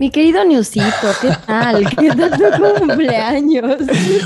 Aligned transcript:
Mi 0.00 0.10
querido 0.10 0.42
Newsito, 0.46 0.86
¿qué 1.20 1.28
tal? 1.46 1.86
¿Qué 1.98 2.08
tal 2.08 2.30
tu 2.30 2.74
cumpleaños? 2.78 3.82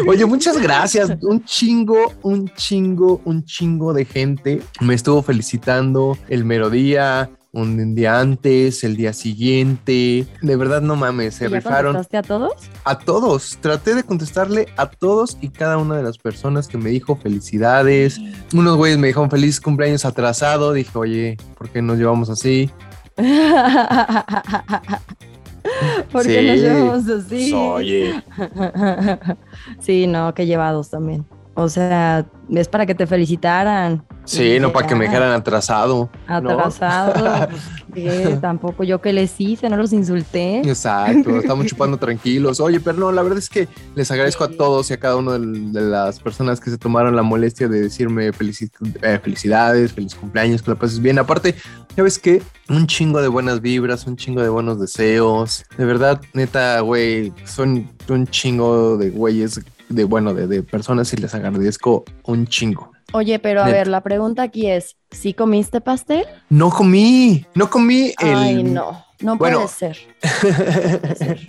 Oye, 0.07 0.25
muchas 0.25 0.62
gracias. 0.62 1.11
Un 1.21 1.45
chingo, 1.45 2.13
un 2.23 2.49
chingo, 2.54 3.20
un 3.25 3.45
chingo 3.45 3.92
de 3.92 4.05
gente 4.05 4.63
me 4.81 4.95
estuvo 4.95 5.21
felicitando 5.21 6.17
el 6.29 6.45
mero 6.45 6.71
día, 6.71 7.29
un 7.50 7.97
día 7.97 8.21
antes, 8.21 8.84
el 8.84 8.95
día 8.95 9.12
siguiente. 9.12 10.29
De 10.42 10.55
verdad, 10.55 10.80
no 10.80 10.95
mames, 10.95 11.34
se 11.34 11.50
¿Ya 11.50 11.56
rifaron. 11.56 11.95
contestaste 11.95 12.18
a 12.18 12.22
todos? 12.22 12.52
A 12.84 12.98
todos. 13.00 13.59
Traté 13.61 13.96
de 13.96 14.04
contestarle 14.04 14.68
a 14.77 14.88
todos 14.88 15.38
y 15.41 15.48
cada 15.48 15.79
una 15.79 15.96
de 15.96 16.04
las 16.04 16.18
personas 16.18 16.68
que 16.68 16.79
me 16.79 16.91
dijo 16.91 17.16
felicidades. 17.16 18.20
Unos 18.52 18.77
güeyes 18.77 18.96
me 18.96 19.09
dijeron 19.09 19.29
feliz 19.29 19.61
cumpleaños 19.61 20.04
atrasado. 20.04 20.72
Dije, 20.72 20.96
oye, 20.96 21.36
¿por 21.59 21.68
qué 21.68 21.82
nos 21.82 21.98
llevamos 21.98 22.30
así? 22.30 22.70
¿Por 26.12 26.23
qué 26.27 26.41
Sí. 26.41 26.46
nos 26.46 26.56
llevamos 26.59 27.09
así? 27.09 27.52
Oye. 27.54 28.22
Sí, 29.80 30.06
no, 30.06 30.32
que 30.34 30.46
llevados 30.46 30.91
también. 30.91 31.24
O 31.56 31.68
sea, 31.68 32.26
es 32.50 32.68
para 32.68 32.84
que 32.84 32.94
te 32.94 33.06
felicitaran. 33.06 34.04
Sí, 34.24 34.58
no 34.58 34.72
para 34.72 34.86
que 34.88 34.94
me 34.94 35.04
Ya. 35.04 35.10
dejaran 35.12 35.32
atrasado. 35.32 36.10
¿no? 36.28 36.34
Atrasado. 36.34 37.48
pues. 37.94 38.40
Tampoco 38.40 38.82
yo 38.84 39.00
que 39.00 39.12
les 39.12 39.40
hice, 39.40 39.68
no 39.68 39.77
los 39.77 39.92
insulté. 39.92 40.58
Exacto, 40.60 41.36
estamos 41.38 41.66
chupando 41.68 41.96
tranquilos. 41.96 42.58
Oye, 42.58 42.80
pero 42.80 42.98
no, 42.98 43.12
la 43.12 43.22
verdad 43.22 43.38
es 43.38 43.48
que 43.48 43.68
les 43.94 44.10
agradezco 44.10 44.44
a 44.44 44.48
todos 44.48 44.90
y 44.90 44.94
a 44.94 44.96
cada 44.98 45.16
una 45.16 45.38
de 45.38 45.80
las 45.82 46.18
personas 46.20 46.58
que 46.60 46.70
se 46.70 46.78
tomaron 46.78 47.14
la 47.14 47.22
molestia 47.22 47.68
de 47.68 47.82
decirme 47.82 48.32
felici- 48.32 48.70
eh, 49.02 49.20
felicidades, 49.22 49.92
feliz 49.92 50.14
cumpleaños, 50.14 50.62
que 50.62 50.70
la 50.70 50.77
pases 50.77 51.00
bien. 51.00 51.18
Aparte, 51.18 51.55
¿sabes 51.94 52.18
qué? 52.18 52.42
Un 52.68 52.86
chingo 52.86 53.20
de 53.22 53.28
buenas 53.28 53.60
vibras, 53.60 54.06
un 54.06 54.16
chingo 54.16 54.42
de 54.42 54.48
buenos 54.48 54.80
deseos. 54.80 55.64
De 55.78 55.84
verdad, 55.84 56.20
neta, 56.32 56.80
güey, 56.80 57.32
son 57.44 57.89
un 58.08 58.27
chingo 58.27 58.96
de 58.96 59.11
güeyes, 59.11 59.61
de 59.88 60.04
bueno, 60.04 60.34
de, 60.34 60.46
de 60.46 60.62
personas 60.62 61.12
y 61.12 61.16
les 61.16 61.34
agradezco 61.34 62.04
un 62.24 62.46
chingo. 62.46 62.92
Oye, 63.12 63.38
pero 63.38 63.62
a 63.62 63.66
ver, 63.66 63.86
la 63.86 64.02
pregunta 64.02 64.42
aquí 64.42 64.68
es, 64.68 64.96
¿sí 65.10 65.34
comiste 65.34 65.80
pastel? 65.80 66.24
No 66.50 66.70
comí, 66.70 67.46
no 67.54 67.70
comí 67.70 68.12
el... 68.20 68.34
Ay, 68.34 68.64
no, 68.64 69.05
no 69.20 69.36
Bueno. 69.36 69.58
puede 69.58 69.68
ser. 69.68 69.98
Puede 70.40 71.14
ser. 71.16 71.48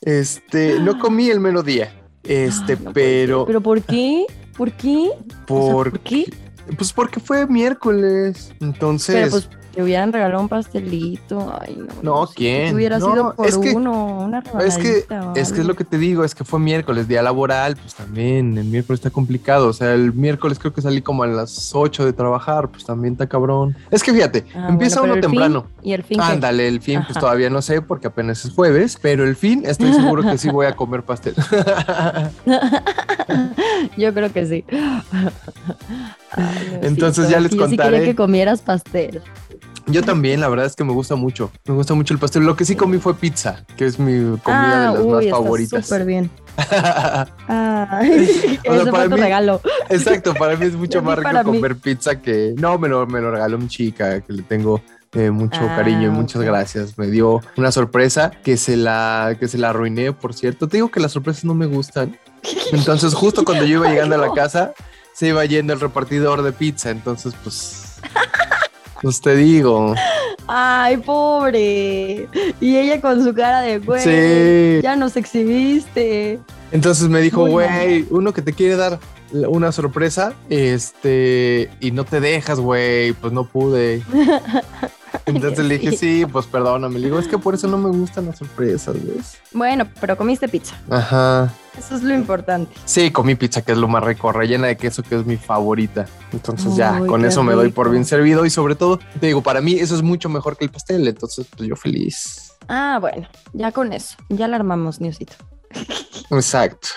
este, 0.00 0.80
no 0.80 0.98
comí 0.98 1.28
el 1.30 1.40
mero 1.40 1.62
día. 1.62 1.92
Este, 2.24 2.72
Ay, 2.72 2.78
no 2.84 2.92
pero. 2.92 3.46
¿Pero 3.46 3.60
por 3.60 3.82
qué? 3.82 4.26
¿Por 4.56 4.72
qué? 4.72 5.10
O 5.10 5.16
sea, 5.16 5.46
por, 5.46 5.90
¿Por 5.90 6.00
qué? 6.00 6.24
pues 6.76 6.92
porque 6.92 7.20
fue 7.20 7.46
miércoles. 7.46 8.52
Entonces, 8.60 9.14
Pero 9.14 9.30
pues 9.30 9.48
te 9.74 9.82
hubieran 9.82 10.12
regalado 10.12 10.40
un 10.40 10.48
pastelito. 10.48 11.52
Ay, 11.60 11.76
no. 12.02 12.20
No, 12.22 12.26
¿quién? 12.34 12.68
que 12.70 12.74
hubiera 12.74 12.98
No, 12.98 13.10
sido 13.12 13.34
por 13.34 13.46
es 13.46 13.56
que- 13.58 13.72
uno, 13.74 14.18
una 14.24 14.42
es 14.64 14.76
que, 14.78 15.06
es 15.36 15.52
que 15.52 15.60
es 15.60 15.66
lo 15.66 15.74
que 15.76 15.84
te 15.84 15.96
digo, 15.98 16.24
es 16.24 16.34
que 16.34 16.44
fue 16.44 16.58
miércoles, 16.58 17.06
día 17.08 17.22
laboral, 17.22 17.76
pues 17.76 17.94
también 17.94 18.58
el 18.58 18.64
miércoles 18.66 19.00
está 19.00 19.10
complicado. 19.10 19.68
O 19.68 19.72
sea, 19.72 19.94
el 19.94 20.12
miércoles 20.12 20.58
creo 20.58 20.72
que 20.72 20.82
salí 20.82 21.02
como 21.02 21.22
a 21.22 21.26
las 21.26 21.74
8 21.74 22.04
de 22.04 22.12
trabajar, 22.12 22.68
pues 22.68 22.84
también 22.84 23.14
está 23.14 23.28
cabrón. 23.28 23.76
Es 23.90 24.02
que 24.02 24.12
fíjate, 24.12 24.44
Ah, 24.54 24.66
empieza 24.70 25.00
bueno, 25.00 25.14
uno 25.14 25.22
fin- 25.22 25.30
temprano. 25.30 25.66
y 25.82 25.92
el 25.92 26.02
fin 26.02 26.20
Ándale, 26.20 26.66
el 26.68 26.80
fin, 26.80 27.02
pues 27.06 27.18
todavía 27.18 27.50
no 27.50 27.62
sé 27.62 27.80
porque 27.82 28.08
apenas 28.08 28.44
es 28.44 28.52
jueves, 28.52 28.98
pero 29.00 29.24
el 29.24 29.36
fin 29.36 29.62
estoy 29.66 29.92
seguro 29.92 30.22
que 30.22 30.36
sí 30.38 30.48
voy 30.50 30.66
a 30.66 30.74
comer 30.76 31.02
pastel. 31.02 31.34
Yo 33.96 34.12
creo 34.14 34.32
que 34.32 34.46
sí. 34.46 34.64
Ay, 36.32 36.78
Entonces 36.82 37.28
ya 37.28 37.40
les 37.40 37.52
sí, 37.52 37.58
yo 37.58 37.64
sí 37.66 37.70
quería 37.76 37.84
contaré. 37.90 38.04
que 38.04 38.14
comieras 38.14 38.60
pastel. 38.62 39.22
Yo 39.90 40.02
también, 40.02 40.40
la 40.40 40.48
verdad 40.48 40.66
es 40.66 40.76
que 40.76 40.84
me 40.84 40.92
gusta 40.92 41.14
mucho. 41.16 41.50
Me 41.66 41.74
gusta 41.74 41.94
mucho 41.94 42.14
el 42.14 42.20
pastel. 42.20 42.44
Lo 42.44 42.56
que 42.56 42.64
sí 42.64 42.76
comí 42.76 42.98
fue 42.98 43.14
pizza, 43.14 43.64
que 43.76 43.86
es 43.86 43.98
mi 43.98 44.38
comida 44.38 44.88
ah, 44.88 44.92
de 44.92 44.98
las 44.98 45.04
uy, 45.04 45.12
más 45.12 45.24
está 45.24 45.36
favoritas. 45.36 45.86
súper 45.86 46.04
bien. 46.04 46.30
Ay, 47.48 48.58
O 48.68 48.82
sea, 48.82 48.92
para 48.92 49.08
mí- 49.08 49.16
regalo. 49.20 49.60
Exacto, 49.88 50.34
para 50.34 50.56
mí 50.56 50.66
es 50.66 50.72
mucho 50.76 51.02
más 51.02 51.18
rico 51.18 51.30
mí. 51.32 51.58
comer 51.58 51.76
pizza 51.76 52.20
que. 52.20 52.54
No, 52.56 52.78
me 52.78 52.88
lo, 52.88 53.06
me 53.06 53.20
lo 53.20 53.30
regaló 53.30 53.58
mi 53.58 53.68
chica, 53.68 54.20
que 54.20 54.32
le 54.32 54.42
tengo 54.42 54.80
eh, 55.12 55.30
mucho 55.30 55.60
Ah, 55.62 55.76
cariño 55.76 56.08
y 56.08 56.10
muchas 56.10 56.42
gracias. 56.42 56.96
Me 56.98 57.06
dio 57.08 57.40
una 57.56 57.72
sorpresa 57.72 58.30
que 58.44 58.56
se 58.56 58.76
la, 58.76 59.36
que 59.38 59.48
se 59.48 59.58
la 59.58 59.70
arruiné, 59.70 60.12
por 60.12 60.34
cierto. 60.34 60.68
Te 60.68 60.76
digo 60.76 60.90
que 60.90 61.00
las 61.00 61.12
sorpresas 61.12 61.44
no 61.44 61.54
me 61.54 61.66
gustan. 61.66 62.16
Entonces, 62.72 63.14
justo 63.14 63.44
cuando 63.44 63.64
yo 63.64 63.78
iba 63.78 63.88
llegando 63.90 64.14
a 64.14 64.18
la 64.18 64.32
casa, 64.32 64.72
se 65.14 65.28
iba 65.28 65.44
yendo 65.44 65.72
el 65.72 65.80
repartidor 65.80 66.42
de 66.42 66.52
pizza. 66.52 66.90
Entonces, 66.90 67.34
pues. 67.42 67.86
Pues 69.02 69.20
te 69.20 69.34
digo. 69.36 69.94
Ay, 70.46 70.96
pobre. 70.98 72.28
Y 72.60 72.76
ella 72.76 73.00
con 73.00 73.22
su 73.24 73.34
cara 73.34 73.62
de 73.62 73.78
güey. 73.78 74.02
Sí. 74.02 74.82
Ya 74.82 74.96
nos 74.96 75.16
exhibiste. 75.16 76.38
Entonces 76.72 77.08
me 77.08 77.20
dijo, 77.20 77.42
Muy 77.42 77.50
güey, 77.50 78.06
uno 78.10 78.32
que 78.32 78.42
te 78.42 78.52
quiere 78.52 78.76
dar 78.76 78.98
una 79.32 79.72
sorpresa, 79.72 80.34
este, 80.48 81.70
y 81.80 81.92
no 81.92 82.04
te 82.04 82.20
dejas, 82.20 82.58
güey, 82.60 83.12
pues 83.12 83.32
no 83.32 83.44
pude. 83.44 84.02
Entonces 85.26 85.64
le 85.64 85.78
dije, 85.78 85.96
sí, 85.96 86.26
pues 86.30 86.46
perdóname. 86.46 86.98
Le 86.98 87.06
digo, 87.06 87.18
es 87.18 87.28
que 87.28 87.38
por 87.38 87.54
eso 87.54 87.68
no 87.68 87.78
me 87.78 87.90
gustan 87.90 88.26
las 88.26 88.38
sorpresas, 88.38 88.94
¿ves? 89.04 89.38
Bueno, 89.52 89.86
pero 90.00 90.16
comiste 90.16 90.48
pizza. 90.48 90.76
Ajá. 90.88 91.52
Eso 91.78 91.94
es 91.94 92.02
lo 92.02 92.14
importante. 92.14 92.72
Sí, 92.84 93.10
comí 93.10 93.34
pizza, 93.36 93.62
que 93.62 93.72
es 93.72 93.78
lo 93.78 93.88
más 93.88 94.02
rico, 94.04 94.32
rellena 94.32 94.66
de 94.66 94.76
queso, 94.76 95.02
que 95.02 95.16
es 95.16 95.24
mi 95.24 95.36
favorita. 95.36 96.06
Entonces 96.32 96.76
ya, 96.76 96.98
con 97.06 97.24
eso 97.24 97.42
me 97.42 97.54
doy 97.54 97.70
por 97.70 97.90
bien 97.90 98.04
servido 98.04 98.44
y 98.44 98.50
sobre 98.50 98.74
todo, 98.74 98.98
te 99.18 99.28
digo, 99.28 99.42
para 99.42 99.60
mí 99.60 99.74
eso 99.74 99.94
es 99.94 100.02
mucho 100.02 100.28
mejor 100.28 100.56
que 100.56 100.64
el 100.64 100.70
pastel, 100.70 101.06
entonces 101.06 101.46
pues 101.56 101.68
yo 101.68 101.76
feliz. 101.76 102.52
Ah, 102.68 102.98
bueno, 103.00 103.28
ya 103.52 103.72
con 103.72 103.92
eso. 103.92 104.16
Ya 104.28 104.46
la 104.48 104.56
armamos, 104.56 105.00
Newsito. 105.00 105.34
Exacto. 106.30 106.88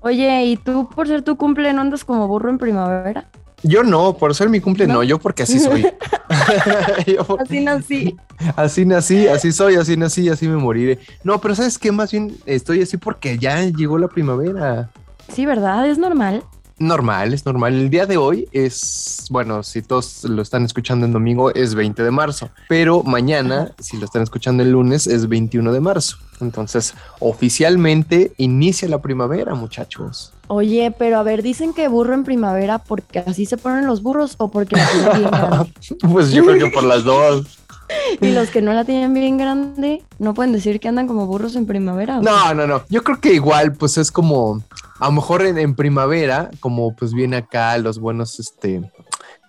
Oye, 0.00 0.44
¿y 0.44 0.56
tú 0.56 0.88
por 0.88 1.08
ser 1.08 1.22
tu 1.22 1.36
cumple 1.36 1.72
no 1.72 1.82
andas 1.82 2.04
como 2.04 2.26
burro 2.26 2.48
en 2.48 2.58
primavera? 2.58 3.30
Yo 3.62 3.82
no, 3.82 4.16
por 4.16 4.34
ser 4.34 4.48
mi 4.48 4.60
cumple, 4.60 4.86
no, 4.86 4.94
¿No? 4.94 5.02
yo 5.02 5.18
porque 5.18 5.42
así 5.42 5.58
soy. 5.58 5.82
Yo 7.06 7.38
Así 7.40 7.60
nací. 7.60 8.16
Así 8.56 8.84
nací, 8.86 9.26
así 9.26 9.52
soy, 9.52 9.74
así 9.74 9.96
nací, 9.96 10.28
así 10.28 10.48
me 10.48 10.56
moriré. 10.56 10.98
No, 11.24 11.40
pero 11.40 11.54
¿sabes 11.54 11.78
qué? 11.78 11.92
Más 11.92 12.12
bien 12.12 12.36
estoy 12.46 12.82
así 12.82 12.96
porque 12.96 13.38
ya 13.38 13.62
llegó 13.64 13.98
la 13.98 14.08
primavera. 14.08 14.90
Sí, 15.32 15.44
¿verdad? 15.44 15.88
Es 15.88 15.98
normal. 15.98 16.44
Normal, 16.78 17.34
es 17.34 17.44
normal. 17.44 17.74
El 17.74 17.90
día 17.90 18.06
de 18.06 18.16
hoy 18.16 18.48
es, 18.52 19.26
bueno, 19.30 19.62
si 19.62 19.82
todos 19.82 20.24
lo 20.24 20.40
están 20.40 20.64
escuchando 20.64 21.04
en 21.04 21.12
domingo, 21.12 21.52
es 21.52 21.74
20 21.74 22.02
de 22.02 22.10
marzo. 22.10 22.48
Pero 22.68 23.02
mañana, 23.02 23.72
si 23.78 23.98
lo 23.98 24.06
están 24.06 24.22
escuchando 24.22 24.62
el 24.62 24.70
lunes, 24.70 25.06
es 25.06 25.28
21 25.28 25.72
de 25.72 25.80
marzo. 25.80 26.16
Entonces, 26.40 26.94
oficialmente 27.18 28.32
inicia 28.36 28.88
la 28.88 29.00
primavera, 29.00 29.54
muchachos. 29.54 30.32
Oye, 30.48 30.92
pero 30.96 31.18
a 31.18 31.22
ver, 31.22 31.42
dicen 31.42 31.72
que 31.72 31.88
burro 31.88 32.14
en 32.14 32.24
primavera 32.24 32.78
porque 32.78 33.20
así 33.20 33.46
se 33.46 33.56
ponen 33.56 33.86
los 33.86 34.02
burros 34.02 34.34
o 34.38 34.50
porque 34.50 34.76
la 34.76 34.88
tienen 34.88 35.18
bien 35.18 35.30
grande. 35.30 35.72
Pues 36.12 36.32
yo 36.32 36.44
creo 36.44 36.58
que 36.58 36.74
por 36.74 36.84
las 36.84 37.04
dos. 37.04 37.58
Y 38.20 38.30
los 38.30 38.50
que 38.50 38.62
no 38.62 38.72
la 38.72 38.84
tienen 38.84 39.14
bien 39.14 39.36
grande 39.36 40.04
no 40.18 40.32
pueden 40.32 40.52
decir 40.52 40.78
que 40.78 40.88
andan 40.88 41.08
como 41.08 41.26
burros 41.26 41.56
en 41.56 41.66
primavera. 41.66 42.20
No, 42.20 42.54
no, 42.54 42.66
no. 42.66 42.82
Yo 42.88 43.02
creo 43.02 43.20
que 43.20 43.32
igual, 43.32 43.72
pues 43.72 43.98
es 43.98 44.12
como, 44.12 44.62
a 45.00 45.06
lo 45.06 45.12
mejor 45.12 45.42
en, 45.42 45.58
en 45.58 45.74
primavera, 45.74 46.50
como 46.60 46.94
pues 46.94 47.12
viene 47.12 47.38
acá 47.38 47.76
los 47.78 47.98
buenos, 47.98 48.38
este, 48.38 48.90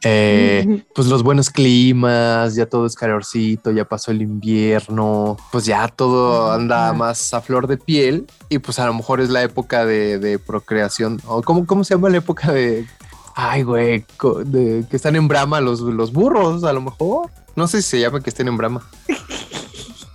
eh, 0.03 0.83
pues 0.95 1.07
los 1.07 1.23
buenos 1.23 1.49
climas, 1.49 2.55
ya 2.55 2.65
todo 2.65 2.85
es 2.85 2.95
calorcito, 2.95 3.71
ya 3.71 3.85
pasó 3.85 4.11
el 4.11 4.21
invierno, 4.21 5.37
pues 5.51 5.65
ya 5.65 5.87
todo 5.87 6.47
Ajá. 6.47 6.55
anda 6.55 6.93
más 6.93 7.33
a 7.33 7.41
flor 7.41 7.67
de 7.67 7.77
piel 7.77 8.25
y 8.49 8.59
pues 8.59 8.79
a 8.79 8.85
lo 8.87 8.93
mejor 8.93 9.21
es 9.21 9.29
la 9.29 9.43
época 9.43 9.85
de, 9.85 10.17
de 10.17 10.39
procreación, 10.39 11.21
o 11.25 11.41
¿cómo, 11.41 11.65
¿cómo 11.65 11.83
se 11.83 11.93
llama 11.93 12.09
la 12.09 12.17
época 12.17 12.51
de... 12.51 12.87
Ay, 13.33 13.63
güey, 13.63 14.05
de, 14.45 14.83
que 14.89 14.95
están 14.97 15.15
en 15.15 15.27
brama 15.27 15.61
los, 15.61 15.79
los 15.79 16.11
burros, 16.11 16.65
a 16.65 16.73
lo 16.73 16.81
mejor. 16.81 17.29
No 17.55 17.65
sé 17.67 17.81
si 17.81 17.89
se 17.91 17.99
llama 18.01 18.19
que 18.21 18.29
estén 18.29 18.49
en 18.49 18.57
brama. 18.57 18.81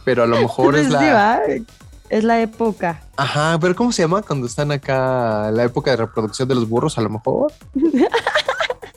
Pero 0.04 0.24
a 0.24 0.26
lo 0.26 0.38
mejor 0.38 0.76
es 0.76 0.88
Pues 0.88 0.92
la... 0.92 1.00
sí, 1.00 1.06
va. 1.06 1.40
Es 2.10 2.24
la 2.24 2.40
época. 2.40 3.02
Ajá, 3.16 3.58
pero 3.60 3.74
¿cómo 3.74 3.90
se 3.90 4.02
llama 4.02 4.22
cuando 4.22 4.46
están 4.46 4.70
acá 4.70 5.50
la 5.50 5.64
época 5.64 5.90
de 5.92 5.96
reproducción 5.96 6.46
de 6.46 6.54
los 6.54 6.68
burros? 6.68 6.98
A 6.98 7.00
lo 7.00 7.10
mejor. 7.10 7.52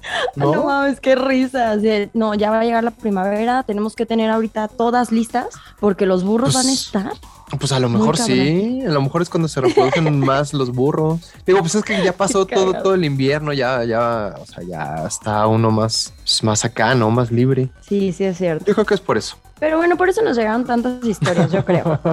No, 0.36 0.54
¿No? 0.54 0.64
mames, 0.66 1.00
qué 1.00 1.16
risa. 1.16 1.72
Así 1.72 1.84
de, 1.84 2.10
no, 2.14 2.34
ya 2.34 2.52
va 2.52 2.60
a 2.62 2.64
llegar 2.64 2.84
la 2.84 2.92
primavera. 2.92 3.64
Tenemos 3.64 3.96
que 3.96 4.06
tener 4.06 4.30
ahorita 4.30 4.68
todas 4.68 5.12
listas 5.12 5.48
porque 5.80 6.06
los 6.06 6.24
burros 6.24 6.54
Pues, 6.54 6.64
van 6.64 6.68
a 6.68 6.74
estar. 6.74 7.14
Pues 7.60 7.72
a 7.72 7.80
lo 7.80 7.90
mejor 7.90 8.16
sí, 8.16 8.82
a 8.86 8.92
lo 8.92 9.02
mejor 9.02 9.24
es 9.24 9.30
cuando 9.30 9.48
se 9.48 9.60
reproducen 9.60 10.20
más 10.26 10.54
los 10.54 10.72
burros. 10.72 11.20
Digo, 11.48 11.60
pues 11.60 11.74
es 11.76 11.84
que 11.84 12.04
ya 12.04 12.14
pasó 12.14 12.46
todo, 12.46 12.94
el 12.94 13.04
invierno, 13.04 13.54
ya, 13.54 13.84
ya, 13.86 14.36
o 14.40 14.46
sea, 14.46 14.64
ya 14.64 15.08
está 15.08 15.48
uno 15.48 15.72
más, 15.72 16.14
pues, 16.18 16.44
más 16.44 16.64
acá, 16.64 16.94
¿no? 16.94 17.10
Más 17.10 17.32
libre. 17.32 17.70
Sí, 17.82 18.14
sí 18.14 18.24
es 18.24 18.38
cierto. 18.38 18.66
Yo 18.66 18.74
creo 18.76 18.86
que 18.86 18.94
es 18.94 19.02
por 19.02 19.18
eso. 19.18 19.38
Pero 19.60 19.78
bueno, 19.78 19.98
por 19.98 20.10
eso 20.10 20.22
nos 20.22 20.38
llegaron 20.38 20.66
tantas 20.66 21.04
historias, 21.06 21.52
yo 21.52 21.66
creo. 21.66 22.00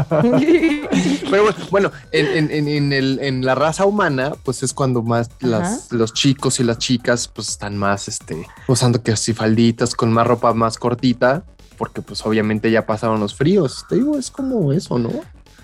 Pero 1.31 1.43
bueno, 1.43 1.57
bueno, 1.71 1.93
en, 2.13 2.51
en- 2.51 2.69
en- 2.69 2.93
el- 2.93 3.19
en 3.21 3.45
la 3.45 3.55
raza 3.55 3.85
humana, 3.87 4.33
pues 4.43 4.63
es 4.63 4.73
cuando 4.73 5.03
más 5.03 5.29
las, 5.41 5.93
los 5.93 6.13
chicos 6.13 6.61
y 6.61 6.65
las 6.65 6.79
chicas, 6.79 7.29
pues 7.29 7.49
están 7.49 7.77
más, 7.77 8.09
este, 8.09 8.47
usando 8.69 9.03
que 9.03 9.13
así 9.13 9.33
falditas 9.33 9.95
con 9.95 10.13
más 10.13 10.27
ropa 10.27 10.53
más 10.55 10.79
cortita. 10.79 11.45
porque 11.79 12.01
pues 12.01 12.25
obviamente 12.25 12.71
ya 12.71 12.87
pasaron 12.87 13.21
los 13.21 13.35
fríos. 13.35 13.85
Te 13.89 13.97
digo, 13.97 14.17
es 14.17 14.31
como 14.31 14.73
eso, 14.73 14.99
¿no? 14.99 15.11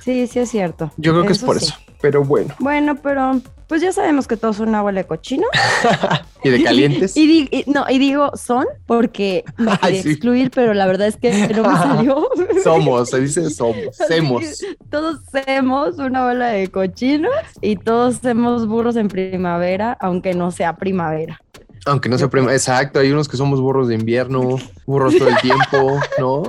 Sí, 0.05 0.27
sí 0.27 0.41
es 0.41 0.51
cierto. 0.51 0.93
Yo 0.99 1.13
creo 1.13 1.25
que 1.25 1.33
es 1.33 1.39
por 1.39 1.59
sí. 1.59 1.67
eso. 1.67 1.75
Pero 2.03 2.23
bueno. 2.25 2.55
Bueno, 2.59 2.97
pero 2.97 3.41
pues 3.69 3.81
ya 3.81 3.91
sabemos 3.93 4.27
que 4.29 4.37
todos 4.37 4.57
son 4.57 4.69
una 4.69 4.83
bola 4.83 5.01
de 5.01 5.07
cochino. 5.07 5.47
¿Y 6.45 6.51
de 6.51 6.63
calientes? 6.63 7.17
Y, 7.17 7.49
y- 7.51 7.65
no, 7.71 7.87
y 7.89 7.99
digo 7.99 8.33
son 8.37 8.67
porque 8.87 9.45
me 9.57 9.71
Ay, 9.71 9.79
quería 9.81 10.03
sí. 10.03 10.11
excluir, 10.11 10.51
pero 10.55 10.75
la 10.75 10.87
verdad 10.87 11.07
es 11.07 11.17
que 11.17 11.31
no 11.55 11.63
me 11.63 11.77
salió. 11.79 12.29
Somos, 12.63 13.09
se 13.09 13.21
dice 13.21 13.49
somos, 13.49 13.97
semos. 14.09 14.43
Todos 14.91 15.21
somos 15.47 15.97
una 15.99 16.25
bola 16.27 16.49
de 16.49 16.69
cochinos 16.69 17.33
y 17.63 17.77
todos 17.77 18.17
somos 18.23 18.67
burros 18.67 18.97
en 18.97 19.09
primavera, 19.09 19.97
aunque 20.01 20.35
no 20.35 20.51
sea 20.51 20.77
primavera. 20.77 21.41
Aunque 21.87 22.09
no 22.09 22.19
sea 22.19 22.29
prima. 22.29 22.53
Exacto, 22.53 23.01
hay 23.01 23.11
unos 23.11 23.29
que 23.29 23.37
somos 23.37 23.61
burros 23.61 23.89
de 23.89 23.95
invierno, 23.95 24.57
burros 24.87 25.17
todo 25.17 25.29
el 25.29 25.39
tiempo, 25.39 26.01
¿no? 26.19 26.43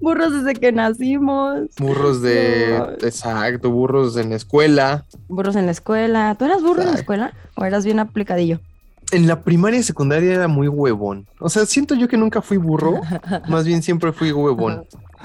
Burros 0.00 0.32
desde 0.32 0.58
que 0.58 0.72
nacimos, 0.72 1.60
Burros 1.78 2.22
de. 2.22 2.76
No. 2.78 3.06
Exacto, 3.06 3.70
burros 3.70 4.16
en 4.16 4.30
la 4.30 4.36
escuela. 4.36 5.06
burros 5.28 5.56
en 5.56 5.66
la 5.66 5.72
escuela. 5.72 6.34
¿Tú 6.38 6.44
eras 6.44 6.62
burro 6.62 6.82
en 6.82 6.88
la 6.88 6.94
escuela 6.98 7.32
o 7.56 7.64
eras 7.64 7.84
bien 7.84 7.98
aplicadillo? 7.98 8.60
En 9.12 9.26
la 9.26 9.42
primaria 9.42 9.80
y 9.80 9.82
secundaria 9.82 10.34
era 10.34 10.46
muy 10.48 10.68
huevón. 10.68 11.26
O 11.40 11.48
sea, 11.48 11.66
siento 11.66 11.94
yo 11.94 12.06
que 12.08 12.16
nunca 12.16 12.42
fui 12.42 12.58
burro, 12.58 13.00
más 13.48 13.64
bien 13.66 13.82
siempre 13.82 14.12
fui 14.12 14.30
huevón. 14.32 14.84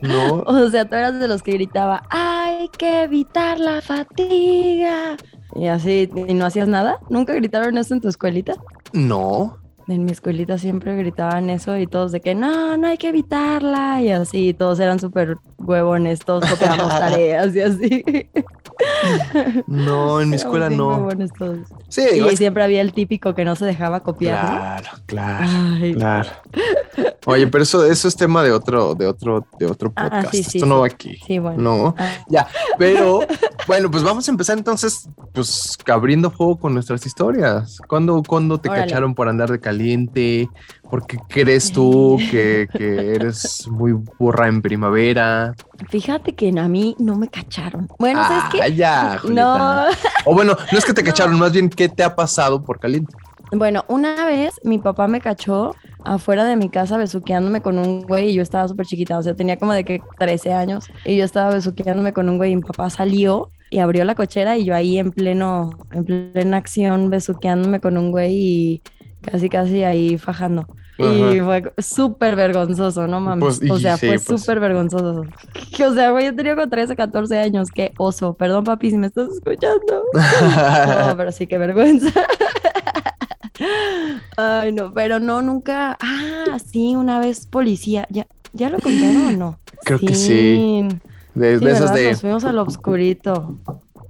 ¿No? 0.00 0.42
O 0.46 0.70
sea, 0.70 0.84
tú 0.88 0.94
eras 0.94 1.18
de 1.18 1.26
los 1.28 1.42
que 1.42 1.52
gritaba, 1.52 2.02
hay 2.10 2.68
que 2.76 3.04
evitar 3.04 3.58
la 3.58 3.80
fatiga. 3.80 5.16
Y 5.54 5.66
así, 5.66 6.08
y 6.14 6.34
no 6.34 6.46
hacías 6.46 6.68
nada. 6.68 6.98
¿Nunca 7.10 7.34
gritaron 7.34 7.76
eso 7.78 7.94
en 7.94 8.00
tu 8.00 8.08
escuelita? 8.08 8.54
No. 8.92 9.58
En 9.92 10.04
mi 10.06 10.12
escuelita 10.12 10.56
siempre 10.56 10.96
gritaban 10.96 11.50
eso 11.50 11.76
y 11.76 11.86
todos 11.86 12.12
de 12.12 12.20
que 12.22 12.34
no, 12.34 12.78
no 12.78 12.86
hay 12.86 12.96
que 12.96 13.08
evitarla. 13.10 14.00
Y 14.00 14.10
así, 14.10 14.54
todos 14.54 14.80
eran 14.80 14.98
súper 14.98 15.36
huevones, 15.58 16.20
todos 16.20 16.46
copiamos 16.48 16.88
tareas 16.98 17.54
y 17.54 17.60
así. 17.60 18.04
No, 19.66 20.20
en 20.20 20.30
mi 20.30 20.36
escuela 20.36 20.70
no. 20.70 21.08
todos. 21.38 21.58
Sí, 21.88 22.02
Y 22.14 22.20
es- 22.20 22.38
siempre 22.38 22.62
había 22.64 22.80
el 22.80 22.92
típico 22.92 23.34
que 23.34 23.44
no 23.44 23.54
se 23.54 23.64
dejaba 23.66 24.00
copiar. 24.00 24.44
¿no? 24.44 24.50
Claro, 24.50 24.88
claro, 25.06 25.46
Ay, 25.82 25.94
claro. 25.94 26.30
Oye, 27.26 27.46
pero 27.46 27.62
eso, 27.62 27.84
eso 27.84 28.08
es 28.08 28.16
tema 28.16 28.42
de 28.42 28.50
otro, 28.52 28.94
de 28.94 29.06
otro, 29.06 29.46
de 29.58 29.66
otro 29.66 29.92
Ah, 29.94 30.08
podcast. 30.10 30.34
sí, 30.34 30.40
Esto 30.58 30.66
no 30.66 30.80
va 30.80 30.86
aquí. 30.86 31.16
sí, 31.26 31.38
bueno. 31.38 31.62
No. 31.62 31.94
Ah, 31.98 32.10
Ya, 32.28 32.48
pero 32.78 33.20
bueno, 33.68 33.90
pues 33.90 34.02
vamos 34.02 34.26
a 34.26 34.30
empezar 34.30 34.58
entonces, 34.58 35.08
pues 35.32 35.78
abriendo 35.86 36.30
fuego 36.30 36.56
con 36.58 36.74
nuestras 36.74 37.04
historias. 37.06 37.78
¿Cuándo, 37.86 38.22
cuándo 38.26 38.58
te 38.58 38.68
Órale. 38.68 38.86
cacharon 38.86 39.14
por 39.14 39.28
andar 39.28 39.50
de 39.50 39.60
caliente? 39.60 39.81
¿Por 40.88 41.06
qué 41.06 41.18
crees 41.28 41.72
tú 41.72 42.18
que, 42.30 42.68
que 42.76 43.14
eres 43.14 43.64
muy 43.70 43.92
burra 44.18 44.48
en 44.48 44.62
primavera? 44.62 45.54
Fíjate 45.88 46.34
que 46.34 46.48
a 46.58 46.68
mí 46.68 46.94
no 46.98 47.16
me 47.16 47.28
cacharon. 47.28 47.88
Bueno, 47.98 48.24
¿sabes 48.24 48.44
Ah, 48.44 48.50
qué? 48.50 48.60
ya, 48.74 49.18
Julieta. 49.22 49.82
No, 49.84 49.86
O 50.24 50.34
bueno, 50.34 50.56
no 50.70 50.78
es 50.78 50.84
que 50.84 50.92
te 50.94 51.02
No. 51.02 51.06
cacharon, 51.08 51.38
más 51.38 51.52
bien, 51.52 51.68
¿qué 51.70 51.88
te 51.88 52.02
ha 52.04 52.14
pasado 52.14 52.64
por 52.64 52.78
caliente? 52.78 53.14
Bueno, 53.50 53.84
una 53.88 54.24
vez 54.26 54.60
mi 54.64 54.78
papá 54.78 55.08
me 55.08 55.20
cachó 55.20 55.76
afuera 56.04 56.44
de 56.44 56.56
mi 56.56 56.70
casa 56.70 56.96
besuqueándome 56.96 57.60
con 57.60 57.78
un 57.78 58.06
güey 58.06 58.30
y 58.30 58.34
yo 58.34 58.42
estaba 58.42 58.66
súper 58.66 58.86
chiquita, 58.86 59.18
o 59.18 59.22
sea, 59.22 59.34
tenía 59.36 59.58
como 59.58 59.72
de 59.74 59.84
que 59.84 60.06
13 60.18 60.52
años 60.52 60.90
y 61.04 61.16
yo 61.18 61.24
estaba 61.24 61.50
besuqueándome 61.50 62.12
con 62.14 62.28
un 62.28 62.38
güey 62.38 62.52
y 62.52 62.56
mi 62.56 62.62
papá 62.62 62.88
salió 62.90 63.52
y 63.68 63.78
abrió 63.80 64.04
la 64.04 64.14
cochera 64.14 64.56
y 64.56 64.64
yo 64.64 64.74
ahí 64.74 64.98
en 64.98 65.12
pleno, 65.12 65.70
en 65.90 66.04
plena 66.04 66.56
acción 66.56 67.10
besuqueándome 67.10 67.80
con 67.80 67.98
un 67.98 68.10
güey 68.10 68.32
y 68.34 68.82
casi 69.22 69.48
casi 69.48 69.84
ahí 69.84 70.18
fajando. 70.18 70.66
Y 70.98 71.40
fue 71.40 71.72
súper 71.78 72.36
vergonzoso, 72.36 73.06
no 73.06 73.20
mames. 73.20 73.58
Pues, 73.58 73.70
o 73.70 73.78
sea, 73.78 73.96
sí, 73.96 74.06
fue 74.06 74.18
pues. 74.18 74.40
súper 74.40 74.60
vergonzoso. 74.60 75.24
O 75.84 75.94
sea, 75.94 76.10
güey, 76.10 76.26
yo 76.26 76.36
tenía 76.36 76.54
como 76.54 76.68
13, 76.68 76.94
14 76.94 77.38
años. 77.38 77.68
Qué 77.74 77.92
oso. 77.98 78.34
Perdón, 78.34 78.64
papi, 78.64 78.90
si 78.90 78.98
me 78.98 79.08
estás 79.08 79.30
escuchando. 79.30 80.04
No, 81.08 81.16
pero 81.16 81.32
sí, 81.32 81.46
qué 81.46 81.58
vergüenza. 81.58 82.12
Ay, 84.36 84.72
no, 84.72 84.92
pero 84.92 85.18
no, 85.18 85.42
nunca. 85.42 85.96
Ah, 86.00 86.58
sí, 86.64 86.94
una 86.94 87.18
vez 87.18 87.46
policía. 87.46 88.06
¿Ya, 88.10 88.26
ya 88.52 88.70
lo 88.70 88.78
contaron 88.78 89.26
o 89.26 89.32
no? 89.32 89.58
Creo 89.84 89.98
que 89.98 90.14
sí. 90.14 90.86
De, 91.34 91.58
Sí, 91.58 91.64
de 91.64 91.72
esas 91.72 91.94
de. 91.94 92.10
Nos 92.10 92.20
fuimos 92.20 92.44
al 92.44 92.58
obscurito. 92.58 93.56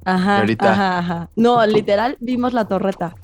Ajá, 0.04 0.40
Ahorita. 0.40 0.72
ajá, 0.72 0.98
ajá. 0.98 1.30
No, 1.36 1.64
literal, 1.66 2.16
vimos 2.20 2.52
la 2.52 2.66
torreta. 2.66 3.14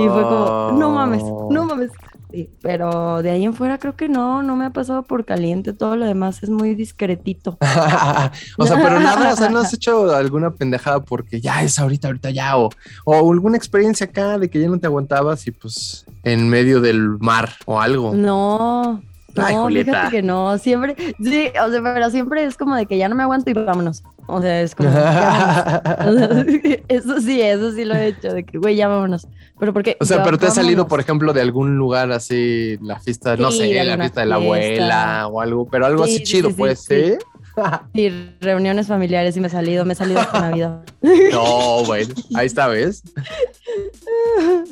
Y 0.00 0.08
fue 0.08 0.22
como, 0.22 0.72
no 0.78 0.90
mames, 0.90 1.22
Oh. 1.24 1.48
no 1.50 1.64
mames. 1.64 1.90
Sí, 2.30 2.50
pero 2.62 3.22
de 3.22 3.30
ahí 3.30 3.44
en 3.44 3.54
fuera 3.54 3.78
creo 3.78 3.94
que 3.94 4.08
no, 4.08 4.42
no 4.42 4.56
me 4.56 4.64
ha 4.64 4.70
pasado 4.70 5.04
por 5.04 5.24
caliente. 5.24 5.72
Todo 5.72 5.94
lo 5.94 6.04
demás 6.04 6.42
es 6.42 6.50
muy 6.50 6.74
discretito. 6.74 7.56
o 8.58 8.66
sea, 8.66 8.76
pero 8.82 8.98
nada, 8.98 9.32
o 9.32 9.36
sea, 9.36 9.48
no 9.50 9.60
has 9.60 9.72
hecho 9.72 10.12
alguna 10.12 10.50
pendejada 10.50 10.98
porque 11.00 11.40
ya 11.40 11.62
es 11.62 11.78
ahorita, 11.78 12.08
ahorita 12.08 12.30
ya, 12.30 12.56
o, 12.58 12.70
o 13.04 13.32
alguna 13.32 13.56
experiencia 13.56 14.06
acá 14.06 14.36
de 14.38 14.50
que 14.50 14.60
ya 14.60 14.68
no 14.68 14.80
te 14.80 14.86
aguantabas 14.88 15.46
y 15.46 15.52
pues 15.52 16.06
en 16.24 16.48
medio 16.48 16.80
del 16.80 17.08
mar 17.20 17.50
o 17.66 17.80
algo. 17.80 18.12
No, 18.16 19.00
Ay, 19.36 19.54
no, 19.54 19.62
Julieta. 19.62 19.92
fíjate 19.92 20.16
que 20.16 20.22
no. 20.22 20.58
Siempre, 20.58 20.96
sí, 21.22 21.48
o 21.64 21.70
sea, 21.70 21.82
pero 21.82 22.10
siempre 22.10 22.44
es 22.44 22.56
como 22.56 22.76
de 22.76 22.86
que 22.86 22.96
ya 22.96 23.08
no 23.08 23.14
me 23.14 23.22
aguanto 23.22 23.50
y 23.50 23.54
vámonos. 23.54 24.02
O 24.26 24.40
sea, 24.40 24.62
es 24.62 24.74
como, 24.74 24.90
ya 24.90 25.82
vámonos. 25.84 26.06
O 26.06 26.18
sea, 26.18 26.44
eso 26.88 27.20
sí, 27.20 27.40
eso 27.40 27.72
sí 27.72 27.84
lo 27.84 27.94
he 27.94 28.08
hecho, 28.08 28.32
de 28.32 28.44
que, 28.44 28.58
güey, 28.58 28.76
ya 28.76 28.88
vámonos. 28.88 29.26
Pero 29.58 29.72
porque. 29.72 29.96
O 30.00 30.04
sea, 30.04 30.18
ya 30.18 30.22
pero 30.22 30.38
te 30.38 30.46
has 30.46 30.54
salido, 30.54 30.86
por 30.88 31.00
ejemplo, 31.00 31.32
de 31.32 31.40
algún 31.40 31.76
lugar 31.76 32.10
así, 32.12 32.78
la 32.80 32.98
fiesta, 33.00 33.36
no 33.36 33.50
sé, 33.50 33.84
la 33.84 33.96
fiesta 33.98 34.20
de 34.20 34.26
la 34.26 34.36
abuela 34.36 35.26
o 35.28 35.40
algo, 35.40 35.66
pero 35.66 35.86
algo 35.86 36.04
Sí, 36.06 36.16
así 36.16 36.26
sí, 36.26 36.32
chido, 36.32 36.50
sí, 36.50 36.54
pues, 36.56 36.80
sí. 36.80 37.14
Sí, 37.94 38.10
reuniones 38.40 38.88
familiares 38.88 39.36
y 39.36 39.40
me 39.40 39.46
he 39.46 39.50
salido, 39.50 39.84
me 39.84 39.92
he 39.92 39.96
salido 39.96 40.20
hasta 40.20 40.40
Navidad. 40.40 40.82
No, 41.30 41.84
bueno, 41.84 42.12
ahí 42.34 42.46
está, 42.46 42.66
¿ves? 42.66 43.02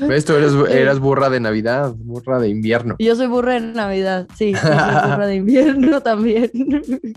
¿Ves? 0.08 0.24
Tú 0.24 0.32
eres, 0.34 0.52
eras 0.70 0.98
burra 0.98 1.30
de 1.30 1.40
Navidad, 1.40 1.94
burra 1.96 2.38
de 2.38 2.48
invierno. 2.48 2.96
Yo 2.98 3.14
soy 3.16 3.26
burra 3.26 3.56
en 3.56 3.72
Navidad, 3.74 4.26
sí, 4.36 4.54
soy 4.54 4.70
burra 4.70 5.26
de 5.26 5.34
invierno 5.36 6.00
también. 6.02 6.50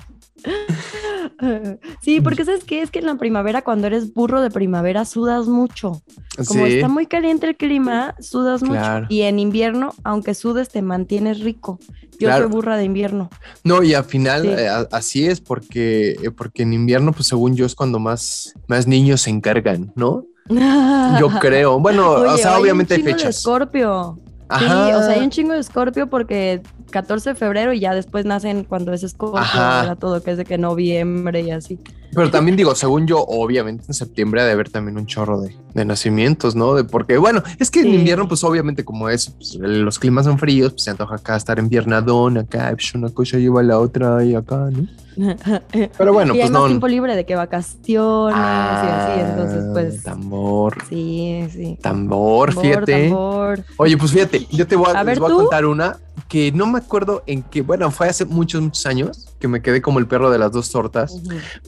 Sí, 2.01 2.21
porque 2.21 2.45
¿sabes 2.45 2.63
qué? 2.63 2.81
Es 2.81 2.91
que 2.91 2.99
en 2.99 3.07
la 3.07 3.15
primavera, 3.15 3.63
cuando 3.63 3.87
eres 3.87 4.13
burro 4.13 4.41
de 4.41 4.51
primavera, 4.51 5.05
sudas 5.05 5.47
mucho. 5.47 6.03
Como 6.47 6.65
Sí, 6.67 6.73
está 6.75 6.87
muy 6.87 7.07
caliente 7.07 7.47
el 7.47 7.55
clima, 7.57 8.13
sudas 8.19 8.61
Claro. 8.61 9.01
mucho. 9.03 9.13
Y 9.13 9.21
en 9.23 9.39
invierno, 9.39 9.93
aunque 10.03 10.33
sudes, 10.35 10.69
te 10.69 10.81
mantienes 10.81 11.39
rico. 11.39 11.79
Yo 12.19 12.27
Claro. 12.29 12.43
soy 12.43 12.51
burra 12.51 12.77
de 12.77 12.83
invierno. 12.85 13.29
no, 13.63 13.81
y 13.83 13.93
al 13.93 14.03
final 14.05 14.43
Sí. 14.43 14.49
eh, 14.49 14.69
así 14.91 15.25
es 15.27 15.41
porque, 15.41 16.11
eh, 16.21 16.31
porque 16.31 16.63
en 16.63 16.73
invierno, 16.73 17.11
pues 17.11 17.27
según 17.27 17.55
yo, 17.55 17.65
es 17.65 17.73
cuando 17.75 17.99
más, 17.99 18.53
más 18.67 18.85
niños 18.87 19.21
se 19.21 19.31
encargan, 19.31 19.91
¿no? 19.95 20.25
Yo 21.19 21.29
creo. 21.39 21.79
Bueno, 21.79 22.11
o 22.11 22.37
sea, 22.37 22.51
hay 22.51 22.55
un 22.55 22.61
obviamente 22.61 22.93
hay 22.93 22.99
chingo 22.99 23.09
de 23.09 23.17
fechas. 23.17 23.37
Escorpio. 23.37 24.19
Sí, 24.59 24.65
o 24.65 25.01
sea, 25.01 25.09
hay 25.09 25.21
un 25.21 25.29
chingo 25.31 25.53
de 25.53 25.59
Escorpio 25.59 26.07
porque 26.07 26.61
14 26.91 27.31
de 27.31 27.35
febrero 27.35 27.73
y 27.73 27.79
ya 27.79 27.93
después 27.93 28.25
nacen 28.25 28.63
cuando 28.63 28.93
es 28.93 29.03
era 29.03 29.95
todo 29.95 30.21
que 30.23 30.31
es 30.31 30.37
de 30.37 30.45
que 30.45 30.57
noviembre 30.57 31.41
y 31.41 31.51
así. 31.51 31.79
Pero 32.13 32.31
también 32.31 32.55
digo, 32.55 32.73
según 32.75 33.07
yo, 33.07 33.19
obviamente 33.27 33.83
en 33.89 33.93
septiembre 33.93 34.41
ha 34.41 34.45
de 34.45 34.53
haber 34.53 34.69
también 34.69 34.97
un 34.97 35.05
chorro 35.05 35.41
de, 35.41 35.53
de 35.73 35.83
nacimientos, 35.85 36.55
¿no? 36.55 36.73
De 36.73 36.85
porque, 36.85 37.17
bueno, 37.17 37.43
es 37.59 37.69
que 37.69 37.81
en 37.81 37.87
Sí. 37.87 37.95
invierno, 37.95 38.27
pues 38.27 38.41
obviamente 38.45 38.85
como 38.85 39.09
es, 39.09 39.31
pues, 39.31 39.55
los 39.59 39.99
climas 39.99 40.25
son 40.25 40.39
fríos, 40.39 40.71
pues 40.71 40.83
se 40.83 40.91
antoja 40.91 41.15
acá 41.15 41.35
estar 41.35 41.59
en 41.59 41.67
piernadón, 41.67 42.37
acá, 42.37 42.71
pues 42.73 42.93
una 42.95 43.09
cosa 43.09 43.37
lleva 43.37 43.59
a 43.59 43.63
la 43.63 43.79
otra 43.79 44.23
y 44.23 44.33
acá, 44.33 44.69
¿no? 44.71 44.87
Pero 45.97 46.13
bueno, 46.13 46.33
y 46.35 46.37
pues 46.39 46.45
hay 46.45 46.51
más 46.51 46.61
no. 46.61 46.67
tiempo 46.67 46.87
libre 46.87 47.15
de 47.15 47.25
que 47.25 47.35
vacaciones 47.35 48.35
y 48.37 48.39
Ah, 48.39 48.97
así, 49.01 49.11
entonces 49.29 49.63
pues 49.73 50.03
Tambor, 50.03 50.75
sí, 50.89 51.45
sí. 51.51 51.77
tambor, 51.81 52.49
Tambor, 52.53 52.63
fíjate. 52.65 53.09
tambor. 53.09 53.63
Oye, 53.77 53.97
pues 53.97 54.11
fíjate, 54.11 54.45
yo 54.51 54.67
te 54.67 54.75
voy 54.75 54.87
a, 54.89 54.99
A 54.99 55.03
les 55.03 55.05
ver, 55.05 55.19
voy 55.19 55.31
a 55.31 55.35
contar 55.35 55.65
una 55.65 55.97
que 56.27 56.51
no 56.51 56.65
me 56.65 56.79
acuerdo 56.79 57.23
en 57.27 57.43
qué, 57.43 57.61
bueno, 57.61 57.91
fue 57.91 58.07
hace 58.07 58.25
muchos, 58.25 58.61
muchos 58.61 58.85
años 58.85 59.34
que 59.45 59.49
me 59.49 59.61
quedé 59.61 59.79
como 59.79 59.99
el 59.99 60.07
perro 60.07 60.31
de 60.31 60.39
las 60.39 60.51
dos 60.51 60.71
tortas, 60.71 61.21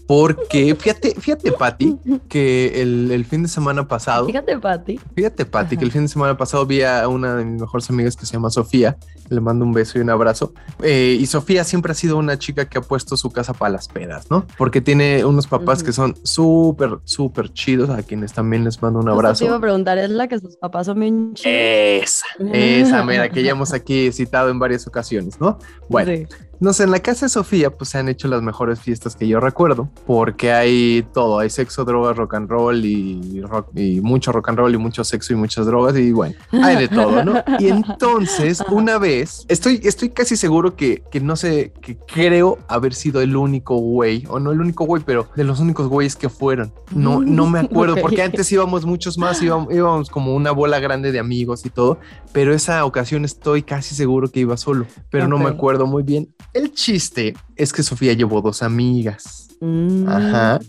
porque 0.07 0.75
fíjate, 0.75 1.13
fíjate, 1.19 1.51
Pati, 1.51 1.95
que 2.27 2.81
el, 2.81 3.11
el 3.11 3.23
fin 3.23 3.43
de 3.43 3.49
semana 3.49 3.87
pasado, 3.87 4.25
Fíjate, 4.25 4.57
Pati. 4.57 4.99
fíjate, 5.15 5.43
Ajá. 5.51 5.69
que 5.69 5.75
el 5.85 5.91
fin 5.91 6.01
de 6.03 6.07
semana 6.07 6.35
pasado 6.35 6.65
vi 6.65 6.81
a 6.81 7.07
una 7.07 7.35
de 7.35 7.45
mis 7.45 7.61
mejores 7.61 7.87
amigas 7.91 8.15
que 8.15 8.25
se 8.25 8.33
llama 8.33 8.49
Sofía, 8.49 8.97
le 9.29 9.39
mando 9.41 9.63
un 9.63 9.73
beso 9.73 9.99
y 9.99 10.01
un 10.01 10.09
abrazo, 10.09 10.53
eh, 10.81 11.17
y 11.19 11.25
Sofía 11.27 11.63
siempre 11.63 11.91
ha 11.91 11.95
sido 11.95 12.17
una 12.17 12.39
chica 12.39 12.65
que 12.65 12.79
ha 12.79 12.81
puesto 12.81 13.15
su 13.15 13.29
casa 13.31 13.53
para 13.53 13.73
las 13.73 13.87
pedas, 13.87 14.25
¿no? 14.31 14.47
Porque 14.57 14.81
tiene 14.81 15.23
unos 15.23 15.45
papás 15.45 15.83
que 15.83 15.91
son 15.91 16.15
súper, 16.23 16.97
súper 17.03 17.53
chidos, 17.53 17.91
a 17.91 18.01
quienes 18.01 18.33
también 18.33 18.63
les 18.63 18.81
mando 18.81 18.99
un 18.99 19.09
abrazo. 19.09 19.39
Te 19.39 19.45
iba 19.45 19.57
a 19.57 19.61
preguntar, 19.61 19.99
¿es 19.99 20.09
la 20.09 20.27
que 20.27 20.39
sus 20.39 20.55
papás 20.57 20.87
son 20.87 20.99
bien 20.99 21.33
chidos? 21.35 21.53
Esa, 21.53 22.25
esa, 22.53 23.03
mira, 23.03 23.29
que 23.29 23.43
ya 23.43 23.51
hemos 23.51 23.71
aquí 23.73 24.11
citado 24.11 24.49
en 24.49 24.57
varias 24.57 24.87
ocasiones, 24.87 25.39
¿no? 25.39 25.59
Bueno, 25.89 26.07
Sí. 26.07 26.25
No 26.59 26.73
sé, 26.73 26.83
en 26.83 26.91
la 26.91 26.99
casa 26.99 27.25
de 27.25 27.29
Sofía 27.29 27.69
pues 27.69 27.91
se 27.91 27.97
han 27.97 28.09
hecho 28.09 28.27
las 28.27 28.41
mejores 28.41 28.79
fiestas 28.79 29.15
que 29.15 29.27
yo 29.27 29.39
recuerdo, 29.39 29.89
porque 30.05 30.51
hay 30.51 31.05
todo, 31.13 31.39
hay 31.39 31.49
sexo, 31.49 31.85
drogas, 31.85 32.17
rock 32.17 32.35
and 32.35 32.49
roll 32.49 32.83
y, 32.83 33.41
rock, 33.41 33.69
y 33.75 34.01
mucho 34.01 34.31
rock 34.31 34.49
and 34.49 34.57
roll 34.57 34.73
y 34.73 34.77
mucho 34.77 35.03
sexo 35.03 35.33
y 35.33 35.35
muchas 35.35 35.65
drogas 35.65 35.95
y 35.97 36.11
bueno, 36.11 36.35
hay 36.51 36.75
de 36.77 36.87
todo, 36.87 37.23
¿no? 37.23 37.43
Y 37.59 37.67
entonces 37.67 38.63
una 38.69 38.97
vez, 38.97 39.45
estoy, 39.47 39.81
estoy 39.83 40.09
casi 40.09 40.35
seguro 40.35 40.75
que, 40.75 41.03
que 41.11 41.19
no 41.19 41.35
sé, 41.35 41.73
que 41.81 41.97
creo 41.97 42.57
haber 42.67 42.93
sido 42.93 43.21
el 43.21 43.35
único 43.35 43.75
güey, 43.77 44.23
o 44.29 44.39
no 44.39 44.51
el 44.51 44.61
único 44.61 44.85
güey, 44.85 45.03
pero 45.05 45.27
de 45.35 45.43
los 45.43 45.59
únicos 45.59 45.87
güeyes 45.87 46.15
que 46.15 46.29
fueron. 46.29 46.73
No, 46.91 47.21
no 47.21 47.47
me 47.47 47.59
acuerdo, 47.61 47.97
porque 48.01 48.23
antes 48.23 48.51
íbamos 48.51 48.85
muchos 48.85 49.17
más, 49.17 49.41
íbamos, 49.41 49.73
íbamos 49.73 50.09
como 50.09 50.33
una 50.33 50.51
bola 50.51 50.79
grande 50.79 51.11
de 51.11 51.19
amigos 51.19 51.65
y 51.65 51.69
todo, 51.69 51.99
pero 52.31 52.53
esa 52.53 52.83
ocasión 52.85 53.25
estoy 53.25 53.63
casi 53.63 53.95
seguro 53.95 54.31
que 54.31 54.39
iba 54.39 54.57
solo, 54.57 54.85
pero 55.09 55.27
no 55.27 55.37
me 55.37 55.49
acuerdo 55.49 55.85
muy 55.85 56.03
bien. 56.03 56.33
El 56.53 56.73
chiste 56.73 57.33
es 57.55 57.71
que 57.73 57.83
Sofía 57.83 58.13
llevó 58.13 58.41
dos 58.41 58.63
amigas. 58.63 59.47
Mm. 59.61 60.07
Ajá. 60.07 60.59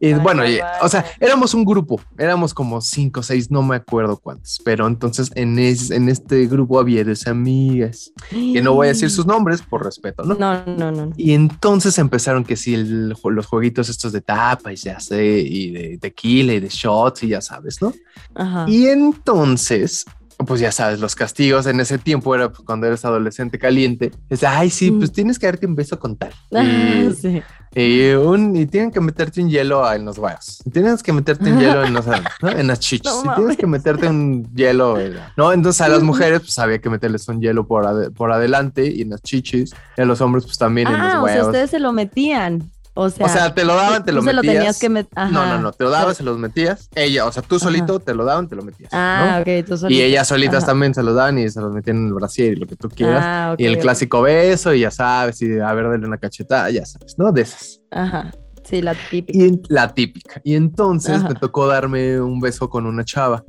Y 0.00 0.12
Ay, 0.12 0.14
bueno, 0.20 0.42
no 0.44 0.48
y- 0.48 0.60
o 0.80 0.88
sea, 0.88 1.04
éramos 1.18 1.54
un 1.54 1.64
grupo, 1.64 2.00
éramos 2.16 2.54
como 2.54 2.80
cinco 2.80 3.18
o 3.18 3.22
seis, 3.24 3.50
no 3.50 3.62
me 3.64 3.74
acuerdo 3.74 4.16
cuántos, 4.16 4.60
pero 4.64 4.86
entonces 4.86 5.28
en, 5.34 5.58
es- 5.58 5.90
en 5.90 6.08
este 6.08 6.46
grupo 6.46 6.78
había 6.78 7.02
dos 7.02 7.26
amigas, 7.26 8.12
que 8.30 8.62
no 8.62 8.74
voy 8.74 8.86
a 8.86 8.90
decir 8.90 9.10
sus 9.10 9.26
nombres 9.26 9.60
por 9.60 9.84
respeto, 9.84 10.22
¿no? 10.22 10.36
No, 10.36 10.64
no, 10.66 10.92
no. 10.92 11.06
no. 11.06 11.12
Y 11.16 11.32
entonces 11.32 11.98
empezaron 11.98 12.44
que 12.44 12.54
sí, 12.54 12.74
el- 12.74 13.08
los 13.24 13.46
jueguitos 13.46 13.88
estos 13.88 14.12
de 14.12 14.20
tapa 14.20 14.72
y 14.72 14.76
ya 14.76 15.00
sé, 15.00 15.40
y 15.40 15.72
de 15.72 15.98
tequila 15.98 16.52
y 16.54 16.60
de 16.60 16.68
shots 16.68 17.24
y 17.24 17.28
ya 17.28 17.40
sabes, 17.40 17.82
¿no? 17.82 17.92
Ajá. 18.36 18.66
Y 18.68 18.86
entonces, 18.86 20.04
pues 20.46 20.60
ya 20.60 20.70
sabes, 20.72 21.00
los 21.00 21.14
castigos 21.16 21.66
en 21.66 21.80
ese 21.80 21.98
tiempo 21.98 22.34
era 22.34 22.48
pues, 22.50 22.60
cuando 22.60 22.86
eres 22.86 23.04
adolescente 23.04 23.58
caliente, 23.58 24.12
es, 24.30 24.44
ay, 24.44 24.70
sí, 24.70 24.90
pues 24.92 25.10
Mm. 25.10 25.12
tienes 25.14 25.38
que 25.38 25.46
darte 25.46 25.66
un 25.66 25.74
beso 25.74 25.98
con 25.98 26.16
tal. 26.16 26.30
Y, 26.52 27.12
sí. 27.14 27.42
y, 27.74 28.10
un, 28.12 28.54
y 28.54 28.66
tienen 28.66 28.90
que 28.92 29.00
meterte 29.00 29.42
un 29.42 29.50
hielo 29.50 29.90
en 29.92 30.04
los 30.04 30.16
huevos. 30.16 30.62
Tienes 30.72 31.02
que 31.02 31.12
meterte 31.12 31.50
un 31.50 31.58
hielo 31.58 31.84
en, 31.84 31.92
los, 31.92 32.06
¿no? 32.42 32.48
en 32.50 32.66
las 32.68 32.78
chichis. 32.80 33.10
No 33.24 33.32
y 33.32 33.34
tienes 33.36 33.56
que 33.56 33.66
meterte 33.66 34.08
un 34.08 34.48
hielo. 34.54 34.98
en- 35.00 35.16
¿no? 35.36 35.52
Entonces 35.52 35.80
a 35.80 35.88
las 35.88 36.02
mujeres 36.04 36.40
pues 36.40 36.58
había 36.60 36.78
que 36.78 36.88
meterles 36.88 37.26
un 37.28 37.40
hielo 37.40 37.66
por, 37.66 38.12
por 38.12 38.30
adelante 38.32 38.86
y 38.86 39.02
en 39.02 39.10
las 39.10 39.22
chichis. 39.22 39.74
Y 39.96 40.00
a 40.00 40.04
los 40.04 40.20
hombres 40.20 40.44
pues 40.44 40.56
también 40.56 40.86
en 40.88 40.94
Ah, 40.94 41.14
los 41.14 41.24
o 41.24 41.26
sea, 41.26 41.34
huevos. 41.34 41.46
ustedes 41.48 41.70
se 41.70 41.78
lo 41.80 41.92
metían. 41.92 42.70
O 43.00 43.10
sea, 43.10 43.26
O 43.26 43.28
sea, 43.28 43.54
te 43.54 43.64
lo 43.64 43.76
daban, 43.76 44.04
te 44.04 44.10
lo 44.10 44.22
se 44.22 44.32
lo 44.32 44.42
metías. 44.42 44.54
tenías 44.56 44.78
que 44.80 44.88
meter. 44.88 45.30
No, 45.30 45.46
no, 45.46 45.60
no, 45.60 45.70
te 45.70 45.84
lo 45.84 45.90
dabas, 45.90 46.16
se 46.16 46.24
los 46.24 46.36
metías. 46.36 46.88
Ella, 46.96 47.26
o 47.26 47.32
sea, 47.32 47.44
tú 47.44 47.60
solito 47.60 48.00
te 48.00 48.12
lo 48.12 48.24
daban, 48.24 48.48
te 48.48 48.56
lo 48.56 48.62
metías. 48.62 48.90
Ah, 48.92 49.34
¿no? 49.36 49.40
ok, 49.42 49.64
tú 49.66 49.74
Y 49.74 49.78
solito. 49.78 50.02
ellas 50.02 50.26
solitas 50.26 50.64
Ajá. 50.64 50.66
también 50.72 50.94
se 50.94 51.04
los 51.04 51.14
daban 51.14 51.38
y 51.38 51.48
se 51.48 51.60
los 51.60 51.72
metían 51.72 51.98
en 51.98 52.06
el 52.08 52.14
brasier 52.14 52.54
y 52.54 52.56
lo 52.56 52.66
que 52.66 52.74
tú 52.74 52.88
quieras. 52.88 53.22
Ah, 53.24 53.50
ok, 53.54 53.60
y 53.60 53.66
el 53.66 53.78
clásico 53.78 54.22
beso, 54.22 54.74
y 54.74 54.80
ya 54.80 54.90
sabes, 54.90 55.40
y 55.42 55.60
a 55.60 55.72
ver, 55.74 55.88
dale 55.90 56.06
una 56.08 56.18
cachetada, 56.18 56.70
ya 56.70 56.84
sabes, 56.84 57.16
¿no? 57.18 57.30
De 57.30 57.42
esas. 57.42 57.80
Ajá. 57.92 58.32
Sí, 58.64 58.82
la 58.82 58.94
típica. 59.10 59.38
Y 59.38 59.62
la 59.68 59.94
típica. 59.94 60.40
Y 60.42 60.56
entonces 60.56 61.22
me 61.22 61.34
tocó 61.36 61.68
darme 61.68 62.20
un 62.20 62.40
beso 62.40 62.68
con 62.68 62.84
una 62.84 63.04
chava. 63.04 63.44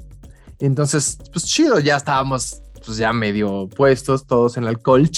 Y 0.59 0.65
entonces, 0.67 1.17
pues 1.33 1.45
chido, 1.45 1.79
ya 1.79 1.97
estábamos 1.97 2.61
pues 2.85 2.97
ya 2.97 3.11
medio 3.13 3.67
puestos 3.67 4.27
todos 4.27 4.57
en 4.57 4.63
el 4.63 4.69
alcohol. 4.69 5.09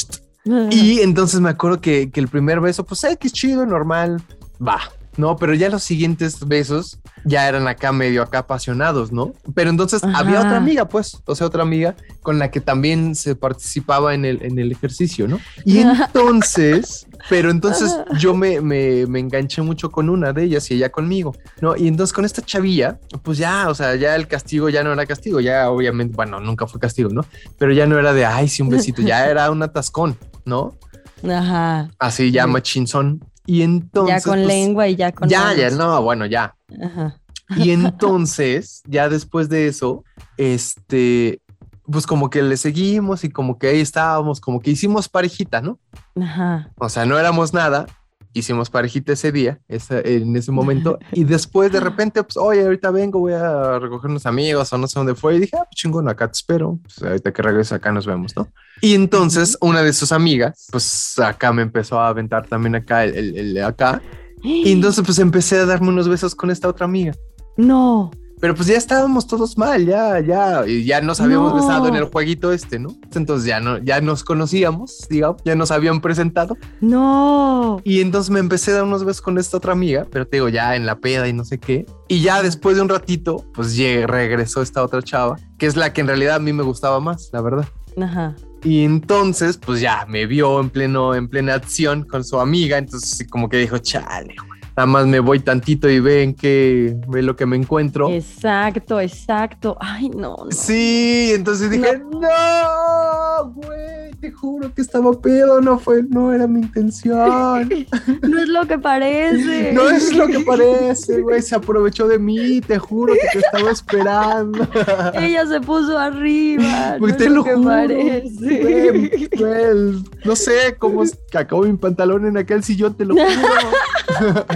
Y 0.44 1.00
entonces 1.02 1.40
me 1.40 1.50
acuerdo 1.50 1.82
que, 1.82 2.10
que 2.12 2.20
el 2.20 2.28
primer 2.28 2.60
beso, 2.60 2.86
pues, 2.86 3.06
que 3.20 3.28
es 3.28 3.34
chido, 3.34 3.66
normal, 3.66 4.22
va. 4.66 4.80
No, 5.18 5.36
pero 5.36 5.54
ya 5.54 5.70
los 5.70 5.84
siguientes 5.84 6.48
besos 6.48 7.00
ya 7.26 7.48
eran 7.48 7.68
acá 7.68 7.92
medio 7.92 8.24
acá 8.24 8.40
apasionados, 8.40 9.12
¿no? 9.12 9.34
Pero 9.54 9.70
entonces 9.70 10.04
Ajá. 10.04 10.18
había 10.18 10.40
otra 10.40 10.56
amiga, 10.56 10.88
pues, 10.88 11.22
o 11.26 11.36
sea, 11.36 11.48
otra 11.48 11.64
amiga 11.64 11.96
con 12.22 12.40
la 12.40 12.50
que 12.50 12.62
también 12.62 13.14
se 13.16 13.36
participaba 13.36 14.14
en 14.14 14.24
el, 14.24 14.42
en 14.42 14.58
el 14.58 14.72
ejercicio, 14.72 15.28
¿no? 15.28 15.40
Y 15.66 15.80
entonces, 15.80 17.08
pero 17.30 17.52
entonces 17.52 17.94
yo 18.20 18.34
me, 18.34 18.62
me, 18.62 19.06
me 19.06 19.20
enganché 19.20 19.62
mucho 19.62 19.92
con 19.92 20.10
una 20.10 20.32
de 20.32 20.44
ellas 20.44 20.72
y 20.72 20.76
ella 20.76 20.90
conmigo, 20.90 21.36
¿no? 21.60 21.76
Y 21.76 21.90
entonces 21.90 22.14
con 22.14 22.24
esta 22.24 22.42
chavilla, 22.42 22.98
pues 23.22 23.38
ya, 23.38 23.70
o 23.70 23.76
sea, 23.76 23.96
ya 23.96 24.16
el 24.16 24.28
castigo 24.28 24.70
ya 24.70 24.82
no 24.82 24.94
era 24.94 25.06
castigo, 25.06 25.42
ya 25.42 25.70
obviamente, 25.70 26.16
bueno, 26.16 26.40
nunca 26.40 26.68
fue 26.68 26.80
castigo, 26.80 27.10
¿no? 27.10 27.26
Pero 27.58 27.74
ya 27.74 27.86
no 27.86 28.00
era 28.00 28.14
de, 28.14 28.26
ay, 28.26 28.48
sí, 28.48 28.64
un 28.64 28.70
besito, 28.70 29.02
ya 29.02 29.28
era 29.28 29.52
un 29.52 29.62
atascón, 29.62 30.18
¿no? 30.46 30.76
Ajá. 31.24 31.90
Así 32.00 32.32
ya 32.32 32.48
machinzón. 32.48 33.24
Y 33.46 33.64
entonces. 33.64 34.24
ya 34.24 34.30
con 34.30 34.40
pues, 34.40 34.48
lengua 34.48 34.88
y 34.88 34.96
ya 34.96 35.12
con. 35.12 35.28
Ya, 35.28 35.42
manos. 35.42 35.58
ya, 35.58 35.70
no, 35.72 36.02
bueno, 36.02 36.26
ya. 36.26 36.56
Ajá. 36.82 37.18
Y 37.58 37.72
entonces, 37.72 38.82
ya 38.86 39.10
después 39.10 39.50
de 39.50 39.68
eso, 39.68 40.04
este, 40.38 41.42
pues 41.84 42.06
como 42.08 42.30
que 42.30 42.42
le 42.42 42.58
seguimos 42.58 43.24
y 43.24 43.30
como 43.30 43.58
que 43.58 43.68
ahí 43.68 43.82
estábamos, 43.82 44.40
como 44.40 44.60
que 44.60 44.72
hicimos 44.72 45.10
parejita, 45.10 45.62
¿no? 45.62 45.80
Ajá. 46.22 46.72
O 46.78 46.90
sea, 46.90 47.06
no 47.06 47.18
éramos 47.18 47.54
nada, 47.54 47.88
hicimos 48.34 48.70
parejita 48.70 49.14
ese 49.14 49.32
día, 49.32 49.60
ese- 49.68 50.18
en 50.18 50.36
ese 50.36 50.52
momento, 50.52 50.98
y 51.12 51.24
después 51.24 51.72
de 51.72 51.80
repente, 51.80 52.24
pues, 52.24 52.38
oye, 52.38 52.64
ahorita 52.64 52.92
vengo, 52.92 53.20
voy 53.20 53.34
a 53.34 53.78
recoger 53.80 54.10
unos 54.10 54.26
amigos 54.26 54.72
o 54.74 54.78
no 54.78 54.88
sé 54.88 55.00
dónde 55.00 55.16
fue, 55.16 55.36
y 55.36 55.40
dije, 55.40 55.56
ah, 55.58 55.64
pues 55.66 55.76
chingón, 55.76 56.08
acá 56.10 56.28
te 56.28 56.34
espero, 56.38 56.80
pues 56.84 57.02
ahorita 57.04 57.32
que 57.34 57.42
regreses 57.42 57.74
acá 57.74 57.92
nos 57.92 58.06
vemos, 58.06 58.36
¿no? 58.36 58.48
Y 58.82 58.94
entonces 58.96 59.58
una 59.62 59.82
de 59.84 59.94
sus 59.94 60.12
amigas, 60.12 60.68
pues 60.72 61.20
acá 61.20 61.52
me 61.54 61.62
empezó 61.62 62.00
a 62.00 62.08
aventar 62.08 62.48
también 62.48 62.76
acá, 62.76 63.04
el, 63.04 63.16
el- 63.16 63.38
el 63.38 63.54
de 63.54 63.64
acá, 63.64 64.02
y 64.44 64.72
entonces 64.72 65.04
pues 65.06 65.20
empecé 65.20 65.58
a 65.60 65.66
darme 65.66 65.90
unos 65.90 66.08
besos 66.08 66.34
con 66.36 66.50
esta 66.52 66.68
otra 66.68 66.86
amiga. 66.86 67.14
No. 67.58 68.12
Pero 68.42 68.56
pues 68.56 68.68
ya 68.68 68.76
estábamos 68.76 69.28
todos 69.28 69.58
mal, 69.58 69.86
ya, 69.86 70.20
ya, 70.20 70.66
ya 70.66 71.00
nos 71.00 71.22
habíamos 71.22 71.54
No. 71.54 71.62
besado 71.62 71.88
en 71.88 71.96
el 71.96 72.06
jueguito 72.06 72.52
este, 72.52 72.80
¿no? 72.80 72.96
Entonces 73.14 73.46
ya 73.46 73.60
no, 73.60 73.78
ya 73.78 74.02
nos 74.02 74.24
conocíamos, 74.24 75.08
digamos, 75.10 75.42
ya 75.46 75.56
nos 75.56 75.70
habían 75.72 76.02
presentado. 76.02 76.58
No. 76.82 77.80
Y 77.84 78.02
entonces 78.02 78.30
me 78.32 78.40
empecé 78.40 78.72
a 78.72 78.76
dar 78.76 78.84
unos 78.84 79.04
besos 79.06 79.22
con 79.22 79.38
esta 79.38 79.58
otra 79.58 79.74
amiga, 79.74 80.06
pero 80.12 80.28
te 80.28 80.38
digo, 80.38 80.50
ya 80.50 80.76
en 80.76 80.86
la 80.86 80.96
peda 80.98 81.28
y 81.28 81.34
no 81.34 81.46
sé 81.46 81.60
qué. 81.60 81.86
Y 82.08 82.22
ya 82.22 82.42
después 82.42 82.76
de 82.76 82.82
un 82.82 82.90
ratito, 82.90 83.46
pues 83.54 83.76
llegué, 83.76 84.08
regresó 84.08 84.62
esta 84.62 84.84
otra 84.84 85.02
chava, 85.02 85.38
que 85.58 85.68
es 85.68 85.76
la 85.76 85.94
que 85.94 86.02
en 86.02 86.08
realidad 86.08 86.36
a 86.36 86.40
mí 86.40 86.52
me 86.52 86.64
gustaba 86.64 87.00
más, 87.00 87.30
la 87.32 87.42
verdad. 87.42 87.68
Ajá. 88.02 88.36
Y 88.64 88.84
entonces, 88.84 89.58
pues 89.58 89.82
ya 89.82 90.06
me 90.08 90.26
vio 90.26 90.60
en 90.60 90.70
pleno, 90.70 91.16
en 91.16 91.28
plena 91.28 91.56
acción 91.56 92.04
con 92.04 92.24
su 92.24 92.40
amiga. 92.40 92.78
Entonces, 92.78 93.28
como 93.30 93.50
que 93.50 93.58
dijo, 93.58 93.78
chale, 93.80 94.36
güey, 94.48 94.61
nada 94.76 94.86
más 94.86 95.06
me 95.08 95.20
voy 95.20 95.40
tantito 95.40 95.90
y 95.90 96.00
ven 96.00 96.34
que 96.34 96.96
ve 97.08 97.22
lo 97.22 97.36
que 97.36 97.46
me 97.46 97.56
encuentro. 97.58 98.10
Exacto, 98.10 99.00
exacto. 99.00 99.78
Ay, 99.80 100.10
no. 100.10 100.36
no. 100.46 100.52
Sí, 100.52 101.32
entonces 101.34 101.70
dije, 101.70 102.02
no, 102.12 103.54
güey, 103.54 104.12
te 104.20 104.32
juro 104.32 104.74
que 104.74 104.82
estaba 104.82 105.12
pedo, 105.20 105.62
no 105.62 105.78
fue, 105.80 106.04
no 106.04 106.34
era 106.34 106.48
mi 106.48 106.62
intención. 106.62 107.70
No 108.22 108.40
es 108.40 108.48
lo 108.48 108.66
que 108.66 108.78
parece. 108.78 109.74
No 109.74 109.90
es 109.90 110.14
lo 110.16 110.28
que 110.28 110.40
parece, 110.42 111.22
güey, 111.22 111.42
se 111.42 111.56
aprovechó 111.56 112.08
de 112.08 112.20
mí, 112.20 112.62
te 112.62 112.78
juro 112.78 113.14
que 113.14 113.28
te 113.34 113.40
estaba 113.40 113.72
esperando. 113.72 114.68
Ella 115.14 115.46
se 115.46 115.60
puso 115.60 115.98
arriba. 115.98 116.96
Pues 117.00 117.14
no 117.14 117.18
te 117.18 117.24
es 117.26 117.30
lo 117.30 117.36
lo 117.38 117.44
que 117.44 117.54
juro, 117.54 117.68
parece. 117.70 118.30
güey, 118.62 119.30
güey, 119.38 120.04
no 120.24 120.36
sé 120.36 120.76
cómo 120.78 121.04
acabó 121.34 121.64
mi 121.64 121.76
pantalón 121.78 122.26
en 122.26 122.38
aquel 122.38 122.64
sillón, 122.64 122.94
te 122.96 123.06
lo 123.06 123.16
juro. 123.16 123.26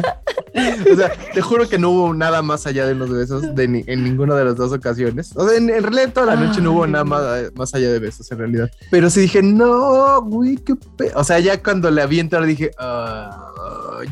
o 0.91 0.95
sea, 0.95 1.11
te 1.33 1.41
juro 1.41 1.67
que 1.67 1.77
no 1.77 1.89
hubo 1.89 2.13
nada 2.13 2.41
más 2.41 2.65
allá 2.65 2.85
de 2.85 2.95
los 2.95 3.09
besos 3.09 3.55
de 3.55 3.67
ni- 3.67 3.83
en 3.87 4.03
ninguna 4.03 4.35
de 4.35 4.45
las 4.45 4.55
dos 4.55 4.71
ocasiones. 4.71 5.31
O 5.35 5.47
sea, 5.47 5.57
en, 5.57 5.69
en 5.69 5.83
realidad 5.83 6.13
toda 6.13 6.27
la 6.27 6.35
noche 6.35 6.61
no 6.61 6.71
hubo 6.73 6.87
nada 6.87 7.03
más, 7.03 7.21
más 7.55 7.73
allá 7.75 7.91
de 7.91 7.99
besos 7.99 8.31
en 8.31 8.37
realidad. 8.39 8.69
Pero 8.89 9.09
sí 9.09 9.21
dije, 9.21 9.41
no, 9.41 10.21
güey, 10.21 10.55
qué 10.57 10.75
pe-". 10.97 11.11
O 11.15 11.23
sea, 11.23 11.39
ya 11.39 11.61
cuando 11.61 11.89
le 11.91 12.05
vi 12.07 12.19
entrar 12.19 12.45
dije, 12.45 12.71
ah, 12.79 13.51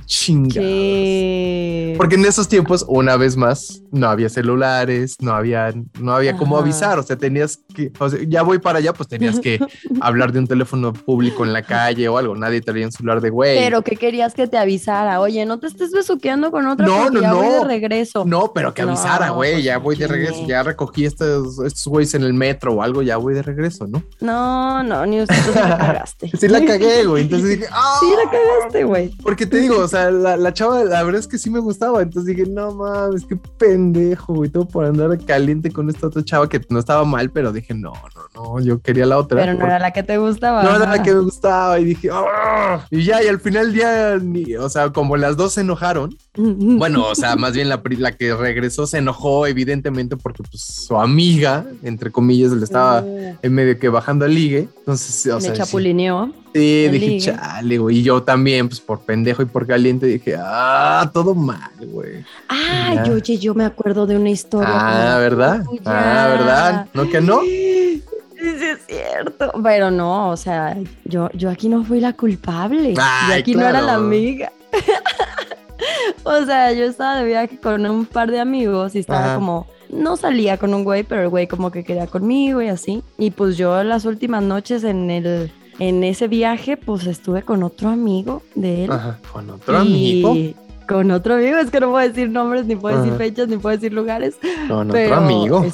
chinga. 0.05 0.53
¿Qué? 0.55 1.93
Porque 1.97 2.15
en 2.15 2.25
esos 2.25 2.47
tiempos, 2.47 2.83
una 2.87 3.15
vez 3.17 3.35
más, 3.37 3.81
no 3.91 4.07
había 4.09 4.29
celulares, 4.29 5.17
no 5.21 5.33
había, 5.33 5.73
no 5.99 6.13
había 6.15 6.35
cómo 6.37 6.55
Ajá. 6.57 6.63
avisar. 6.65 6.99
O 6.99 7.03
sea, 7.03 7.15
tenías 7.15 7.59
que, 7.73 7.91
o 7.99 8.09
sea, 8.09 8.19
ya 8.27 8.41
voy 8.41 8.59
para 8.59 8.79
allá, 8.79 8.93
pues 8.93 9.07
tenías 9.09 9.39
que 9.39 9.59
hablar 10.01 10.31
de 10.31 10.39
un 10.39 10.47
teléfono 10.47 10.93
público 10.93 11.43
en 11.45 11.53
la 11.53 11.61
calle 11.61 12.07
o 12.09 12.17
algo. 12.17 12.35
Nadie 12.35 12.61
traía 12.61 12.85
un 12.85 12.91
celular 12.91 13.21
de 13.21 13.29
güey. 13.29 13.57
Pero 13.57 13.81
que 13.83 13.95
querías 13.95 14.33
que 14.33 14.47
te 14.47 14.57
avisara, 14.57 15.19
oye, 15.19 15.45
no 15.45 15.59
te 15.59 15.67
estés 15.67 15.82
besuqueando 15.91 16.51
con 16.51 16.65
otra 16.67 16.85
No, 16.85 17.09
no, 17.09 17.21
ya 17.21 17.33
voy 17.33 17.47
no. 17.47 17.53
de 17.59 17.63
regreso. 17.65 18.23
No, 18.25 18.51
pero 18.53 18.73
que 18.73 18.83
No, 18.83 18.89
avisara, 18.89 19.29
güey. 19.29 19.61
ya 19.63 19.77
voy 19.77 19.95
de 19.95 20.07
regreso. 20.07 20.45
Ya 20.47 20.63
recogí 20.63 21.05
estos, 21.05 21.59
estos 21.59 21.85
güeyes 21.87 22.13
en 22.13 22.23
el 22.23 22.33
metro 22.33 22.73
o 22.73 22.81
algo. 22.81 23.01
Ya 23.01 23.17
voy 23.17 23.33
de 23.33 23.41
regreso, 23.41 23.87
¿no? 23.87 24.03
No, 24.21 24.83
no, 24.83 25.05
ni 25.05 25.21
usted 25.21 25.35
tú 25.45 25.51
la 25.55 25.77
cagaste. 25.77 26.31
Sí 26.39 26.47
la 26.47 26.63
cagué, 26.65 27.05
güey. 27.05 27.23
Entonces 27.23 27.49
dije, 27.49 27.65
¡ah! 27.71 27.97
Sí 27.99 28.07
la 28.23 28.31
cagaste, 28.31 28.83
güey. 28.83 29.09
Porque 29.21 29.45
te 29.45 29.57
digo, 29.57 29.77
o 29.79 29.87
sea, 29.87 30.09
la, 30.11 30.37
la 30.37 30.53
chava, 30.53 30.83
la 30.83 31.03
verdad 31.03 31.19
es 31.19 31.27
que 31.27 31.37
sí 31.37 31.49
me 31.49 31.59
gustaba. 31.59 32.01
Entonces 32.01 32.35
dije, 32.35 32.49
no 32.49 32.71
mames, 32.71 33.25
qué 33.25 33.37
pendejo, 33.57 34.33
güey. 34.33 34.49
Todo 34.49 34.67
por 34.67 34.85
andar 34.85 35.17
caliente 35.25 35.71
con 35.71 35.89
esta 35.89 36.07
otra 36.07 36.23
chava 36.23 36.47
que 36.49 36.61
no 36.69 36.79
estaba 36.79 37.03
mal, 37.05 37.29
pero 37.31 37.51
dije, 37.51 37.73
no, 37.73 37.93
no, 38.35 38.43
no, 38.57 38.59
yo 38.59 38.81
quería 38.81 39.05
la 39.05 39.17
otra. 39.17 39.39
Pero 39.39 39.53
no 39.53 39.65
era 39.65 39.79
la 39.79 39.91
que 39.91 40.03
te 40.03 40.17
gustaba. 40.17 40.63
No 40.63 40.75
era 40.75 40.85
la 40.97 41.01
que 41.03 41.13
me 41.13 41.19
gustaba 41.21 41.79
y 41.79 41.85
dije, 41.85 42.09
"Ah". 42.11 42.85
y 42.91 43.03
ya, 43.03 43.23
y 43.23 43.27
al 43.27 43.39
final 43.39 43.73
ya, 43.73 44.17
ni- 44.21 44.55
o 44.55 44.69
sea, 44.69 44.91
como 44.91 45.17
las 45.17 45.37
dos 45.37 45.53
se 45.53 45.63
enojaron, 45.73 46.15
bueno, 46.35 47.05
o 47.07 47.15
sea, 47.15 47.35
más 47.35 47.53
bien 47.53 47.67
la, 47.69 47.81
la 47.97 48.11
que 48.11 48.35
regresó 48.35 48.85
se 48.87 48.99
enojó 48.99 49.47
evidentemente 49.47 50.15
porque 50.17 50.43
pues 50.43 50.61
su 50.61 50.97
amiga, 50.97 51.65
entre 51.83 52.11
comillas, 52.11 52.51
le 52.51 52.63
estaba 52.63 53.01
Uh, 53.03 53.35
en 53.41 53.53
medio 53.53 53.77
que 53.79 53.89
bajando 53.89 54.25
al 54.25 54.33
ligue, 54.33 54.67
entonces, 54.79 55.25
o 55.31 55.35
me 55.35 55.41
sea, 55.41 55.53
chapulineó. 55.53 56.31
Sí, 56.53 56.87
dije, 56.89 57.07
ligue. 57.07 57.19
chale, 57.19 57.77
güey. 57.79 57.97
Y 57.97 58.03
yo 58.03 58.21
también, 58.23 58.67
pues 58.67 58.79
por 58.79 58.99
pendejo 59.01 59.41
y 59.41 59.45
por 59.45 59.65
caliente, 59.65 60.05
dije, 60.05 60.35
ah, 60.39 61.09
todo 61.13 61.33
mal, 61.33 61.71
güey. 61.87 62.23
Ay, 62.47 62.97
Ya. 63.05 63.11
oye, 63.11 63.37
yo 63.39 63.55
me 63.55 63.65
acuerdo 63.65 64.05
de 64.05 64.15
una 64.17 64.29
historia. 64.29 64.69
Ah, 64.71 65.17
¿verdad? 65.17 65.63
tuya. 65.63 65.81
Ah, 65.85 66.27
¿verdad? 66.29 66.87
¿No 66.93 67.09
que 67.09 67.21
no? 67.21 67.41
Sí, 67.41 68.03
es 68.39 68.79
cierto. 68.87 69.51
Pero 69.63 69.89
no, 69.89 70.29
o 70.29 70.37
sea, 70.37 70.77
yo, 71.05 71.29
yo 71.33 71.49
aquí 71.49 71.69
no 71.69 71.83
fui 71.83 71.99
la 71.99 72.13
culpable. 72.13 72.93
yo 72.93 73.01
Ay, 73.01 73.39
aquí 73.39 73.55
no 73.55 73.67
era 73.67 73.81
la 73.81 73.95
amiga. 73.95 74.51
o 76.23 76.45
sea, 76.45 76.71
yo 76.73 76.85
estaba 76.85 77.17
de 77.17 77.25
viaje 77.25 77.57
con 77.59 77.85
un 77.85 78.05
par 78.05 78.31
de 78.31 78.39
amigos 78.39 78.95
y 78.95 78.99
estaba 78.99 79.25
Ajá. 79.25 79.35
como, 79.35 79.67
no 79.89 80.15
salía 80.17 80.57
con 80.57 80.73
un 80.73 80.83
güey, 80.83 81.03
pero 81.03 81.21
el 81.23 81.29
güey 81.29 81.47
como 81.47 81.71
que 81.71 81.83
quería 81.83 82.07
conmigo 82.07 82.61
y 82.61 82.67
así. 82.67 83.03
Y 83.17 83.31
pues 83.31 83.57
yo 83.57 83.83
las 83.83 84.05
últimas 84.05 84.41
noches 84.43 84.83
en 84.83 85.09
el, 85.11 85.51
en 85.79 86.03
ese 86.03 86.27
viaje, 86.27 86.77
pues 86.77 87.05
estuve 87.07 87.43
con 87.43 87.63
otro 87.63 87.89
amigo 87.89 88.41
de 88.55 88.85
él. 88.85 88.91
Ajá, 88.91 89.19
con 89.31 89.49
otro 89.49 89.77
amigo. 89.77 90.33
Y 90.35 90.55
Con 90.87 91.11
otro 91.11 91.35
amigo, 91.35 91.57
es 91.57 91.69
que 91.71 91.79
no 91.79 91.91
puedo 91.91 92.07
decir 92.07 92.29
nombres, 92.29 92.65
ni 92.65 92.75
puedo 92.75 92.97
decir 92.97 93.11
Ajá. 93.13 93.17
fechas, 93.17 93.47
ni 93.47 93.57
puedo 93.57 93.75
decir 93.75 93.93
lugares. 93.93 94.35
Con 94.67 94.89
pero 94.89 95.15
otro 95.15 95.25
amigo. 95.25 95.65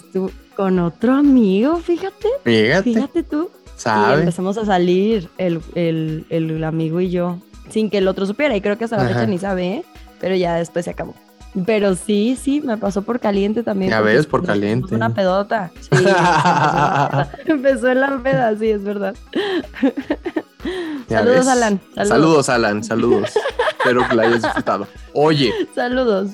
con 0.55 0.79
otro 0.79 1.13
amigo, 1.13 1.77
fíjate, 1.77 2.27
Fíjate, 2.43 2.83
fíjate 2.83 3.23
tú. 3.23 3.49
Y 3.65 3.81
¿sabe? 3.81 4.19
empezamos 4.19 4.57
a 4.57 4.65
salir 4.65 5.29
el, 5.37 5.61
el- 5.75 6.25
el 6.29 6.63
amigo 6.65 6.99
y 6.99 7.09
yo, 7.09 7.37
sin 7.69 7.89
que 7.89 7.99
el 7.99 8.07
otro 8.07 8.25
supiera. 8.25 8.55
Y 8.55 8.61
creo 8.61 8.77
que 8.77 8.83
hasta 8.85 8.97
la 8.97 9.03
Ajá. 9.03 9.13
fecha 9.13 9.25
ni 9.27 9.37
sabe, 9.37 9.67
¿eh? 9.67 9.85
pero 10.19 10.35
ya 10.35 10.55
después 10.55 10.85
se 10.85 10.91
acabó. 10.91 11.15
Pero 11.65 11.95
sí, 11.95 12.37
sí, 12.39 12.61
me 12.61 12.77
pasó 12.77 13.01
por 13.01 13.19
caliente 13.19 13.63
también. 13.63 13.89
Ya 13.89 14.01
ves, 14.01 14.27
por 14.27 14.45
caliente. 14.45 14.93
Una 14.93 15.13
pedota. 15.13 15.71
Sí, 15.79 15.89
empezó 15.91 16.07
en 16.07 16.13
la 16.13 17.09
peda. 17.11 17.29
empezó 17.45 17.87
en 17.89 17.99
la 18.01 18.17
peda, 18.23 18.55
sí, 18.59 18.69
es 18.69 18.83
verdad. 18.83 19.15
Ya 21.07 21.19
Saludos, 21.19 21.37
ves. 21.39 21.47
Alan. 21.47 21.79
Saludos. 21.95 22.07
Saludos, 22.09 22.49
Alan, 22.49 22.83
saludos. 22.83 23.31
Espero 23.79 24.07
que 24.07 24.15
la 24.15 24.23
hayas 24.23 24.43
disfrutado. 24.43 24.87
Oye, 25.13 25.51
Saludos. 25.73 26.31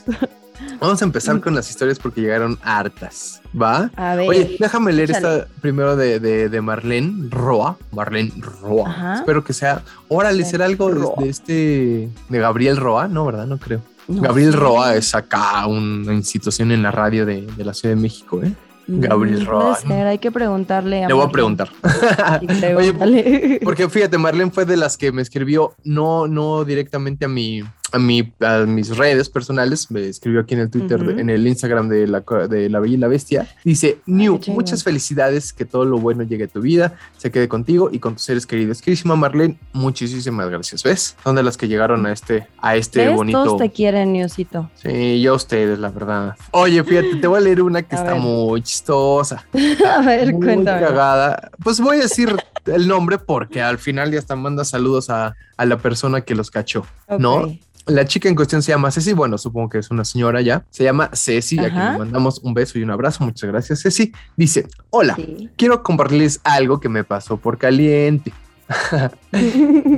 Vamos 0.79 1.01
a 1.01 1.05
empezar 1.05 1.39
con 1.41 1.55
las 1.55 1.69
historias 1.69 1.99
porque 1.99 2.21
llegaron 2.21 2.57
hartas, 2.63 3.41
¿va? 3.59 3.89
A 3.95 4.15
ver. 4.15 4.29
Oye, 4.29 4.57
déjame 4.59 4.93
leer 4.93 5.11
échale. 5.11 5.39
esta 5.39 5.47
primero 5.61 5.95
de, 5.95 6.19
de, 6.19 6.49
de 6.49 6.61
Marlene 6.61 7.29
Roa. 7.29 7.77
Marlene 7.91 8.31
Roa. 8.37 8.89
Ajá. 8.89 9.15
Espero 9.15 9.43
que 9.43 9.53
sea. 9.53 9.81
Órale, 10.07 10.45
¿será 10.45 10.65
algo 10.65 11.15
de, 11.17 11.29
este. 11.29 12.09
de 12.29 12.39
Gabriel 12.39 12.77
Roa? 12.77 13.07
No, 13.07 13.25
¿verdad? 13.25 13.47
No 13.47 13.57
creo. 13.57 13.81
No 14.07 14.21
Gabriel. 14.21 14.53
Roa 14.53 14.95
es 14.95 15.15
acá 15.15 15.65
una 15.65 16.13
institución 16.13 16.71
en 16.71 16.83
la 16.83 16.91
radio 16.91 17.25
de, 17.25 17.41
de 17.41 17.65
la 17.65 17.73
Ciudad 17.73 17.95
de 17.95 18.01
México, 18.01 18.41
¿eh? 18.43 18.53
Gabriel 18.87 19.43
Mm, 19.43 19.45
Roa, 19.45 19.75
ser, 19.75 20.07
hay 20.07 20.19
que 20.19 20.31
preguntarle 20.31 21.03
a 21.03 21.07
Le 21.07 21.13
voy 21.13 21.25
a 21.25 21.29
preguntar. 21.29 21.69
Pregúntale. 22.59 23.59
Porque 23.63 23.89
fíjate, 23.89 24.17
Marlene 24.17 24.51
fue 24.51 24.65
de 24.65 24.77
las 24.77 24.97
que 24.97 25.11
me 25.11 25.21
escribió, 25.21 25.73
no, 25.83 26.27
no 26.27 26.63
directamente 26.65 27.25
a 27.25 27.27
mi, 27.27 27.63
a 27.95 27.99
mi, 27.99 28.33
a 28.41 28.59
mis 28.65 28.95
redes 28.97 29.29
personales, 29.29 29.89
me 29.89 30.07
escribió 30.07 30.41
aquí 30.41 30.53
en 30.53 30.59
el 30.61 30.69
Twitter, 30.69 30.99
en 31.17 31.29
el 31.29 31.47
Instagram 31.47 31.87
de 31.87 32.07
la, 32.07 32.23
de 32.49 32.69
la 32.69 32.79
Bella 32.79 32.93
y 32.93 32.97
la 32.97 33.07
Bestia. 33.07 33.47
Dice, 33.63 33.99
New, 34.05 34.39
muchas 34.47 34.83
felicidades, 34.83 35.53
que 35.53 35.63
todo 35.65 35.85
lo 35.85 35.97
bueno 35.97 36.23
llegue 36.23 36.43
a 36.43 36.47
tu 36.47 36.61
vida, 36.61 36.95
se 37.17 37.31
quede 37.31 37.47
contigo 37.47 37.89
y 37.91 37.99
con 37.99 38.13
tus 38.15 38.23
seres 38.23 38.45
queridos. 38.45 38.81
Querísima 38.81 39.15
Marlene, 39.15 39.57
muchísimas 39.73 40.49
gracias. 40.49 40.83
¿Ves? 40.83 41.15
Son 41.23 41.35
de 41.35 41.43
las 41.43 41.55
que 41.57 41.67
llegaron 41.67 42.05
a 42.05 42.11
este, 42.11 42.47
a 42.59 42.75
este 42.75 43.07
¿Ves? 43.07 43.15
bonito. 43.15 43.43
Todos 43.43 43.61
te 43.61 43.71
quieren, 43.71 44.11
Niosito. 44.13 44.69
Sí, 44.75 45.21
yo 45.21 45.33
a 45.33 45.35
ustedes, 45.35 45.79
la 45.79 45.89
verdad. 45.89 46.35
Oye, 46.51 46.83
fíjate, 46.83 47.15
te 47.15 47.27
voy 47.27 47.37
a 47.37 47.41
leer 47.41 47.61
una 47.61 47.81
que 47.81 47.95
A 47.95 47.99
está 47.99 48.11
ver. 48.13 48.21
muy 48.21 48.61
chistosa. 48.61 49.45
A 49.85 50.01
ver, 50.01 50.33
Muy 50.33 50.45
cuéntame. 50.45 50.81
cagada. 50.85 51.49
Pues 51.63 51.79
voy 51.79 51.97
a 51.97 52.01
decir 52.01 52.35
el 52.65 52.87
nombre 52.87 53.17
porque 53.19 53.61
al 53.61 53.77
final 53.77 54.11
ya 54.11 54.19
hasta 54.19 54.35
manda 54.35 54.65
saludos 54.65 55.09
a, 55.09 55.35
a 55.57 55.65
la 55.65 55.77
persona 55.77 56.21
que 56.21 56.35
los 56.35 56.51
cachó. 56.51 56.85
¿No? 57.19 57.55
La 57.87 58.03
chica 58.05 58.27
en 58.27 58.35
cuestión 58.35 58.63
se 58.63 58.71
llama 58.71 58.89
Ceci. 58.89 59.13
Bueno, 59.13 59.37
supongo 59.37 59.69
que 59.69 59.77
es 59.77 59.91
una 59.91 60.03
señora 60.03 60.41
ya. 60.41 60.65
Se 60.71 60.83
llama 60.83 61.11
Ceci. 61.13 61.59
A 61.59 61.63
quien 61.69 61.77
Ajá. 61.77 61.91
le 61.93 61.99
mandamos 61.99 62.39
un 62.39 62.53
beso 62.55 62.79
y 62.79 62.83
un 62.83 62.89
abrazo. 62.89 63.23
Muchas 63.23 63.47
gracias, 63.49 63.81
Ceci. 63.83 64.11
Dice: 64.35 64.67
Hola, 64.89 65.15
Sí. 65.15 65.49
quiero 65.55 65.83
compartirles 65.83 66.41
algo 66.43 66.79
que 66.79 66.89
me 66.89 67.03
pasó 67.03 67.37
por 67.37 67.59
caliente. 67.59 68.33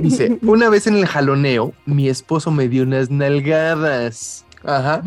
Dice: 0.02 0.38
Una 0.42 0.68
vez 0.68 0.86
en 0.86 0.96
el 0.96 1.06
jaloneo, 1.06 1.72
mi 1.86 2.08
esposo 2.10 2.50
me 2.50 2.68
dio 2.68 2.82
unas 2.82 3.10
nalgadas. 3.10 4.44
Ajá. 4.64 5.02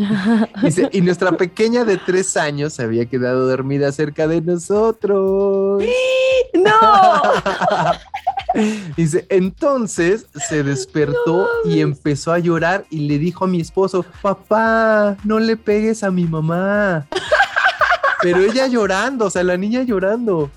Dice, 0.63 0.89
y 0.91 1.01
nuestra 1.01 1.33
pequeña 1.33 1.83
de 1.85 1.97
tres 1.97 2.35
años 2.37 2.73
se 2.73 2.83
había 2.83 3.05
quedado 3.05 3.47
dormida 3.47 3.91
cerca 3.91 4.27
de 4.27 4.41
nosotros. 4.41 5.83
¡No! 6.53 6.71
Dice, 8.97 9.25
entonces 9.29 10.27
se 10.47 10.63
despertó 10.63 11.47
y 11.65 11.79
empezó 11.79 12.31
a 12.31 12.39
llorar 12.39 12.85
y 12.89 13.07
le 13.07 13.17
dijo 13.17 13.45
a 13.45 13.47
mi 13.47 13.61
esposo, 13.61 14.05
papá, 14.21 15.17
no 15.23 15.39
le 15.39 15.57
pegues 15.57 16.03
a 16.03 16.11
mi 16.11 16.25
mamá. 16.25 17.07
Pero 18.21 18.39
ella 18.39 18.67
llorando, 18.67 19.25
o 19.25 19.29
sea, 19.29 19.43
la 19.43 19.57
niña 19.57 19.81
llorando. 19.81 20.51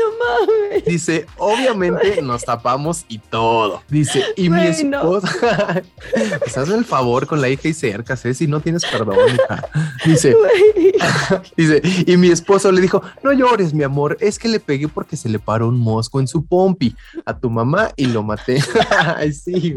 No 0.00 0.46
mames. 0.46 0.84
Dice, 0.84 1.26
obviamente 1.36 2.22
nos 2.22 2.44
tapamos 2.44 3.04
y 3.08 3.18
todo. 3.18 3.82
Dice, 3.88 4.24
y 4.36 4.48
mi 4.48 4.62
no. 4.84 5.18
esposa. 5.18 5.82
pues 6.40 6.56
hazme 6.56 6.76
el 6.76 6.84
favor 6.84 7.26
con 7.26 7.40
la 7.40 7.48
hija 7.48 7.68
y 7.68 7.74
cerca, 7.74 8.16
si 8.16 8.46
no 8.46 8.60
tienes 8.60 8.84
perdón, 8.84 9.16
hija. 9.34 9.68
Dice. 10.04 10.36
Dice, 11.56 11.82
y 12.06 12.16
mi 12.16 12.28
esposo 12.28 12.70
le 12.72 12.80
dijo, 12.80 13.02
no 13.22 13.32
llores, 13.32 13.74
mi 13.74 13.84
amor, 13.84 14.16
es 14.20 14.38
que 14.38 14.48
le 14.48 14.60
pegué 14.60 14.88
porque 14.88 15.16
se 15.16 15.28
le 15.28 15.38
paró 15.38 15.68
un 15.68 15.78
mosco 15.78 16.20
en 16.20 16.28
su 16.28 16.44
pompi 16.44 16.94
a 17.24 17.38
tu 17.38 17.50
mamá 17.50 17.90
y 17.96 18.06
lo 18.06 18.22
maté. 18.22 18.62
Ay, 19.16 19.32
sí, 19.32 19.76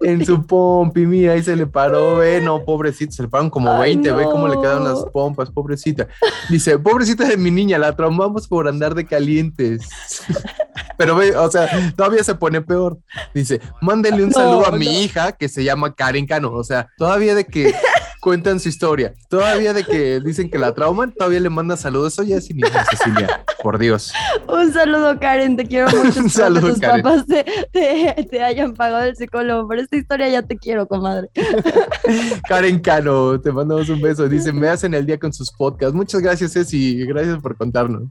en 0.00 0.24
su 0.26 0.46
pompi, 0.46 1.06
mira, 1.06 1.32
ahí 1.32 1.42
se 1.42 1.56
le 1.56 1.66
paró, 1.66 2.16
ve, 2.16 2.40
no, 2.40 2.64
pobrecito, 2.64 3.12
se 3.12 3.22
le 3.22 3.28
pararon 3.28 3.50
como 3.50 3.70
Ay, 3.70 3.96
20, 3.96 4.12
ve 4.12 4.24
cómo 4.24 4.48
le 4.48 4.60
quedaron 4.60 4.84
las 4.84 5.04
pompas, 5.12 5.50
pobrecita. 5.50 6.08
Dice, 6.48 6.78
pobrecita 6.78 7.26
de 7.26 7.36
mi 7.36 7.50
niña, 7.50 7.78
la 7.78 7.94
traumamos 7.94 8.46
por 8.48 8.68
andar 8.68 8.94
de 8.94 9.06
calientes. 9.06 9.88
Pero 10.96 11.16
ve, 11.16 11.34
o 11.34 11.50
sea, 11.50 11.68
todavía 11.96 12.22
se 12.22 12.34
pone 12.34 12.60
peor. 12.60 12.98
Dice, 13.34 13.60
mándele 13.80 14.22
un 14.22 14.30
No, 14.30 14.34
saludo 14.34 14.66
a 14.66 14.72
mi 14.72 15.02
hija 15.02 15.32
que 15.32 15.48
se 15.48 15.64
llama 15.64 15.94
Karen 15.94 16.26
Cano. 16.26 16.52
O 16.52 16.62
sea, 16.62 16.88
todavía 16.98 17.34
de 17.34 17.46
que 17.46 17.74
cuentan 18.20 18.60
su 18.60 18.68
historia, 18.68 19.14
todavía 19.28 19.72
de 19.72 19.84
que 19.84 20.20
dicen 20.20 20.50
que 20.50 20.58
la 20.58 20.74
trauman, 20.74 21.12
todavía 21.12 21.40
le 21.40 21.50
mandan 21.50 21.78
saludos. 21.78 22.12
Eso 22.12 22.22
ya 22.22 22.36
es 22.36 22.46
cinismo, 22.46 22.78
Cecilia, 22.90 23.44
por 23.62 23.78
Dios. 23.78 24.12
Un 24.46 24.72
saludo, 24.72 25.18
Karen. 25.18 25.56
Te 25.56 25.66
quiero 25.66 25.86
mucho. 25.90 26.08
Espero 26.08 26.28
saludo, 26.28 26.60
que 26.66 26.72
tus 26.72 26.80
Karen. 26.80 27.02
papás 27.02 27.26
te, 27.26 27.44
te- 27.72 28.26
te 28.30 28.42
hayan 28.42 28.74
pagado 28.74 29.04
el 29.04 29.16
psicólogo. 29.16 29.66
Por 29.66 29.78
esta 29.78 29.96
historia 29.96 30.28
ya 30.28 30.42
te 30.42 30.56
quiero, 30.58 30.86
comadre. 30.86 31.28
Karen 32.48 32.80
Cano, 32.80 33.40
te 33.40 33.52
mandamos 33.52 33.88
un 33.88 34.00
beso. 34.00 34.28
Dice, 34.28 34.52
me 34.52 34.68
hacen 34.68 34.94
el 34.94 35.06
día 35.06 35.18
con 35.18 35.32
sus 35.32 35.50
podcasts. 35.50 35.94
Muchas 35.94 36.20
gracias, 36.20 36.52
Ceci. 36.52 37.04
Gracias 37.06 37.38
por 37.40 37.56
contarnos. 37.56 38.02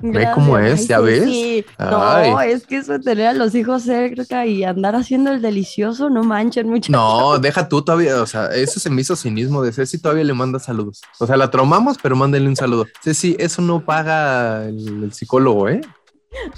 Ve 0.00 0.28
cómo 0.34 0.58
es, 0.58 0.86
¿ya 0.88 0.98
Ay, 0.98 1.04
ves? 1.04 1.24
sí. 1.24 1.64
No, 1.78 2.40
es 2.40 2.66
que 2.66 2.76
eso 2.78 2.92
de 2.92 3.00
tener 3.00 3.26
a 3.28 3.32
los 3.34 3.54
hijos 3.54 3.82
cerca 3.82 4.46
y 4.46 4.64
andar 4.64 4.94
haciendo 4.96 5.30
el 5.32 5.42
delicioso, 5.42 6.08
no 6.10 6.22
manchen 6.24 6.68
mucho. 6.68 6.90
No, 6.92 7.38
deja 7.38 7.68
tú 7.68 7.82
todavía, 7.82 8.20
o 8.22 8.26
sea, 8.26 8.46
eso 8.46 8.78
se 8.80 8.90
me 8.90 9.00
hizo 9.02 9.16
cinismo 9.16 9.49
de 9.62 9.72
Ceci, 9.72 9.98
todavía 9.98 10.24
le 10.24 10.34
manda 10.34 10.58
saludos. 10.58 11.00
O 11.18 11.26
sea, 11.26 11.36
la 11.36 11.50
traumamos, 11.50 11.98
pero 12.00 12.16
mándenle 12.16 12.48
un 12.48 12.56
saludo. 12.56 12.86
Ceci, 13.02 13.36
eso 13.38 13.60
no 13.62 13.84
paga 13.84 14.64
el, 14.64 15.04
el 15.04 15.12
psicólogo, 15.12 15.68
¿eh? 15.68 15.80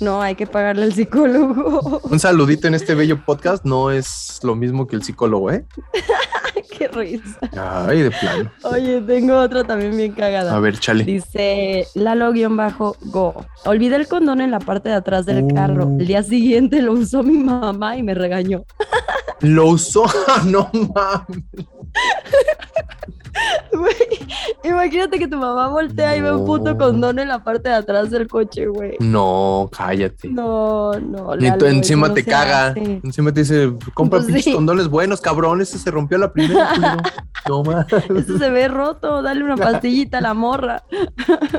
No, 0.00 0.20
hay 0.20 0.34
que 0.34 0.46
pagarle 0.46 0.84
al 0.84 0.92
psicólogo. 0.92 2.00
Un 2.04 2.20
saludito 2.20 2.68
en 2.68 2.74
este 2.74 2.94
bello 2.94 3.24
podcast 3.24 3.64
no 3.64 3.90
es 3.90 4.40
lo 4.42 4.54
mismo 4.54 4.86
que 4.86 4.96
el 4.96 5.02
psicólogo, 5.02 5.50
¿eh? 5.50 5.64
Qué 6.82 6.88
risa. 6.88 7.38
Ay, 7.86 8.02
de 8.02 8.10
plano. 8.10 8.50
Oye, 8.64 9.00
tengo 9.02 9.38
otra 9.38 9.62
también 9.64 9.96
bien 9.96 10.12
cagada. 10.12 10.54
A 10.54 10.58
ver, 10.60 10.78
chale. 10.78 11.04
Dice 11.04 11.86
Lalo-Go. 11.94 13.44
Olvidé 13.66 13.96
el 13.96 14.08
condón 14.08 14.40
en 14.40 14.50
la 14.50 14.58
parte 14.58 14.88
de 14.88 14.96
atrás 14.96 15.26
del 15.26 15.44
Uh. 15.44 15.54
carro. 15.54 15.82
El 15.98 16.06
día 16.06 16.22
siguiente 16.22 16.82
lo 16.82 16.92
usó 16.92 17.22
mi 17.22 17.38
mamá 17.38 17.96
y 17.96 18.02
me 18.02 18.14
regañó. 18.14 18.64
Lo 19.40 19.66
usó, 19.66 20.04
no 20.46 20.70
mames. 20.72 21.44
Güey, 23.72 23.94
imagínate 24.64 25.18
que 25.18 25.26
tu 25.26 25.36
mamá 25.38 25.68
voltea 25.68 26.16
y 26.16 26.20
ve 26.20 26.34
un 26.34 26.44
puto 26.44 26.72
No. 26.72 26.78
condón 26.78 27.18
en 27.18 27.28
la 27.28 27.42
parte 27.42 27.70
de 27.70 27.74
atrás 27.76 28.10
del 28.10 28.28
coche, 28.28 28.66
güey. 28.66 28.96
No, 29.00 29.70
cállate. 29.76 30.28
No, 30.28 30.92
no. 31.00 31.34
Y 31.36 31.42
Lalo, 31.42 31.58
tú 31.58 31.66
encima 31.66 32.08
no 32.08 32.14
te 32.14 32.24
caga. 32.24 32.68
hace. 32.68 33.00
Encima 33.02 33.32
te 33.32 33.40
dice, 33.40 33.72
compra 33.94 34.18
Pues 34.18 34.26
pinches 34.26 34.44
sí. 34.44 34.52
condones 34.52 34.88
buenos, 34.88 35.20
cabrón. 35.20 35.60
Ese 35.62 35.78
se 35.78 35.90
rompió 35.90 36.18
la 36.18 36.32
primera. 36.32 36.96
No 37.48 37.64
mames. 37.64 37.86
Eso 37.92 38.38
se 38.38 38.50
ve 38.50 38.68
roto, 38.68 39.20
dale 39.20 39.42
una 39.42 39.56
pastillita 39.56 40.18
a 40.18 40.20
la 40.20 40.32
morra. 40.32 40.84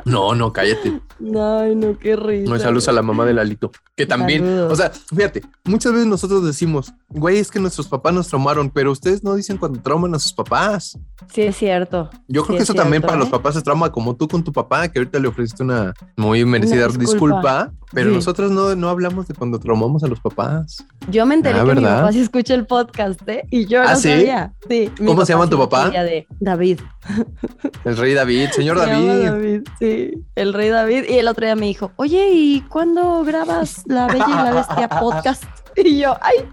No, 0.06 0.34
no, 0.34 0.54
cállate. 0.54 1.02
Ay, 1.20 1.76
no, 1.76 1.98
qué 2.00 2.16
risa. 2.16 2.50
No, 2.50 2.58
saludos 2.58 2.88
a 2.88 2.94
la 2.94 3.02
mamá 3.02 3.26
de 3.26 3.34
Lalito. 3.34 3.70
Que 3.94 4.06
también, 4.06 4.48
o 4.62 4.74
sea, 4.78 4.92
fíjate, 5.14 5.42
muchas 5.66 5.92
veces 5.92 6.08
nosotros 6.08 6.46
decimos, 6.46 6.94
güey, 7.10 7.38
es 7.40 7.52
que 7.52 7.60
nuestros 7.60 7.90
papás 7.90 8.14
nos 8.14 8.30
traumaron, 8.30 8.70
pero 8.70 8.94
ustedes 8.94 9.26
no 9.26 9.36
dicen 9.36 9.58
cuando 9.58 9.82
trauman 9.82 10.16
a 10.16 10.20
sus 10.20 10.32
papás. 10.32 10.98
Sí, 11.34 11.42
es 11.42 11.58
cierto. 11.64 12.10
Yo 12.28 12.44
creo 12.44 12.46
Sí 12.46 12.52
que 12.52 12.58
es 12.58 12.64
eso 12.64 12.74
también 12.74 13.02
para 13.02 13.16
¿eh? 13.16 13.20
los 13.20 13.30
papás 13.30 13.56
es 13.56 13.64
trauma, 13.64 13.92
como 13.92 14.16
tú 14.16 14.28
con 14.28 14.44
tu 14.44 14.52
papá, 14.52 14.88
que 14.90 15.00
ahorita 15.00 15.20
le 15.20 15.28
ofreciste 15.28 15.64
una 15.64 15.94
muy 16.18 16.44
merecida 16.46 16.88
Una 16.88 16.98
disculpa, 16.98 17.36
disculpa. 17.38 17.72
pero 17.94 18.10
Sí. 18.10 18.16
nosotros 18.16 18.52
no, 18.52 18.76
no 18.76 18.90
hablamos 18.90 19.28
de 19.28 19.34
cuando 19.34 19.60
traumamos 19.60 20.04
a 20.04 20.08
los 20.08 20.20
papás. 20.20 20.84
Yo 21.10 21.26
me 21.26 21.36
enteré 21.36 21.60
Ah, 21.60 21.64
que 21.66 21.70
mi 21.76 21.82
¿verdad? 21.82 22.00
papá 22.02 22.12
sí 22.12 22.20
escucha 22.22 22.54
el 22.54 22.66
podcast, 22.66 23.22
¿eh? 23.30 23.44
Y 23.50 23.66
yo 23.66 23.82
¿Ah, 23.82 23.94
no 23.94 23.96
sí? 23.96 24.10
sabía. 24.10 24.54
Sí. 24.70 24.92
mi 25.00 25.06
¿Cómo 25.08 25.26
se 25.26 25.34
llama 25.34 25.50
tu 25.50 25.58
papá? 25.58 25.90
De 25.90 26.28
David. 26.40 26.80
El 27.86 27.98
rey 27.98 28.14
David, 28.14 28.50
señor 28.52 28.80
Se 28.80 28.86
David. 28.86 29.24
David, 29.26 29.62
sí. 29.80 30.12
El 30.36 30.54
rey 30.54 30.70
David. 30.70 31.04
Y 31.10 31.18
el 31.20 31.28
otro 31.28 31.46
día 31.46 31.56
me 31.56 31.66
dijo, 31.66 31.92
oye, 31.98 32.30
¿y 32.34 32.62
cuándo 32.62 33.24
grabas 33.24 33.84
La 33.88 34.08
Bella 34.08 34.26
y 34.28 34.32
la 34.34 34.52
Bestia 34.54 34.88
podcast? 35.00 35.44
Y 35.76 36.00
yo, 36.00 36.16
ay, 36.22 36.48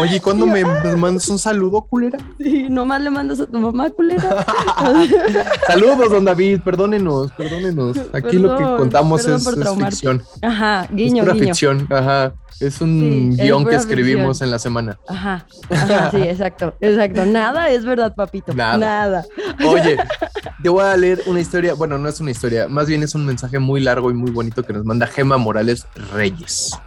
Oye, 0.00 0.16
¿y 0.16 0.20
¿cuándo 0.20 0.46
me 0.46 0.64
mandas 0.64 1.28
un 1.28 1.38
saludo, 1.38 1.82
culera? 1.82 2.18
sí, 2.38 2.68
nomás 2.68 3.00
le 3.02 3.10
mandas 3.10 3.40
a 3.40 3.46
tu 3.46 3.58
mamá, 3.58 3.90
culera. 3.90 4.44
Saludos, 5.66 6.10
don 6.10 6.24
David, 6.24 6.60
perdónenos, 6.64 7.32
perdónenos. 7.32 7.96
Aquí 8.12 8.38
lo 8.38 8.56
que 8.56 8.64
contamos 8.64 9.26
es, 9.26 9.46
es 9.46 9.74
ficción. 9.78 10.22
Ajá, 10.42 10.84
Es 10.84 10.96
guiño, 10.96 11.22
pura 11.22 11.34
guiño. 11.34 11.46
ficción, 11.46 11.86
ajá. 11.90 12.32
Es 12.60 12.80
un 12.82 13.00
Sí, 13.00 13.28
es 13.40 13.46
guion 13.46 13.60
que 13.64 13.70
pura 13.70 13.76
escribimos 13.78 14.28
ficción. 14.38 14.46
en 14.48 14.50
la 14.50 14.58
semana. 14.58 14.98
Ajá, 15.08 15.46
ajá, 15.70 16.10
sí, 16.10 16.16
exacto, 16.22 16.74
exacto. 16.80 17.24
Nada 17.24 17.70
es 17.70 17.84
verdad, 17.84 18.14
papito. 18.14 18.52
Nada. 18.54 18.76
Nada. 18.78 19.24
Oye, 19.66 19.96
te 20.62 20.68
voy 20.68 20.82
a 20.84 20.96
leer 20.96 21.22
una 21.26 21.40
historia, 21.40 21.74
bueno, 21.74 21.96
no 21.98 22.08
es 22.08 22.20
una 22.20 22.30
historia, 22.32 22.68
más 22.68 22.86
bien 22.86 23.02
es 23.02 23.14
un 23.14 23.24
mensaje 23.24 23.58
muy 23.58 23.80
largo 23.80 24.10
y 24.10 24.14
muy 24.14 24.30
bonito 24.30 24.62
que 24.64 24.72
nos 24.72 24.84
manda 24.84 25.06
Gema 25.06 25.38
Morales 25.38 25.86
Reyes. 26.12 26.78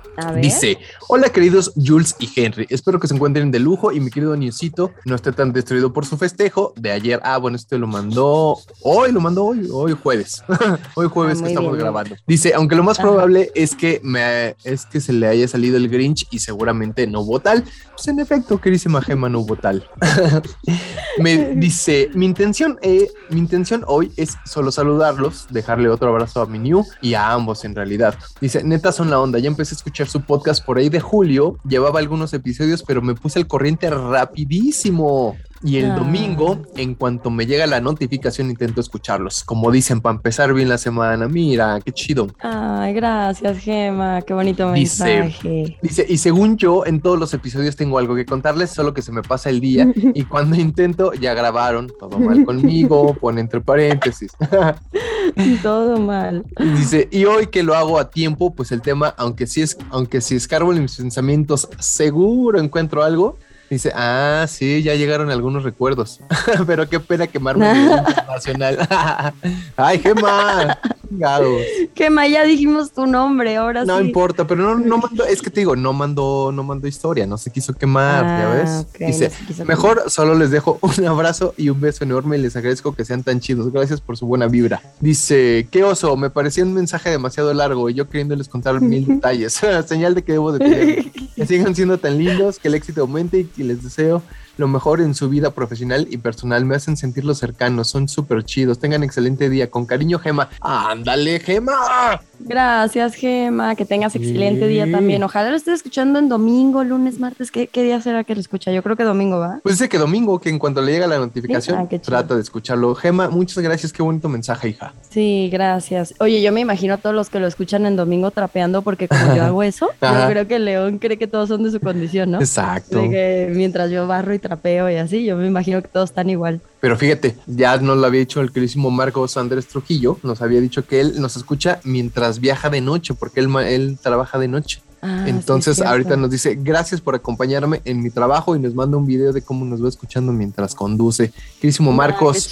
Dice, 0.42 0.78
hola 1.08 1.30
queridos 1.30 1.74
Jules 1.76 2.16
y 2.20 2.30
Henry, 2.36 2.68
espero 2.70 3.00
que 3.00 3.08
se 3.08 3.16
encuentren 3.16 3.50
de 3.50 3.60
lujo 3.60 3.92
y 3.92 4.00
mi 4.00 4.12
querido 4.12 4.36
Niusito 4.36 4.92
no 5.06 5.16
esté 5.16 5.32
tan 5.32 5.52
destruido 5.54 5.92
por 5.92 6.06
su 6.06 6.18
festejo 6.18 6.74
de 6.76 6.92
ayer. 6.92 7.20
Ah, 7.24 7.38
bueno, 7.38 7.56
este 7.58 7.80
lo 7.80 7.88
mandó 7.88 8.58
hoy, 8.84 9.12
lo 9.12 9.20
mandó 9.22 9.46
hoy, 9.46 9.68
hoy 9.72 9.94
jueves, 9.94 10.44
hoy 10.96 11.08
jueves 11.08 11.40
Ah, 11.40 11.44
que 11.44 11.48
estamos 11.50 11.72
bien. 11.72 11.82
grabando. 11.84 12.16
Dice, 12.28 12.54
aunque 12.54 12.76
lo 12.76 12.84
más 12.84 13.00
Ajá. 13.00 13.08
probable 13.08 13.52
es 13.56 13.76
que 13.76 14.02
me 14.04 14.56
es 14.64 14.86
que 14.86 15.02
se 15.02 15.14
le 15.14 15.28
haya 15.28 15.48
salido 15.48 15.78
el 15.78 15.90
Grinch 15.90 16.28
y 16.30 16.40
seguramente 16.40 17.08
no 17.08 17.22
hubo 17.22 17.40
tal. 17.40 17.64
Pues 17.96 18.08
en 18.08 18.20
efecto, 18.20 18.60
querísima 18.62 19.02
Gema, 19.02 19.30
no 19.30 19.40
hubo 19.40 19.56
tal. 19.56 19.88
me 21.20 21.56
dice, 21.56 22.10
mi 22.14 22.26
intención, 22.26 22.78
eh, 22.82 23.10
mi 23.30 23.40
intención 23.40 23.84
hoy 23.88 24.12
es 24.18 24.36
solo 24.46 24.72
saludarlos, 24.72 25.48
dejarle 25.50 25.90
otro 25.90 26.10
abrazo 26.10 26.42
a 26.42 26.46
mi 26.46 26.60
New 26.60 26.86
y 27.02 27.14
a 27.16 27.32
ambos 27.32 27.66
en 27.66 27.76
realidad. 27.76 28.16
Dice, 28.42 28.64
neta 28.64 28.92
son 28.92 29.10
la 29.10 29.20
onda, 29.20 29.40
ya 29.40 29.48
empecé 29.48 29.74
a 29.76 29.78
escuchar 29.78 30.03
su 30.08 30.22
podcast 30.22 30.64
por 30.64 30.78
ahí 30.78 30.90
de 30.90 31.00
julio, 31.00 31.58
llevaba 31.68 32.00
algunos 32.00 32.34
episodios, 32.34 32.84
pero 32.84 33.02
me 33.02 33.16
puse 33.16 33.40
al 33.40 33.48
corriente 33.48 33.90
rapidísimo. 33.90 35.36
Y 35.64 35.78
el 35.78 35.92
Ah. 35.92 35.96
domingo, 35.96 36.62
en 36.76 36.94
cuanto 36.96 37.30
me 37.30 37.46
llega 37.46 37.66
la 37.68 37.80
notificación, 37.80 38.50
intento 38.50 38.82
escucharlos. 38.82 39.44
Como 39.44 39.72
dicen, 39.72 40.02
para 40.02 40.16
empezar 40.16 40.54
bien 40.54 40.68
la 40.70 40.78
semana. 40.78 41.28
Mira, 41.28 41.80
qué 41.84 41.92
chido. 41.92 42.28
Ay, 42.42 42.94
gracias, 42.94 43.60
Gema. 43.60 44.22
Qué 44.24 44.34
bonito 44.34 44.72
Dice- 44.74 45.04
mensaje. 45.22 45.78
Dice, 45.82 46.06
y 46.08 46.18
según 46.18 46.58
yo, 46.58 46.86
en 46.86 47.00
todos 47.02 47.18
los 47.18 47.34
episodios 47.34 47.76
tengo 47.76 47.98
algo 47.98 48.14
que 48.16 48.26
contarles, 48.26 48.72
solo 48.72 48.94
que 48.94 49.02
se 49.02 49.12
me 49.14 49.22
pasa 49.22 49.50
el 49.50 49.60
día. 49.62 49.88
Y 50.14 50.24
cuando 50.26 50.56
intento, 50.58 51.14
ya 51.14 51.34
grabaron, 51.34 51.92
todo 52.00 52.20
mal 52.20 52.44
conmigo, 52.46 53.14
pone 53.14 53.40
entre 53.42 53.62
paréntesis. 53.62 54.32
Todo 55.62 55.98
mal. 56.00 56.44
Dice, 56.78 57.08
y 57.12 57.26
hoy 57.26 57.48
que 57.48 57.64
lo 57.64 57.76
hago 57.76 57.98
a 57.98 58.10
tiempo, 58.10 58.54
pues 58.54 58.72
el 58.74 58.82
tema, 58.82 59.14
aunque 59.18 59.48
sí 59.48 59.62
es, 59.62 59.78
aunque 59.90 60.20
si 60.22 60.36
escarbo 60.36 60.74
en 60.74 60.82
mis 60.82 60.98
pensamientos, 60.98 61.70
seguro 61.80 62.60
encuentro 62.60 63.04
algo. 63.04 63.38
Dice, 63.70 63.92
ah, 63.96 64.46
sí, 64.48 64.84
ya 64.84 64.96
llegaron 64.96 65.32
algunos 65.32 65.64
recuerdos. 65.64 66.20
Pero 66.68 66.88
qué 66.88 67.00
pena 67.00 67.28
quemarme 67.28 67.68
internacional. 68.08 68.88
Ay, 69.78 70.00
Gemma. 70.00 70.78
Chingados. 71.14 71.62
Gema, 71.96 72.28
ya 72.28 72.44
dijimos 72.44 72.92
tu 72.92 73.06
nombre, 73.06 73.56
ahora 73.56 73.86
No 73.86 74.00
sí. 74.00 74.06
importa, 74.06 74.48
pero 74.48 74.62
no, 74.64 74.80
no 74.80 74.98
mandó, 74.98 75.26
es 75.26 75.42
que 75.42 75.50
te 75.50 75.62
digo, 75.62 75.76
no 75.76 75.94
mandó, 75.94 76.52
no 76.52 76.64
mandó 76.64 76.88
historia, 76.88 77.26
no 77.28 77.38
se 77.38 77.52
quiso 77.52 77.74
quemar, 77.74 78.24
ya 78.26 78.52
Ah, 78.52 78.56
ves. 78.56 79.08
Dice, 79.08 79.32
no 79.60 79.66
mejor 79.66 80.04
solo 80.10 80.36
les 80.36 80.52
dejo 80.52 80.80
un 80.98 81.06
abrazo 81.06 81.54
y 81.58 81.70
un 81.70 81.80
beso 81.80 82.04
enorme 82.04 82.38
y 82.38 82.42
les 82.42 82.56
agradezco 82.56 82.94
que 82.96 83.06
sean 83.06 83.24
tan 83.24 83.40
chidos. 83.40 83.72
Gracias 83.72 84.02
por 84.02 84.18
su 84.18 84.26
buena 84.26 84.48
vibra. 84.48 84.82
Dice, 85.00 85.68
qué 85.72 85.84
oso, 85.84 86.16
me 86.18 86.30
parecía 86.30 86.64
un 86.64 86.74
mensaje 86.74 87.10
demasiado 87.10 87.54
largo 87.54 87.90
y 87.90 87.94
yo 87.94 88.10
queriéndoles 88.10 88.48
contar 88.50 88.80
mil 88.82 89.06
detalles. 89.08 89.60
Señal 89.86 90.16
de 90.16 90.24
que 90.24 90.34
debo 90.34 90.52
de 90.52 90.60
tener. 90.60 91.12
Que 91.36 91.46
sigan 91.46 91.76
siendo 91.76 91.98
tan 91.98 92.18
lindos, 92.18 92.60
que 92.60 92.68
el 92.68 92.76
éxito 92.76 93.02
aumente 93.02 93.40
y 93.40 93.44
que 93.46 93.64
les 93.64 93.84
deseo 93.84 94.22
lo 94.58 94.68
mejor 94.68 95.02
en 95.02 95.16
su 95.16 95.30
vida 95.30 95.52
profesional 95.52 96.08
y 96.10 96.18
personal. 96.18 96.66
Me 96.66 96.76
hacen 96.76 96.98
sentirlos 96.98 97.40
cercanos, 97.40 97.90
son 97.90 98.08
súper 98.08 98.44
chidos. 98.44 98.80
Tengan 98.80 99.04
excelente 99.04 99.50
día. 99.50 99.70
Con 99.70 99.86
cariño, 99.86 100.20
Gema. 100.20 100.50
Ándale, 100.62 101.40
Gema. 101.40 102.22
Gracias, 102.46 103.16
Gema. 103.16 103.76
Que 103.76 103.86
tengas 103.86 104.16
excelente 104.16 104.68
día 104.68 104.86
Sí. 104.86 104.92
también. 104.92 105.24
Ojalá 105.24 105.50
lo 105.50 105.56
estés 105.56 105.76
escuchando 105.76 106.20
en 106.20 106.30
domingo, 106.30 106.84
lunes, 106.84 107.20
martes. 107.20 107.52
¿Qué, 107.52 107.68
qué 107.68 107.84
día 107.84 108.02
será 108.02 108.24
que 108.24 108.36
lo 108.36 108.42
escucha? 108.42 108.72
Yo 108.72 108.84
creo 108.84 108.96
que 108.96 109.04
domingo, 109.04 109.40
¿va? 109.40 109.60
Pues 109.64 109.76
dice 109.78 109.90
que 109.90 109.98
domingo, 109.98 110.40
que 110.40 110.50
en 110.50 110.60
cuanto 110.60 110.82
le 110.82 110.92
llega 110.92 111.08
la 111.08 111.18
notificación, 111.18 111.78
Ah, 111.80 111.88
qué 111.90 112.00
chido. 112.00 112.18
trata 112.18 112.36
de 112.36 112.42
escucharlo. 112.42 112.94
Gema, 112.96 113.30
muchas 113.30 113.64
gracias. 113.64 113.94
Qué 113.94 114.04
bonito 114.04 114.30
mensaje, 114.30 114.70
hija. 114.70 114.94
Sí, 115.10 115.50
gracias. 115.52 116.14
Oye, 116.20 116.42
yo 116.42 116.52
me 116.52 116.60
imagino 116.60 116.96
a 116.96 116.98
todos 116.98 117.16
los 117.16 117.30
que 117.30 117.40
lo 117.40 117.48
escuchan 117.48 117.86
en 117.86 117.96
domingo 117.96 118.32
trapeando 118.32 118.82
porque 118.82 119.08
como 119.08 119.36
yo 119.36 119.44
hago 119.46 119.64
eso, 119.64 119.90
yo 120.02 120.28
creo 120.30 120.48
que 120.48 120.60
León 120.60 121.00
cree 121.00 121.18
que 121.18 121.28
todos 121.28 121.50
son 121.50 121.64
de 121.64 121.72
su 121.72 121.80
condición, 121.80 122.32
¿no? 122.32 122.40
Exacto. 122.40 123.00
De 123.00 123.10
que 123.10 123.52
mientras 123.56 123.90
yo 123.92 124.08
barro 124.08 124.34
y 124.34 124.40
trapeo 124.40 124.90
y 124.90 124.96
así, 124.96 125.24
yo 125.26 125.38
me 125.38 125.48
imagino 125.48 125.82
que 125.82 125.88
todos 125.88 126.10
están 126.10 126.30
igual. 126.30 126.62
Pero 126.84 126.98
fíjate, 126.98 127.38
ya 127.48 127.78
nos 127.78 127.98
lo 127.98 128.06
había 128.06 128.20
dicho 128.20 128.42
el 128.42 128.52
queridísimo 128.52 128.92
Marcos 128.92 129.38
Andrés 129.38 129.68
Trujillo, 129.70 130.18
nos 130.22 130.42
había 130.42 130.60
dicho 130.60 130.86
que 130.86 131.00
él 131.00 131.22
nos 131.22 131.38
escucha 131.38 131.80
mientras 131.86 132.42
viaja 132.42 132.70
de 132.70 132.82
noche, 132.82 133.14
porque 133.14 133.40
él, 133.40 133.56
él 133.66 133.98
trabaja 134.02 134.38
de 134.38 134.50
noche. 134.50 134.82
Ah, 135.02 135.24
Entonces, 135.26 135.80
ahorita 135.80 136.18
nos 136.18 136.30
dice, 136.30 136.60
gracias 136.62 137.00
por 137.00 137.16
acompañarme 137.16 137.82
en 137.86 138.04
mi 138.04 138.10
trabajo 138.10 138.54
y 138.58 138.60
nos 138.60 138.76
manda 138.76 138.98
un 138.98 139.06
video 139.06 139.32
de 139.32 139.42
cómo 139.42 139.64
nos 139.64 139.82
va 139.82 139.88
escuchando 139.88 140.34
mientras 140.34 140.76
conduce. 140.76 141.32
Queridísimo 141.62 141.92
Ah, 141.92 141.96
Marcos, 141.96 142.50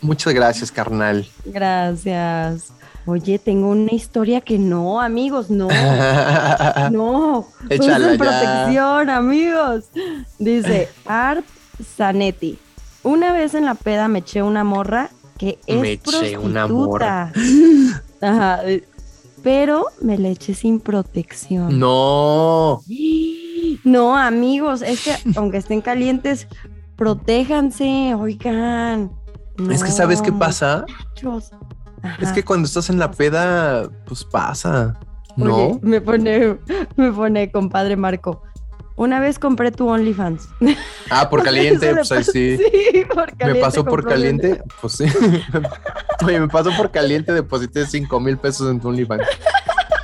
muchas 0.00 0.32
gracias, 0.32 0.70
carnal. 0.70 1.26
Gracias. 1.44 2.68
Oye, 3.06 3.40
tengo 3.40 3.70
una 3.70 3.92
historia 3.92 4.40
que 4.40 4.56
no, 4.56 5.00
amigos, 5.00 5.50
no. 5.50 5.66
No, 6.92 7.48
Échala 7.68 8.06
usen 8.06 8.18
protección, 8.18 9.10
amigos. 9.10 9.86
Dice 10.38 10.88
Art 11.06 11.44
Zanetti. 11.96 12.56
Una 13.04 13.32
vez 13.32 13.54
en 13.54 13.64
la 13.64 13.74
peda 13.74 14.08
me 14.08 14.20
eché 14.20 14.42
una 14.42 14.64
morra 14.64 15.10
que 15.38 15.58
es 15.66 15.80
Me 15.80 15.92
eché 15.92 16.36
una 16.36 16.66
prostituta. 16.66 17.32
Ajá, 18.20 18.60
pero 19.42 19.86
me 20.00 20.18
la 20.18 20.28
eché 20.28 20.54
sin 20.54 20.80
protección. 20.80 21.78
no. 21.78 22.82
No, 23.84 24.16
amigos, 24.16 24.80
es 24.80 25.04
que 25.04 25.14
aunque 25.36 25.58
estén 25.58 25.82
calientes, 25.82 26.48
protéjanse, 26.96 28.14
oigan. 28.14 29.12
Es 29.70 29.84
que 29.84 29.90
¿sabes 29.90 30.22
qué 30.22 30.32
pasa? 30.32 30.86
Es 32.20 32.32
que 32.32 32.42
cuando 32.42 32.66
estás 32.66 32.88
en 32.88 32.98
la 32.98 33.10
peda, 33.10 33.90
pues 34.06 34.24
pasa. 34.24 34.98
¿No? 35.36 35.54
Oye, 35.56 35.78
me 35.82 36.00
pone, 36.00 36.58
me 36.96 37.12
pone 37.12 37.50
compadre 37.50 37.96
Marco. 37.96 38.42
Una 38.96 39.18
vez 39.18 39.38
compré 39.40 39.72
tu 39.72 39.88
OnlyFans. 39.88 40.48
Ah, 41.10 41.28
por 41.28 41.42
caliente, 41.44 41.92
pues 41.94 42.12
ahí 42.12 42.24
sí. 42.24 42.56
Sí, 42.56 43.04
por 43.12 43.36
caliente. 43.36 43.54
me 43.54 43.60
pasó 43.60 43.84
por 43.84 44.06
caliente, 44.06 44.62
pues 44.80 44.94
sí. 44.94 45.04
Oye, 46.24 46.40
me 46.40 46.48
pasó 46.48 46.70
por 46.76 46.90
caliente, 46.90 47.32
deposité 47.32 47.86
5 47.86 48.20
mil 48.20 48.38
pesos 48.38 48.70
en 48.70 48.80
tu 48.80 48.88
OnlyFans. 48.88 49.26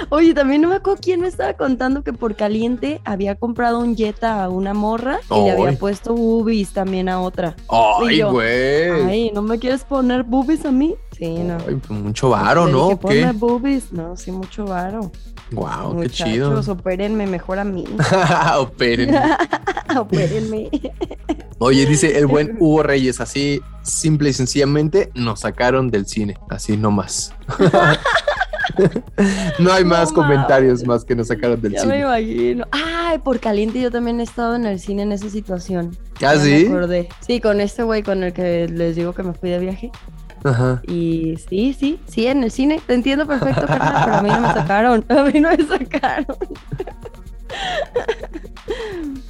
Oye, 0.10 0.34
también 0.34 0.62
no 0.62 0.70
me 0.70 0.76
acuerdo 0.76 1.00
quién 1.02 1.22
me 1.22 1.28
estaba 1.28 1.54
contando 1.54 2.04
que 2.04 2.14
por 2.14 2.36
caliente 2.36 3.02
había 3.04 3.36
comprado 3.36 3.80
un 3.80 3.98
Jetta 3.98 4.44
a 4.44 4.50
una 4.50 4.74
morra 4.76 5.20
y 5.32 5.44
le 5.44 5.52
había 5.52 5.78
puesto 5.78 6.14
boobies 6.14 6.72
también 6.72 7.10
a 7.10 7.20
otra. 7.20 7.56
Ay, 7.68 8.22
güey. 8.22 8.90
Ay, 9.08 9.32
¿no 9.34 9.42
me 9.42 9.58
quieres 9.58 9.84
poner 9.84 10.24
boobies 10.24 10.66
a 10.66 10.72
mí? 10.72 10.96
Sí, 11.18 11.40
no. 11.40 11.58
pues 11.58 11.90
mucho 11.90 12.30
varo, 12.30 12.68
¿no? 12.68 12.90
dije, 12.90 13.00
¿Qué? 13.00 13.22
Ponme 13.26 13.32
boobies. 13.34 13.92
No, 13.92 14.16
sí, 14.16 14.32
mucho 14.32 14.66
varo. 14.66 15.12
Wow, 15.52 16.00
qué 16.02 16.10
chido. 16.10 16.60
opérenme 16.72 17.26
mejor 17.26 17.58
a 17.60 17.64
mí. 17.64 17.86
Operen. 18.58 19.16
opérenme. 19.98 20.70
Oye, 21.60 21.86
dice 21.88 22.18
el 22.20 22.28
buen 22.28 22.56
Hugo 22.60 22.84
Reyes, 22.84 23.20
así 23.20 23.62
simple 23.82 24.30
y 24.30 24.34
sencillamente 24.34 25.10
nos 25.16 25.40
sacaron 25.40 25.90
del 25.90 26.06
cine, 26.06 26.36
así 26.50 26.78
nomás. 26.78 27.34
no 29.60 29.72
hay 29.72 29.84
No 29.84 29.90
más 29.90 30.12
comentarios 30.12 30.86
más 30.86 31.04
que 31.04 31.16
nos 31.16 31.28
sacaron 31.30 31.60
del 31.62 31.74
Ya 31.74 31.80
me 31.86 31.94
cine. 31.94 32.00
imagino. 32.02 32.66
Ay, 32.72 33.18
por 33.20 33.40
caliente 33.40 33.80
yo 33.82 33.90
también 33.90 34.20
he 34.20 34.24
estado 34.24 34.56
en 34.56 34.66
el 34.66 34.80
cine 34.80 35.04
en 35.04 35.12
esa 35.14 35.30
situación. 35.30 35.98
¿Ah, 35.98 36.20
Ya 36.20 36.34
me 36.36 36.44
sí? 36.44 36.68
acordé. 36.68 37.10
Sí, 37.26 37.40
con 37.42 37.60
este 37.62 37.84
güey 37.84 38.04
con 38.04 38.24
el 38.24 38.34
que 38.34 38.68
les 38.68 38.96
digo 38.96 39.14
que 39.14 39.24
me 39.24 39.34
fui 39.34 39.50
de 39.50 39.60
viaje. 39.60 39.92
Ajá. 40.48 40.82
Y 40.88 41.38
sí, 41.50 41.76
sí, 41.78 42.00
sí, 42.08 42.28
en 42.28 42.44
el 42.44 42.52
cine. 42.52 42.82
Te 42.86 42.94
entiendo 42.94 43.28
perfecto, 43.28 43.62
pero 43.68 43.84
a 43.84 44.22
mí 44.22 44.30
no 44.30 44.42
me 44.42 44.54
sacaron. 44.54 45.06
A 45.10 45.24
mí 45.24 45.40
no 45.40 45.50
me 45.50 45.66
sacaron. 45.66 46.26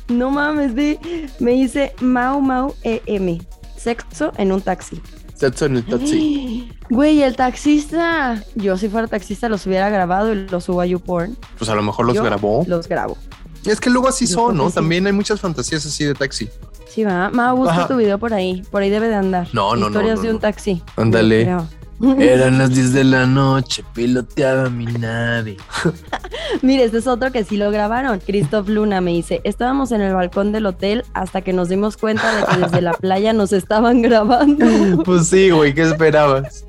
No 0.08 0.32
mames, 0.32 0.74
de, 0.74 1.30
me 1.40 1.52
dice 1.52 1.94
Mau 2.02 2.42
Mau 2.42 2.74
EM. 2.84 3.40
Sexo 3.78 4.32
en 4.38 4.52
un 4.52 4.62
taxi. 4.62 5.02
Sexo 5.36 5.66
en 5.66 5.78
el 5.78 5.86
taxi. 5.86 6.72
Güey, 6.90 7.22
el 7.22 7.36
taxista. 7.36 8.42
Yo 8.56 8.78
si 8.78 8.88
fuera 8.88 9.08
taxista 9.08 9.50
los 9.50 9.66
hubiera 9.68 9.90
grabado 9.90 10.34
y 10.34 10.48
los 10.48 10.64
subo 10.64 10.82
a 10.82 10.86
YouPorn. 10.86 11.38
Pues 11.58 11.70
a 11.70 11.76
lo 11.76 11.84
mejor 11.84 12.06
los 12.06 12.16
Yo 12.16 12.24
grabó. 12.24 12.64
Los 12.68 12.88
grabo. 12.88 13.18
Es 13.66 13.82
que 13.82 13.90
luego 13.90 14.08
así 14.08 14.26
Yo 14.26 14.36
son, 14.36 14.58
¿no? 14.58 14.70
sí. 14.70 14.76
También 14.76 15.06
hay 15.06 15.14
muchas 15.14 15.42
fantasías 15.42 15.86
así 15.86 16.06
de 16.06 16.14
taxi. 16.14 16.50
Sí, 16.90 17.04
va. 17.04 17.30
Mau, 17.30 17.56
busca 17.56 17.74
Ajá. 17.74 17.88
tu 17.88 17.98
video 17.98 18.18
por 18.18 18.34
ahí. 18.34 18.64
Por 18.72 18.82
ahí 18.82 18.90
debe 18.90 19.08
de 19.08 19.16
andar. 19.16 19.48
No, 19.54 19.76
no, 19.76 19.82
no, 19.82 19.88
Historias 19.88 20.18
no, 20.18 20.24
de 20.24 20.32
un 20.32 20.40
taxi. 20.40 20.82
Ándale. 20.96 21.58
Eran 22.20 22.60
las 22.60 22.70
10 22.76 22.94
de 22.94 23.04
la 23.04 23.26
noche, 23.26 23.84
piloteaba 23.94 24.70
mi 24.70 24.86
nave. 24.86 25.58
Mire, 26.62 26.84
este 26.84 27.00
es 27.00 27.08
otro 27.08 27.32
que 27.32 27.44
sí 27.44 27.58
lo 27.58 27.72
grabaron. 27.72 28.20
Christoph 28.20 28.68
Luna 28.68 29.02
me 29.02 29.12
dice, 29.12 29.42
estábamos 29.44 29.92
en 29.92 30.02
el 30.02 30.14
balcón 30.14 30.52
del 30.52 30.68
hotel 30.68 31.04
hasta 31.14 31.42
que 31.42 31.54
nos 31.54 31.70
dimos 31.70 31.98
cuenta 31.98 32.36
de 32.36 32.46
que 32.46 32.62
desde 32.66 32.82
la 32.82 32.94
playa 32.94 33.34
nos 33.34 33.52
estaban 33.52 34.02
grabando. 34.02 34.68
Pues 35.06 35.28
sí, 35.28 35.50
güey, 35.50 35.74
¿qué 35.74 35.84
esperabas? 35.84 36.66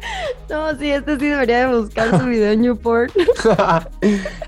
No, 0.49 0.77
sí, 0.79 0.91
este 0.91 1.19
sí 1.19 1.27
debería 1.27 1.69
de 1.69 1.79
buscar 1.79 2.19
su 2.19 2.27
video 2.27 2.53
en 2.53 2.63
Newport. 2.63 3.13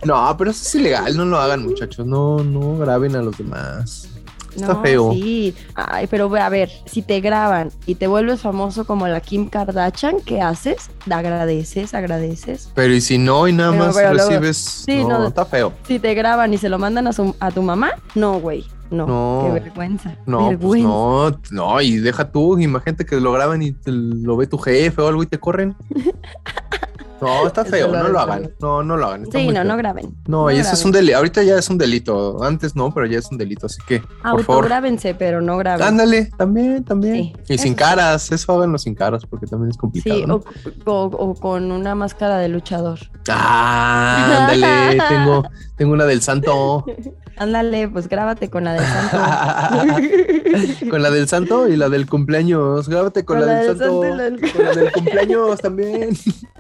no, 0.05 0.35
pero 0.39 0.51
eso 0.51 0.63
es 0.63 0.75
ilegal, 0.75 1.17
no 1.17 1.25
lo 1.25 1.39
hagan, 1.39 1.65
muchachos. 1.65 2.07
No, 2.07 2.43
no 2.43 2.79
graben 2.79 3.17
a 3.17 3.23
los 3.23 3.37
demás. 3.37 4.09
Está 4.55 4.75
No, 4.75 4.83
feo. 4.83 5.13
Sí. 5.13 5.55
Ay, 5.75 6.07
pero 6.09 6.35
a 6.37 6.49
ver, 6.49 6.71
si 6.87 7.03
te 7.03 7.21
graban 7.21 7.71
y 7.87 7.95
te 7.95 8.07
vuelves 8.07 8.41
famoso 8.41 8.85
como 8.85 9.07
la 9.09 9.21
Kim 9.21 9.49
Kardashian, 9.49 10.21
¿qué 10.25 10.41
haces? 10.41 10.91
Agradeces, 11.11 11.95
agradeces. 11.95 12.71
Pero 12.75 12.93
y 12.95 13.01
si 13.01 13.19
no, 13.19 13.47
y 13.49 13.53
nada 13.53 13.71
Pero- 13.73 13.85
más 13.87 13.95
pero 13.97 14.15
luego- 14.15 14.29
recibes. 14.31 14.57
Sí, 14.57 15.05
no, 15.05 15.19
no. 15.21 15.27
está 15.29 15.45
feo. 15.45 15.73
Si 15.87 15.99
te 15.99 16.15
graban 16.15 16.53
y 16.55 16.59
se 16.59 16.69
lo 16.69 16.79
mandan 16.79 17.07
a, 17.07 17.13
su- 17.13 17.35
a 17.41 17.51
tu 17.51 17.63
mamá, 17.63 17.93
no, 18.15 18.41
güey. 18.41 18.65
No, 18.91 19.07
No. 19.07 19.43
qué 19.47 19.61
vergüenza. 19.61 20.17
No, 20.27 20.39
pues 20.49 20.59
vergüenza. 20.59 20.89
no, 20.89 21.31
no, 21.53 21.81
y 21.81 21.99
deja 21.99 22.29
tú, 22.33 22.59
imagínate 22.59 23.07
que 23.07 23.21
lo 23.21 23.31
graban 23.31 23.63
y 23.63 23.71
te 23.71 23.93
lo 23.93 24.37
ve 24.37 24.49
tu 24.49 24.59
jefe 24.59 25.01
o 25.01 25.07
algo 25.07 25.23
y 25.23 25.27
te 25.27 25.39
corren. 25.39 25.77
No, 27.21 27.47
está 27.47 27.65
feo, 27.65 27.89
lo 27.89 28.03
no 28.03 28.09
lo 28.09 28.21
hagan. 28.21 28.51
No, 28.61 28.83
no 28.83 28.97
lo 28.97 29.07
hagan. 29.07 29.23
está 29.25 29.39
Sí, 29.39 29.45
muy 29.45 29.55
no, 29.55 29.61
feo. 29.61 29.71
no 29.71 29.77
graben. 29.77 30.15
No, 30.27 30.51
y 30.51 30.55
eso 30.57 30.73
es 30.73 30.81
graben. 30.81 30.87
un 30.87 30.93
delito. 30.93 31.17
Ahorita 31.19 31.43
ya 31.43 31.57
es 31.59 31.71
un 31.71 31.79
delito. 31.79 32.43
Antes 32.43 32.75
no, 32.77 32.93
pero 32.95 33.07
ya 33.07 33.19
es 33.19 33.31
un 33.31 33.39
delito. 33.39 33.67
Así 33.67 33.81
que, 33.87 34.03
Autográbense, 34.23 35.15
pero 35.15 35.41
no 35.41 35.57
graben. 35.59 35.87
ándale, 35.87 36.31
también, 36.39 36.85
también. 36.85 37.33
Sí, 37.45 37.55
y 37.55 37.59
sin 37.59 37.73
sí. 37.73 37.77
caras, 37.77 38.31
eso 38.33 38.53
háganlo 38.57 38.79
sin 38.79 38.95
caras, 38.95 39.25
porque 39.27 39.47
también 39.47 39.71
es 39.71 39.77
complicado. 39.77 40.19
Sí, 40.19 40.25
¿no? 40.27 40.43
o, 40.87 40.93
o- 40.93 41.31
o 41.31 41.35
con 41.35 41.71
una 41.73 41.95
máscara 41.95 42.39
de 42.39 42.49
luchador. 42.49 42.99
Ah, 43.29 44.47
ándale, 44.49 44.99
tengo, 45.09 45.43
tengo 45.77 45.93
una 45.93 46.05
del 46.05 46.23
santo. 46.23 46.85
Ándale, 47.41 47.89
pues 47.89 48.07
grábate 48.07 48.51
con 48.51 48.65
la 48.65 48.75
del 48.75 48.85
santo. 48.85 49.17
con 50.91 51.03
la 51.03 51.11
del 51.11 51.27
santo 51.27 51.69
y 51.69 51.77
la 51.77 51.89
del 51.89 52.07
cumpleaños. 52.07 52.87
Grábate 52.87 53.25
con, 53.25 53.41
la, 53.41 53.47
del 53.47 53.79
santo. 53.79 54.01
del- 54.03 54.41
Con 54.53 54.65
la 54.65 54.73
del 54.75 54.93
cumpleaños 54.93 55.59
también. 55.61 56.11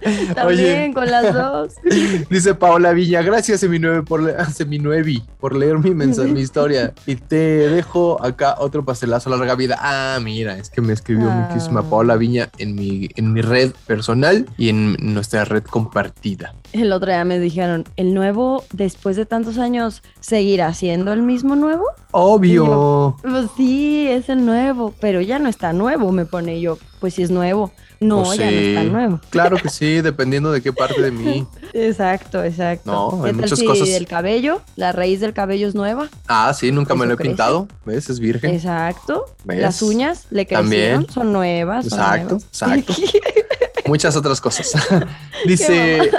También 0.35 0.95
con 0.95 1.11
las 1.11 1.35
dos. 1.35 1.75
Dice 2.31 2.55
Paola 2.55 2.93
Villa, 2.95 3.21
gracias 3.21 3.61
Seminueve 3.61 4.03
por, 4.03 4.23
le- 4.23 4.43
Seminuevi, 4.47 5.23
por 5.39 5.55
leer 5.55 5.79
mi 5.79 5.91
mensaje, 5.91 6.29
mi 6.33 6.41
historia. 6.41 6.95
Y 7.05 7.17
te 7.17 7.37
dejo 7.69 8.17
acá 8.25 8.55
otro 8.59 8.83
pastelazo 8.83 9.29
larga 9.29 9.55
vida. 9.57 9.77
Ah, 9.79 10.19
mira, 10.23 10.57
es 10.57 10.71
que 10.71 10.81
me 10.81 10.95
escribió 10.95 11.29
Ah. 11.31 11.47
muchísima 11.51 11.83
Paola 11.83 12.17
Viña 12.17 12.49
en 12.57 12.75
mi, 12.75 13.11
en 13.17 13.35
mi 13.35 13.43
red 13.43 13.73
personal 13.87 14.47
y 14.57 14.71
en 14.71 14.97
nuestra 15.13 15.45
red 15.45 15.65
compartida. 15.65 16.55
El 16.73 16.93
otro 16.93 17.11
día 17.11 17.25
me 17.25 17.39
dijeron, 17.41 17.85
¿el 17.97 18.15
nuevo 18.15 18.65
después 18.73 19.17
de 19.17 19.27
tantos 19.27 19.59
años 19.59 20.03
seguirá 20.21 20.73
siendo 20.73 21.13
el 21.13 21.23
mismo 21.23 21.57
nuevo? 21.57 21.85
Obvio. 22.13 23.17
Pues 23.23 23.47
sí, 23.57 24.07
es 24.09 24.29
el 24.29 24.45
nuevo, 24.47 24.95
pero 25.01 25.21
ya 25.21 25.39
no 25.41 25.49
está 25.49 25.73
nuevo, 25.73 26.13
me 26.13 26.27
pone 26.27 26.61
yo. 26.61 26.79
Pues 27.01 27.15
sí 27.15 27.23
es 27.23 27.31
nuevo. 27.31 27.73
No, 27.99 28.23
Pues 28.23 28.39
ya 28.39 28.51
no 28.51 28.57
está 28.57 28.83
nuevo. 28.85 29.21
Claro 29.31 29.57
que 29.59 29.69
sí, 29.69 30.01
dependiendo 30.01 30.53
de 30.53 30.63
qué 30.63 30.73
parte 30.73 31.03
de 31.03 31.11
mí. 31.11 31.47
Exacto, 31.73 32.43
exacto. 32.45 32.91
No, 32.91 33.21
¿Qué 33.23 33.29
hay 33.29 33.35
muchas 33.35 33.59
si 33.59 33.67
cosas. 33.67 33.89
el 33.89 34.07
cabello, 34.07 34.63
la 34.77 34.93
raíz 34.93 35.21
del 35.21 35.35
cabello 35.35 35.67
es 35.69 35.75
nueva? 35.75 36.09
Ah, 36.29 36.55
sí, 36.55 36.71
nunca 36.73 36.95
me 36.95 37.05
lo 37.05 37.15
he 37.15 37.17
crece. 37.17 37.29
pintado. 37.31 37.69
¿Ves? 37.85 38.09
Es 38.09 38.19
virgen. 38.21 38.55
Exacto. 38.55 39.27
¿Ves? 39.45 39.61
Las 39.61 39.83
uñas 39.83 40.27
le 40.31 40.47
crecieron, 40.47 40.71
También. 41.05 41.13
son 41.13 41.33
nuevas. 41.33 41.87
son 41.89 41.99
Exacto, 41.99 42.25
nuevas. 42.37 42.45
exacto. 42.45 42.95
Muchas 43.87 44.15
otras 44.17 44.41
cosas. 44.41 44.73
Dice, 45.47 46.11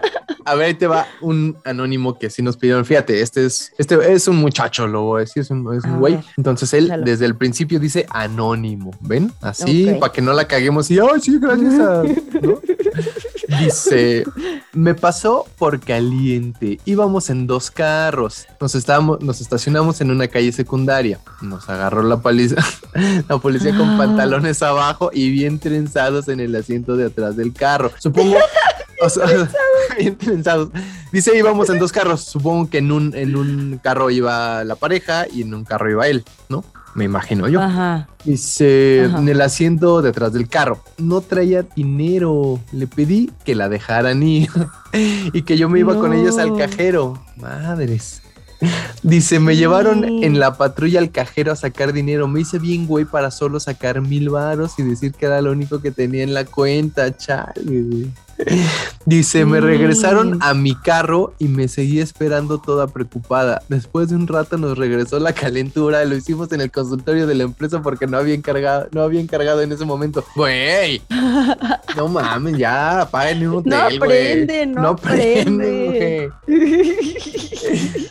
a 0.45 0.55
ver, 0.55 0.67
ahí 0.67 0.73
te 0.73 0.87
va 0.87 1.07
un 1.21 1.57
anónimo 1.65 2.17
que 2.17 2.29
sí 2.29 2.41
nos 2.41 2.57
pidieron. 2.57 2.85
Fíjate, 2.85 3.21
este 3.21 3.45
es, 3.45 3.71
este 3.77 4.13
es 4.13 4.27
un 4.27 4.37
muchacho, 4.37 4.87
lo 4.87 5.03
voy 5.03 5.17
a 5.17 5.19
decir, 5.21 5.41
es 5.41 5.49
un, 5.51 5.73
es 5.75 5.83
un 5.83 5.99
güey. 5.99 6.15
ver, 6.15 6.25
Entonces 6.37 6.73
él 6.73 6.91
desde 7.03 7.25
el 7.25 7.35
principio 7.35 7.79
dice 7.79 8.05
anónimo, 8.09 8.91
¿ven? 9.01 9.31
Así, 9.41 9.87
para 9.99 10.11
que 10.11 10.21
no 10.21 10.33
la 10.33 10.47
caguemos 10.47 10.89
y, 10.91 10.99
ay, 10.99 11.21
sí, 11.21 11.37
gracias 11.39 11.79
a... 11.79 12.03
¿no? 12.41 12.59
Dice, 13.59 14.23
me 14.73 14.93
pasó 14.95 15.45
por 15.57 15.79
caliente. 15.79 16.79
Íbamos 16.85 17.29
en 17.29 17.47
dos 17.47 17.69
carros. 17.69 18.47
Nos 18.59 18.75
estábamos, 18.75 19.21
nos 19.21 19.41
estacionamos 19.41 19.99
en 20.01 20.11
una 20.11 20.27
calle 20.27 20.51
secundaria. 20.51 21.19
Nos 21.41 21.69
agarró 21.69 22.01
la 22.03 22.21
paliza, 22.21 22.55
la 23.29 23.37
policía 23.39 23.75
con 23.77 23.91
Ah. 23.91 23.97
pantalones 23.97 24.61
abajo 24.63 25.11
y 25.13 25.29
bien 25.31 25.59
trenzados 25.59 26.27
en 26.29 26.39
el 26.39 26.55
asiento 26.55 26.95
de 26.95 27.05
atrás 27.05 27.35
del 27.35 27.51
carro. 27.53 27.91
Supongo. 27.99 28.37
O 29.01 29.09
sea, 29.09 29.25
bien 29.97 30.15
trenzados. 30.15 30.69
Dice 31.11 31.37
íbamos 31.37 31.69
en 31.69 31.79
dos 31.79 31.91
carros. 31.91 32.21
Supongo 32.21 32.69
que 32.69 32.79
en 32.79 32.91
un, 32.91 33.15
en 33.15 33.35
un 33.35 33.79
carro 33.83 34.09
iba 34.09 34.63
la 34.63 34.75
pareja 34.75 35.25
y 35.31 35.41
en 35.41 35.53
un 35.53 35.63
carro 35.65 35.89
iba 35.89 36.07
él, 36.07 36.23
¿no? 36.49 36.63
Me 36.93 37.05
imagino 37.05 37.47
yo. 37.47 37.61
Ajá. 37.61 38.09
Dice, 38.25 39.05
Ajá. 39.05 39.19
en 39.19 39.29
el 39.29 39.41
asiento 39.41 40.01
detrás 40.01 40.33
del 40.33 40.49
carro. 40.49 40.83
No 40.97 41.21
traía 41.21 41.63
dinero. 41.63 42.59
Le 42.73 42.85
pedí 42.87 43.31
que 43.45 43.55
la 43.55 43.69
dejaran 43.69 44.23
ir 44.23 44.49
y 45.33 45.41
que 45.43 45.57
yo 45.57 45.69
me 45.69 45.79
iba 45.79 45.97
con 45.97 46.13
ellos 46.13 46.37
al 46.37 46.57
cajero. 46.57 47.21
Madres. 47.37 48.21
Dice, 49.01 49.39
me 49.39 49.55
llevaron 49.55 50.03
en 50.03 50.39
la 50.39 50.55
patrulla 50.55 50.99
al 50.99 51.11
cajero 51.11 51.51
a 51.51 51.55
sacar 51.55 51.93
dinero. 51.93 52.27
Me 52.27 52.41
hice 52.41 52.59
bien 52.59 52.85
güey 52.85 53.05
para 53.05 53.31
solo 53.31 53.59
sacar 53.59 54.01
mil 54.01 54.29
varos 54.29 54.77
y 54.77 54.83
decir 54.83 55.13
que 55.13 55.25
era 55.25 55.41
lo 55.41 55.51
único 55.51 55.81
que 55.81 55.91
tenía 55.91 56.23
en 56.23 56.33
la 56.33 56.45
cuenta. 56.45 57.15
Chale, 57.15 57.63
güey. 57.63 58.11
Dice, 59.05 59.45
me 59.45 59.59
Sí. 59.59 59.65
regresaron 59.65 60.37
a 60.41 60.53
mi 60.53 60.75
carro 60.75 61.33
y 61.39 61.47
me 61.47 61.67
seguí 61.67 61.99
esperando 61.99 62.59
toda 62.59 62.87
preocupada. 62.87 63.61
Después 63.69 64.09
de 64.09 64.15
un 64.15 64.27
rato 64.27 64.57
nos 64.57 64.77
regresó 64.77 65.19
la 65.19 65.33
calentura. 65.33 66.03
Lo 66.05 66.15
hicimos 66.15 66.51
en 66.51 66.61
el 66.61 66.71
consultorio 66.71 67.27
de 67.27 67.35
la 67.35 67.43
empresa 67.43 67.81
porque 67.81 68.07
no 68.07 68.17
había 68.17 68.33
encargado, 68.35 68.87
no 68.91 69.01
había 69.01 69.19
encargado 69.21 69.61
en 69.61 69.71
ese 69.71 69.85
momento. 69.85 70.23
Güey, 70.35 71.01
no 71.97 72.07
mames, 72.07 72.57
ya, 72.57 73.01
apaguen 73.01 73.47
un 73.47 73.55
hotel, 73.57 73.69
No 73.71 73.77
aprende, 74.05 74.65
no 74.67 74.87
aprende. 74.89 76.31
güey. 76.47 76.91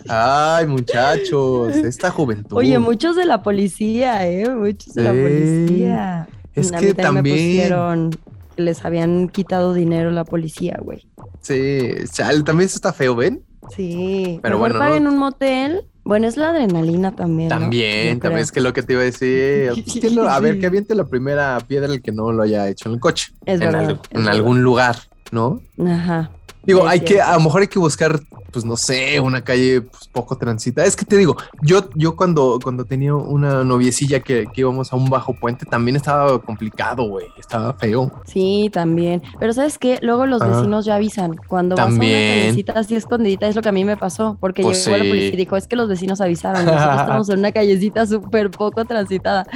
Ay, 0.08 0.66
muchachos, 0.66 1.74
esta 1.76 2.10
juventud. 2.10 2.56
Oye, 2.56 2.78
muchos 2.78 3.16
de 3.16 3.24
la 3.26 3.42
policía, 3.42 4.26
¿eh? 4.28 4.48
Muchos 4.48 4.94
de 4.94 5.02
la 5.02 5.10
policía. 5.12 6.28
Es 6.54 6.72
A 6.72 6.78
que 6.78 6.86
mí 6.86 6.92
también- 6.94 8.10
les 8.56 8.84
habían 8.84 9.28
quitado 9.28 9.74
dinero 9.74 10.10
la 10.10 10.24
policía, 10.24 10.78
güey. 10.82 11.06
Sí, 11.40 11.90
chale, 12.12 12.42
también 12.42 12.66
eso 12.66 12.76
está 12.76 12.92
feo, 12.92 13.14
¿ven? 13.16 13.42
Sí. 13.74 14.38
Pero 14.42 14.56
Mejor 14.58 14.78
bueno, 14.78 15.00
no- 15.00 15.10
un 15.10 15.18
motel. 15.18 15.82
Bueno, 16.02 16.26
es 16.26 16.36
la 16.36 16.48
adrenalina 16.50 17.14
también. 17.14 17.48
También, 17.50 18.18
también 18.20 18.42
es 18.42 18.50
que 18.50 18.60
lo 18.60 18.72
que 18.72 18.82
te 18.82 18.94
iba 18.94 19.02
a 19.02 19.04
decir. 19.04 19.70
a 20.28 20.40
ver, 20.40 20.58
que 20.58 20.66
aviente 20.66 20.94
la 20.94 21.04
primera 21.04 21.58
piedra 21.66 21.92
el 21.92 22.02
que 22.02 22.10
no 22.10 22.32
lo 22.32 22.42
haya 22.42 22.68
hecho 22.68 22.88
en 22.88 22.94
el 22.94 23.00
coche. 23.00 23.32
Es 23.44 23.54
en 23.60 23.60
verdad, 23.60 23.84
al- 23.84 23.90
es 23.92 23.98
en 24.10 24.16
verdad. 24.24 24.32
algún 24.32 24.62
lugar, 24.62 24.96
¿no? 25.30 25.60
Ajá. 25.86 26.30
Digo, 26.64 26.86
hay 26.86 27.00
que, 27.00 27.20
a 27.20 27.34
lo 27.34 27.40
mejor 27.40 27.62
hay 27.62 27.68
que 27.68 27.78
buscar, 27.78 28.20
pues 28.52 28.64
no 28.64 28.76
sé, 28.76 29.18
una 29.20 29.42
calle 29.42 29.80
pues, 29.82 30.08
poco 30.08 30.36
transitada. 30.36 30.86
Es 30.86 30.94
que 30.96 31.04
te 31.04 31.16
digo, 31.16 31.36
yo, 31.62 31.88
yo 31.94 32.16
cuando, 32.16 32.58
cuando 32.62 32.84
tenía 32.84 33.14
una 33.14 33.64
noviecilla 33.64 34.20
que, 34.20 34.46
que 34.52 34.60
íbamos 34.60 34.92
a 34.92 34.96
un 34.96 35.08
bajo 35.08 35.32
puente, 35.34 35.64
también 35.66 35.96
estaba 35.96 36.38
complicado, 36.40 37.04
güey. 37.04 37.26
Estaba 37.38 37.72
feo. 37.74 38.12
Sí, 38.26 38.70
también. 38.72 39.22
Pero 39.38 39.52
¿sabes 39.52 39.78
qué? 39.78 39.98
Luego 40.02 40.26
los 40.26 40.42
Ajá. 40.42 40.56
vecinos 40.56 40.84
ya 40.84 40.96
avisan. 40.96 41.36
Cuando 41.48 41.76
vas 41.76 41.86
a 41.86 41.88
También. 41.88 42.12
una 42.32 42.40
callecita 42.42 42.72
así 42.74 42.94
escondidita 42.94 43.46
es 43.48 43.56
lo 43.56 43.62
que 43.62 43.68
a 43.68 43.72
mí 43.72 43.84
me 43.84 43.96
pasó. 43.96 44.36
Porque 44.40 44.62
Pues 44.62 44.84
llegó 44.84 44.96
la 44.98 45.04
sí. 45.04 45.08
policía 45.10 45.32
y 45.34 45.36
dijo, 45.36 45.56
es 45.56 45.66
que 45.66 45.76
los 45.76 45.88
vecinos 45.88 46.20
avisaron. 46.20 46.64
Nosotros 46.66 46.90
estamos 47.00 47.28
en 47.30 47.38
una 47.38 47.52
callecita 47.52 48.06
súper 48.06 48.50
poco 48.50 48.84
transitada. 48.84 49.46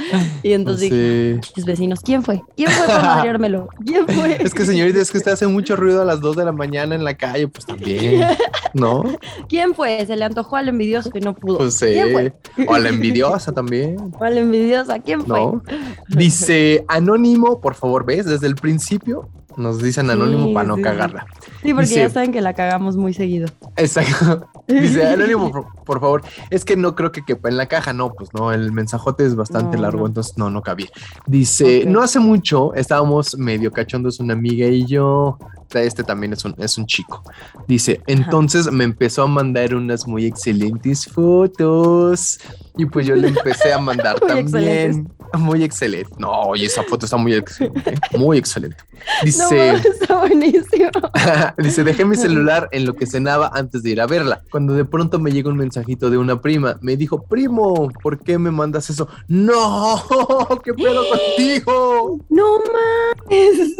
Y 0.43 0.53
entonces 0.53 0.89
dije, 0.89 1.39
Sí. 1.43 1.51
"Los 1.57 1.65
vecinos, 1.65 1.99
¿quién 2.01 2.23
fue? 2.23 2.41
¿Quién 2.55 2.69
fue 2.71 2.87
para 2.87 3.01
madreármelo? 3.15 3.67
¿Quién 3.85 4.07
fue? 4.07 4.37
Es 4.41 4.53
que 4.53 4.65
señorita, 4.65 4.99
es 4.99 5.11
que 5.11 5.17
usted 5.19 5.31
hace 5.33 5.47
mucho 5.47 5.75
ruido 5.75 6.01
a 6.01 6.05
las 6.05 6.19
2 6.21 6.35
de 6.35 6.45
la 6.45 6.51
mañana 6.51 6.94
en 6.95 7.03
la 7.03 7.15
calle, 7.15 7.47
pues 7.47 7.65
también, 7.65 8.27
¿no? 8.73 9.03
¿Quién 9.47 9.73
fue? 9.73 10.05
Se 10.05 10.15
le 10.15 10.25
antojó 10.25 10.55
al 10.55 10.69
envidioso 10.69 11.11
que 11.11 11.19
no 11.19 11.35
pudo. 11.35 11.57
Pues 11.59 11.75
sí. 11.75 11.87
¿Quién 11.87 12.11
fue? 12.11 12.33
O 12.67 12.73
a 12.73 12.79
la 12.79 12.89
envidiosa 12.89 13.51
también. 13.51 13.97
O 14.19 14.23
a 14.23 14.29
la 14.29 14.39
envidiosa, 14.39 14.99
¿quién 14.99 15.25
fue? 15.25 15.37
¿no? 15.39 15.61
Dice 16.09 16.85
Anónimo, 16.87 17.59
por 17.59 17.75
favor, 17.75 18.05
¿ves? 18.05 18.25
Desde 18.25 18.47
el 18.47 18.55
principio 18.55 19.29
Nos 19.57 19.81
dicen 19.81 20.09
anónimo 20.09 20.47
Sí, 20.47 20.53
para 20.53 20.67
no 20.67 20.75
sí, 20.75 20.81
cagarla. 20.81 21.25
Sí, 21.61 21.73
porque 21.73 21.87
Dice- 21.87 21.99
ya 22.01 22.09
saben 22.09 22.31
que 22.31 22.41
la 22.41 22.53
cagamos 22.53 22.97
muy 22.97 23.13
seguido. 23.13 23.47
Exacto. 23.77 24.47
Dice, 24.67 25.07
anónimo, 25.07 25.51
por, 25.51 25.65
por 25.85 25.99
favor. 25.99 26.23
Es 26.49 26.65
que 26.65 26.75
no 26.75 26.95
creo 26.95 27.11
que 27.11 27.23
quepa 27.23 27.49
en 27.49 27.57
la 27.57 27.67
caja. 27.67 27.93
No, 27.93 28.13
pues 28.13 28.29
no, 28.33 28.51
el 28.51 28.71
mensajote 28.71 29.25
es 29.25 29.35
bastante 29.35 29.77
No, 29.77 29.83
largo, 29.83 29.99
no. 30.01 30.07
entonces 30.07 30.37
no, 30.37 30.49
no 30.49 30.61
cabía. 30.61 30.87
Dice, 31.27 31.85
no 31.87 32.01
hace 32.01 32.19
mucho 32.19 32.73
estábamos 32.73 33.37
medio 33.37 33.71
cachondos 33.71 34.19
una 34.19 34.33
amiga 34.33 34.67
y 34.67 34.85
yo. 34.85 35.37
Este 35.73 36.03
también 36.03 36.31
es 36.33 36.45
un, 36.45 36.55
es 36.57 36.77
un 36.77 36.85
chico. 36.85 37.21
Dice, 37.67 38.01
entonces 38.07 38.71
me 38.71 38.83
empezó 38.85 39.23
a 39.23 39.27
mandar 39.27 39.75
unas 39.75 40.07
muy 40.07 40.25
excelentes 40.25 41.05
fotos. 41.05 42.39
Y 42.77 42.85
pues 42.85 43.05
yo 43.07 43.15
le 43.15 43.29
empecé 43.29 43.73
a 43.73 43.79
mandar 43.79 44.19
también. 44.27 45.09
Muy 45.33 45.63
excelente. 45.63 46.09
No, 46.17 46.31
oye, 46.43 46.65
esa 46.65 46.83
foto 46.83 47.05
está 47.05 47.17
muy 47.17 47.33
excelente. 47.33 47.91
¿eh? 47.91 47.95
Muy 48.17 48.37
excelente. 48.37 48.77
Dice. 49.23 49.73
está 49.75 50.19
buenísimo. 50.19 50.89
Dice, 51.57 51.83
dejé 51.83 52.05
mi 52.05 52.15
celular 52.15 52.69
en 52.71 52.85
lo 52.85 52.95
que 52.95 53.05
cenaba 53.05 53.51
antes 53.53 53.83
de 53.83 53.91
ir 53.91 54.01
a 54.01 54.07
verla. 54.07 54.41
Cuando 54.49 54.73
de 54.73 54.85
pronto 54.85 55.19
me 55.19 55.31
llega 55.31 55.49
un 55.49 55.57
mensajito 55.57 56.09
de 56.09 56.17
una 56.17 56.41
prima, 56.41 56.77
me 56.81 56.95
dijo, 56.97 57.23
primo, 57.23 57.89
¿por 58.01 58.19
qué 58.19 58.37
me 58.37 58.51
mandas 58.51 58.89
eso? 58.89 59.07
No, 59.27 60.01
¿qué 60.63 60.73
pedo 60.73 61.03
contigo? 61.09 62.19
No 62.29 62.59
mames. 62.59 63.75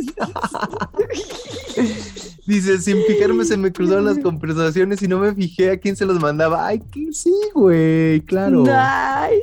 Dice, 2.45 2.79
sin 2.79 3.03
fijarme 3.05 3.43
se 3.43 3.57
me 3.57 3.71
cruzaron 3.71 4.05
las 4.05 4.19
conversaciones 4.19 5.01
y 5.01 5.07
no 5.07 5.19
me 5.19 5.33
fijé 5.33 5.71
a 5.71 5.77
quién 5.77 5.95
se 5.95 6.05
los 6.05 6.19
mandaba. 6.19 6.67
Ay, 6.67 6.79
que 6.91 7.11
sí, 7.11 7.33
güey, 7.55 8.21
claro. 8.21 8.63
Ay, 8.69 9.39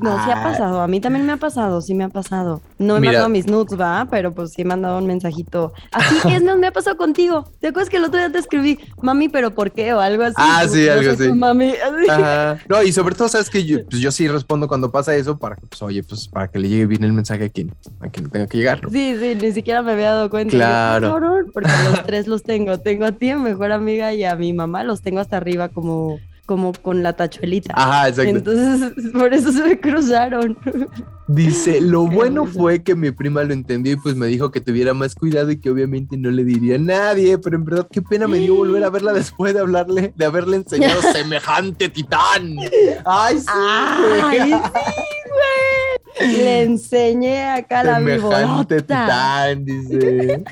No, 0.00 0.22
sí 0.24 0.30
ha 0.30 0.40
Ah. 0.40 0.42
pasado. 0.44 0.80
A 0.82 0.86
mí 0.86 1.00
también 1.00 1.24
me 1.24 1.32
ha 1.32 1.36
pasado, 1.38 1.80
sí 1.80 1.94
me 1.94 2.04
ha 2.04 2.08
pasado. 2.10 2.60
No 2.78 2.96
he 2.96 3.00
Mira. 3.00 3.12
mandado 3.12 3.28
mis 3.30 3.46
nudes, 3.46 3.80
va, 3.80 4.06
pero 4.10 4.32
pues 4.34 4.52
sí 4.52 4.62
he 4.62 4.64
mandado 4.64 4.98
un 4.98 5.06
mensajito. 5.06 5.72
Así 5.92 6.14
es, 6.28 6.42
no 6.42 6.56
me 6.58 6.66
ha 6.66 6.72
pasado 6.72 6.96
contigo. 6.98 7.48
¿Te 7.60 7.68
acuerdas 7.68 7.88
que 7.88 7.96
el 7.96 8.04
otro 8.04 8.18
día 8.18 8.30
te 8.30 8.38
escribí, 8.38 8.78
mami, 9.00 9.28
pero 9.30 9.54
por 9.54 9.70
qué? 9.72 9.94
O 9.94 10.00
algo 10.00 10.24
así. 10.24 10.34
Ah, 10.36 10.64
sí, 10.68 10.86
algo 10.88 11.12
así. 11.12 11.32
Mami. 11.32 11.70
así. 11.70 12.10
Ajá. 12.10 12.58
No, 12.68 12.82
y 12.82 12.92
sobre 12.92 13.14
todo, 13.14 13.28
sabes 13.28 13.48
que 13.48 13.64
yo, 13.64 13.78
pues 13.88 14.00
yo 14.02 14.12
sí 14.12 14.28
respondo 14.28 14.68
cuando 14.68 14.90
pasa 14.90 15.14
eso 15.16 15.38
para 15.38 15.56
que, 15.56 15.66
pues, 15.66 15.80
oye, 15.82 16.02
pues 16.02 16.28
para 16.28 16.48
que 16.48 16.58
le 16.58 16.68
llegue 16.68 16.86
bien 16.86 17.04
el 17.04 17.12
mensaje 17.14 17.46
a 17.46 17.48
quien, 17.48 17.72
a 18.00 18.08
quien 18.08 18.28
tenga 18.28 18.46
que 18.46 18.58
llegar. 18.58 18.82
¿no? 18.82 18.90
Sí, 18.90 19.16
sí, 19.18 19.34
ni 19.40 19.52
siquiera 19.52 19.80
me 19.82 19.92
había 19.92 20.10
dado 20.12 20.28
cuenta. 20.30 20.52
Yo, 20.52 20.58
Claro. 20.58 21.18
Porque 21.54 21.70
los 21.90 22.02
tres 22.06 22.26
los 22.26 22.42
tengo. 22.42 22.78
Tengo 22.78 23.06
a 23.06 23.12
ti, 23.12 23.32
mejor 23.34 23.72
amiga, 23.72 24.12
y 24.12 24.24
a 24.24 24.36
mi 24.36 24.52
mamá. 24.52 24.84
Los 24.84 25.00
tengo 25.00 25.20
hasta 25.20 25.38
arriba 25.38 25.68
como, 25.70 26.20
como 26.48 26.72
con 26.72 27.02
la 27.02 27.12
tachuelita. 27.12 27.74
Ajá, 27.76 28.08
exacto. 28.08 28.30
Entonces, 28.30 28.92
por 29.12 29.34
eso 29.34 29.52
se 29.52 29.62
me 29.62 29.78
cruzaron. 29.78 30.56
Dice, 31.28 31.80
lo 31.82 32.06
bueno 32.06 32.46
fue 32.46 32.82
que 32.82 32.94
mi 32.94 33.10
prima 33.10 33.44
lo 33.44 33.52
entendió 33.52 33.92
y 33.92 33.96
pues 33.96 34.16
me 34.16 34.26
dijo 34.26 34.50
que 34.50 34.60
tuviera 34.60 34.94
más 34.94 35.14
cuidado 35.14 35.50
y 35.50 35.60
que 35.60 35.70
obviamente 35.70 36.16
no 36.16 36.30
le 36.30 36.42
diría 36.42 36.76
a 36.76 36.78
nadie, 36.78 37.38
pero 37.38 37.56
en 37.56 37.64
verdad 37.64 37.86
qué 37.90 38.02
pena 38.02 38.26
me 38.26 38.38
dio 38.38 38.56
volver 38.56 38.82
a 38.82 38.90
verla 38.90 39.12
después 39.12 39.54
de 39.54 39.60
hablarle, 39.60 40.12
de 40.16 40.24
haberle 40.24 40.56
enseñado 40.56 41.00
semejante 41.12 41.88
titán. 41.90 42.56
Ay, 43.04 43.38
sí, 43.38 43.46
¡Ay, 43.48 44.20
güey. 44.20 44.40
sí, 44.50 44.50
güey! 44.50 45.88
Le 46.20 46.62
enseñé 46.62 47.44
acá 47.44 47.84
la 47.84 47.96
semejante 47.96 48.82
titán, 48.82 49.64
dice. 49.64 50.42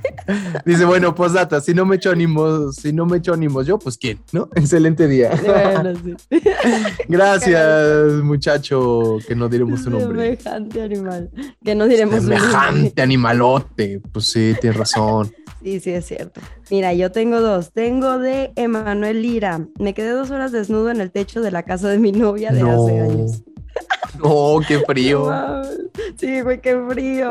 Dice, 0.64 0.84
bueno, 0.84 1.14
pues 1.14 1.32
data, 1.32 1.60
si 1.60 1.74
no 1.74 1.84
me 1.84 1.96
echo 1.96 2.10
ánimos, 2.10 2.76
si 2.76 2.92
no 2.92 3.04
me 3.04 3.16
echo 3.16 3.34
ánimos 3.34 3.66
yo, 3.66 3.78
pues 3.78 3.98
quién, 3.98 4.20
¿no? 4.32 4.48
Excelente 4.54 5.08
día. 5.08 5.30
Bueno, 5.44 5.98
sí. 6.30 6.40
Gracias, 7.08 8.12
muchacho, 8.22 9.18
que 9.26 9.34
no 9.34 9.48
diremos 9.48 9.82
su 9.82 9.90
nombre. 9.90 10.36
Semejante 10.36 10.65
animal. 10.82 11.30
Que 11.64 11.74
no 11.74 11.86
diremos. 11.86 12.22
Semejante 12.22 13.02
animalote. 13.02 14.00
Pues 14.12 14.26
sí, 14.26 14.54
tienes 14.60 14.78
razón. 14.78 15.32
Sí, 15.62 15.80
sí, 15.80 15.90
es 15.90 16.06
cierto. 16.06 16.40
Mira, 16.70 16.94
yo 16.94 17.10
tengo 17.10 17.40
dos. 17.40 17.72
Tengo 17.72 18.18
de 18.18 18.52
Emanuel 18.54 19.20
Lira. 19.20 19.66
Me 19.80 19.94
quedé 19.94 20.10
dos 20.10 20.30
horas 20.30 20.52
desnudo 20.52 20.90
en 20.90 21.00
el 21.00 21.10
techo 21.10 21.40
de 21.40 21.50
la 21.50 21.64
casa 21.64 21.88
de 21.88 21.98
mi 21.98 22.12
novia 22.12 22.52
de 22.52 22.60
hace 22.62 23.00
años. 23.00 23.42
No, 24.22 24.60
qué 24.66 24.78
frío. 24.80 25.30
Sí, 26.16 26.40
güey, 26.40 26.60
qué 26.60 26.74
frío. 26.88 27.28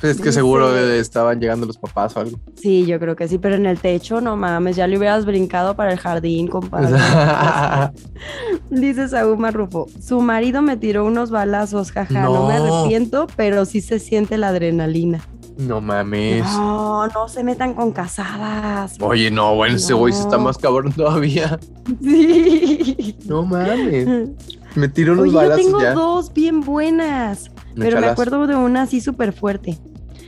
Pues 0.00 0.16
es 0.16 0.20
que 0.20 0.32
seguro 0.32 0.76
estaban 0.76 1.40
llegando 1.40 1.66
los 1.66 1.78
papás 1.78 2.16
o 2.16 2.20
algo. 2.20 2.38
Sí, 2.56 2.84
yo 2.84 2.98
creo 2.98 3.14
que 3.14 3.28
sí, 3.28 3.38
pero 3.38 3.54
en 3.54 3.64
el 3.66 3.78
techo, 3.78 4.20
no 4.20 4.36
mames, 4.36 4.74
ya 4.76 4.86
le 4.88 4.98
hubieras 4.98 5.24
brincado 5.24 5.76
para 5.76 5.92
el 5.92 5.98
jardín, 5.98 6.48
compadre. 6.48 6.98
Dice 8.70 9.08
Saúl 9.08 9.38
Marrufo, 9.38 9.86
su 10.04 10.20
marido 10.20 10.62
me 10.62 10.76
tiró 10.76 11.04
unos 11.04 11.30
balazos, 11.30 11.92
jaja, 11.92 12.22
no. 12.24 12.48
me 12.48 12.58
No. 12.58 12.78
arrepiento, 12.80 13.26
pero 13.36 13.64
sí 13.64 13.80
se 13.80 13.98
siente 14.00 14.36
la 14.36 14.48
adrenalina. 14.48 15.20
no 15.56 15.80
mames. 15.80 16.44
No, 16.44 17.06
no 17.06 17.28
se 17.28 17.42
metan 17.44 17.72
con 17.74 17.92
casadas. 17.92 18.96
Oye, 19.00 19.30
no, 19.30 19.54
bueno, 19.54 19.76
ese 19.76 19.94
güey 19.94 20.12
sí 20.12 20.20
está 20.20 20.36
más 20.38 20.58
cabrón 20.58 20.92
todavía. 20.92 21.58
Sí. 22.02 23.16
No 23.26 23.44
mames. 23.44 24.28
Me 24.76 24.88
tiró 24.88 25.14
unos 25.14 25.34
Oye, 25.34 25.48
yo 25.48 25.56
tengo 25.56 25.80
ya. 25.80 25.92
dos 25.94 26.32
bien 26.32 26.60
buenas, 26.60 27.50
pero 27.74 28.00
me 28.00 28.06
acuerdo 28.06 28.46
de 28.46 28.54
una 28.54 28.82
así 28.82 29.00
súper 29.00 29.32
fuerte. 29.32 29.78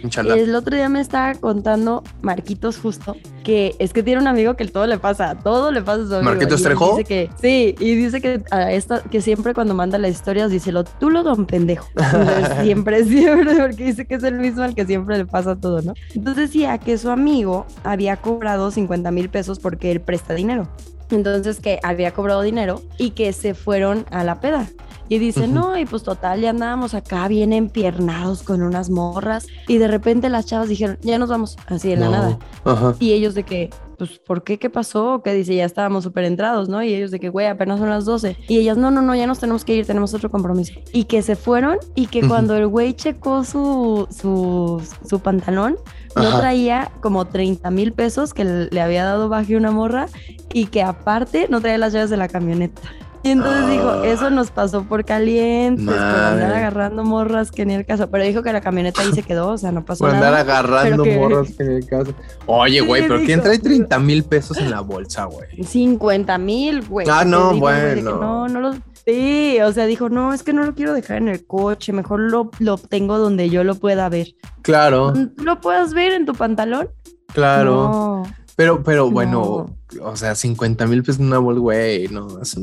El 0.02 0.54
otro 0.54 0.76
día 0.76 0.88
me 0.88 1.00
estaba 1.00 1.34
contando 1.34 2.04
Marquitos 2.22 2.78
justo 2.78 3.16
que 3.48 3.74
es 3.78 3.94
que 3.94 4.02
tiene 4.02 4.20
un 4.20 4.28
amigo 4.28 4.56
que 4.56 4.66
todo 4.66 4.86
le 4.86 4.98
pasa, 4.98 5.34
todo 5.34 5.72
le 5.72 5.80
pasa 5.80 6.02
a 6.02 6.06
su 6.06 6.14
amigo. 6.16 6.30
¿Marquitos 6.30 6.62
Trejo? 6.62 6.98
Dice 6.98 7.04
que, 7.04 7.30
sí, 7.40 7.74
y 7.80 7.94
dice 7.94 8.20
que 8.20 8.42
a 8.50 8.72
esta, 8.72 9.02
que 9.02 9.22
siempre 9.22 9.54
cuando 9.54 9.72
manda 9.72 9.96
las 9.96 10.10
historias 10.10 10.50
dice 10.50 10.70
lo 10.70 10.84
tú 10.84 11.08
lo 11.08 11.22
don 11.22 11.46
pendejo. 11.46 11.88
Entonces, 11.96 12.58
siempre, 12.62 13.04
siempre, 13.06 13.54
porque 13.54 13.84
dice 13.84 14.06
que 14.06 14.16
es 14.16 14.22
el 14.22 14.34
mismo 14.34 14.64
al 14.64 14.74
que 14.74 14.84
siempre 14.84 15.16
le 15.16 15.24
pasa 15.24 15.56
todo, 15.56 15.80
¿no? 15.80 15.94
Entonces 16.14 16.50
decía 16.50 16.76
que 16.76 16.98
su 16.98 17.08
amigo 17.08 17.64
había 17.84 18.18
cobrado 18.18 18.70
50 18.70 19.10
mil 19.12 19.30
pesos 19.30 19.58
porque 19.58 19.90
él 19.90 20.02
presta 20.02 20.34
dinero. 20.34 20.68
Entonces 21.10 21.60
que 21.60 21.80
había 21.82 22.12
cobrado 22.12 22.42
dinero 22.42 22.82
y 22.98 23.10
que 23.10 23.32
se 23.32 23.54
fueron 23.54 24.04
a 24.10 24.24
la 24.24 24.40
peda. 24.40 24.68
Y 25.10 25.18
dice, 25.18 25.44
Ujú. 25.44 25.52
no, 25.54 25.78
y 25.78 25.86
pues 25.86 26.02
total, 26.02 26.42
ya 26.42 26.50
andábamos 26.50 26.92
acá 26.92 27.28
bien 27.28 27.54
empiernados 27.54 28.42
con 28.42 28.62
unas 28.62 28.90
morras. 28.90 29.46
Y 29.66 29.78
de 29.78 29.88
repente 29.88 30.28
las 30.28 30.44
chavas 30.44 30.68
dijeron, 30.68 30.98
ya 31.00 31.18
nos 31.18 31.30
vamos, 31.30 31.56
así 31.66 31.88
de 31.88 31.96
la 31.96 32.10
nada. 32.10 32.38
Ajá. 32.64 32.94
Y 33.00 33.12
ellos 33.12 33.34
de 33.34 33.42
que, 33.44 33.70
pues, 33.96 34.18
¿por 34.18 34.44
qué? 34.44 34.58
¿Qué 34.58 34.68
pasó? 34.68 35.22
Que 35.24 35.32
dice, 35.32 35.54
ya 35.56 35.64
estábamos 35.64 36.04
súper 36.04 36.24
entrados, 36.24 36.68
¿no? 36.68 36.82
Y 36.82 36.92
ellos 36.92 37.10
de 37.10 37.20
que, 37.20 37.30
güey, 37.30 37.46
apenas 37.46 37.78
son 37.78 37.88
las 37.88 38.04
12. 38.04 38.36
Y 38.48 38.58
ellas, 38.58 38.76
no, 38.76 38.90
no, 38.90 39.00
no, 39.00 39.14
ya 39.14 39.26
nos 39.26 39.38
tenemos 39.38 39.64
que 39.64 39.76
ir, 39.76 39.86
tenemos 39.86 40.12
otro 40.12 40.30
compromiso. 40.30 40.74
Y 40.92 41.04
que 41.04 41.22
se 41.22 41.36
fueron 41.36 41.78
y 41.94 42.08
que 42.08 42.18
Ujú. 42.18 42.28
cuando 42.28 42.54
el 42.54 42.66
güey 42.66 42.92
checó 42.92 43.44
su, 43.44 44.06
su, 44.10 44.82
su 45.08 45.20
pantalón, 45.20 45.78
no 46.16 46.22
Ajá. 46.28 46.40
traía 46.40 46.90
como 47.00 47.24
30 47.26 47.70
mil 47.70 47.92
pesos 47.92 48.34
que 48.34 48.44
le 48.44 48.80
había 48.80 49.04
dado 49.04 49.28
baje 49.28 49.56
una 49.56 49.70
morra 49.70 50.06
y 50.52 50.66
que 50.66 50.82
aparte 50.82 51.46
no 51.50 51.60
traía 51.60 51.78
las 51.78 51.92
llaves 51.92 52.10
de 52.10 52.16
la 52.16 52.28
camioneta. 52.28 52.80
Y 53.24 53.30
entonces 53.32 53.68
dijo, 53.68 53.88
Ah. 53.90 54.06
eso 54.06 54.30
nos 54.30 54.52
pasó 54.52 54.84
por 54.84 55.04
calientes, 55.04 55.84
por 55.84 55.94
andar 55.98 56.52
agarrando 56.54 57.02
morras 57.02 57.50
que 57.50 57.66
ni 57.66 57.74
el 57.74 57.84
caso. 57.84 58.08
Pero 58.08 58.22
dijo 58.22 58.44
que 58.44 58.52
la 58.52 58.60
camioneta 58.60 59.02
ahí 59.02 59.12
se 59.12 59.24
quedó, 59.24 59.48
o 59.48 59.58
sea, 59.58 59.72
no 59.72 59.84
pasó 59.84 60.04
Por 60.04 60.14
andar 60.14 60.30
nada. 60.32 60.40
agarrando 60.42 61.02
pero 61.02 61.04
que- 61.04 61.18
morros 61.18 61.60
en 61.60 61.72
el 61.72 61.84
caso. 61.86 62.14
Oye, 62.46 62.78
Sí, 62.80 62.86
güey, 62.86 63.02
pero 63.08 63.18
¿quién 63.26 63.42
trae 63.42 63.58
30 63.58 63.98
mil 63.98 64.22
pesos 64.22 64.56
en 64.58 64.70
la 64.70 64.80
bolsa, 64.82 65.24
güey? 65.24 65.48
50 65.64 66.38
mil, 66.38 66.86
güey. 66.86 67.08
Ah, 67.10 67.20
que 67.24 67.28
no, 67.28 67.52
que 67.54 67.58
bueno. 67.58 68.16
No, 68.20 68.48
no 68.48 68.60
lo... 68.60 68.74
Sí, 69.08 69.58
o 69.64 69.72
sea, 69.72 69.86
dijo, 69.86 70.10
no, 70.10 70.34
es 70.34 70.42
que 70.42 70.52
no 70.52 70.64
lo 70.64 70.74
quiero 70.74 70.92
dejar 70.92 71.16
en 71.16 71.28
el 71.28 71.46
coche, 71.46 71.94
mejor 71.94 72.20
lo, 72.20 72.50
lo 72.58 72.76
tengo 72.76 73.16
donde 73.16 73.48
yo 73.48 73.64
lo 73.64 73.74
pueda 73.76 74.06
ver. 74.10 74.34
Claro, 74.60 75.14
¿Tú 75.14 75.44
lo 75.44 75.62
puedas 75.62 75.94
ver 75.94 76.12
en 76.12 76.26
tu 76.26 76.34
pantalón? 76.34 76.90
claro. 77.32 77.74
No. 77.74 78.22
Pero, 78.54 78.82
pero 78.82 79.08
bueno, 79.08 79.70
o 80.02 80.16
sea, 80.16 80.34
50 80.34 80.86
mil 80.88 81.02
pesos 81.04 81.20
en 81.20 81.26
una 81.28 81.38
bolsa, 81.38 81.60
güey, 81.60 82.08
no, 82.08 82.42
es. 82.42 82.56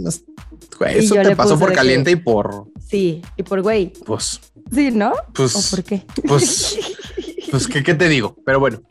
Güey, 0.78 0.96
Y 0.98 1.06
eso 1.06 1.16
te 1.16 1.36
pasó 1.38 1.58
por 1.58 1.70
que- 1.70 1.76
caliente 1.76 2.12
y 2.12 2.16
por. 2.18 2.66
Sí, 2.86 3.22
y 3.38 3.44
por 3.44 3.62
güey. 3.62 3.94
Pues, 4.06 4.40
Sí, 4.74 4.92
¿no? 4.92 5.12
¿O 5.12 5.16
pues, 5.34 5.70
por 5.72 5.84
qué? 5.84 6.06
pues, 6.28 6.78
pues, 7.58 7.68
¿qué, 7.68 7.84
¿qué 7.84 7.94
te 7.96 8.08
digo? 8.10 8.36
Pero 8.46 8.60
bueno, 8.60 8.82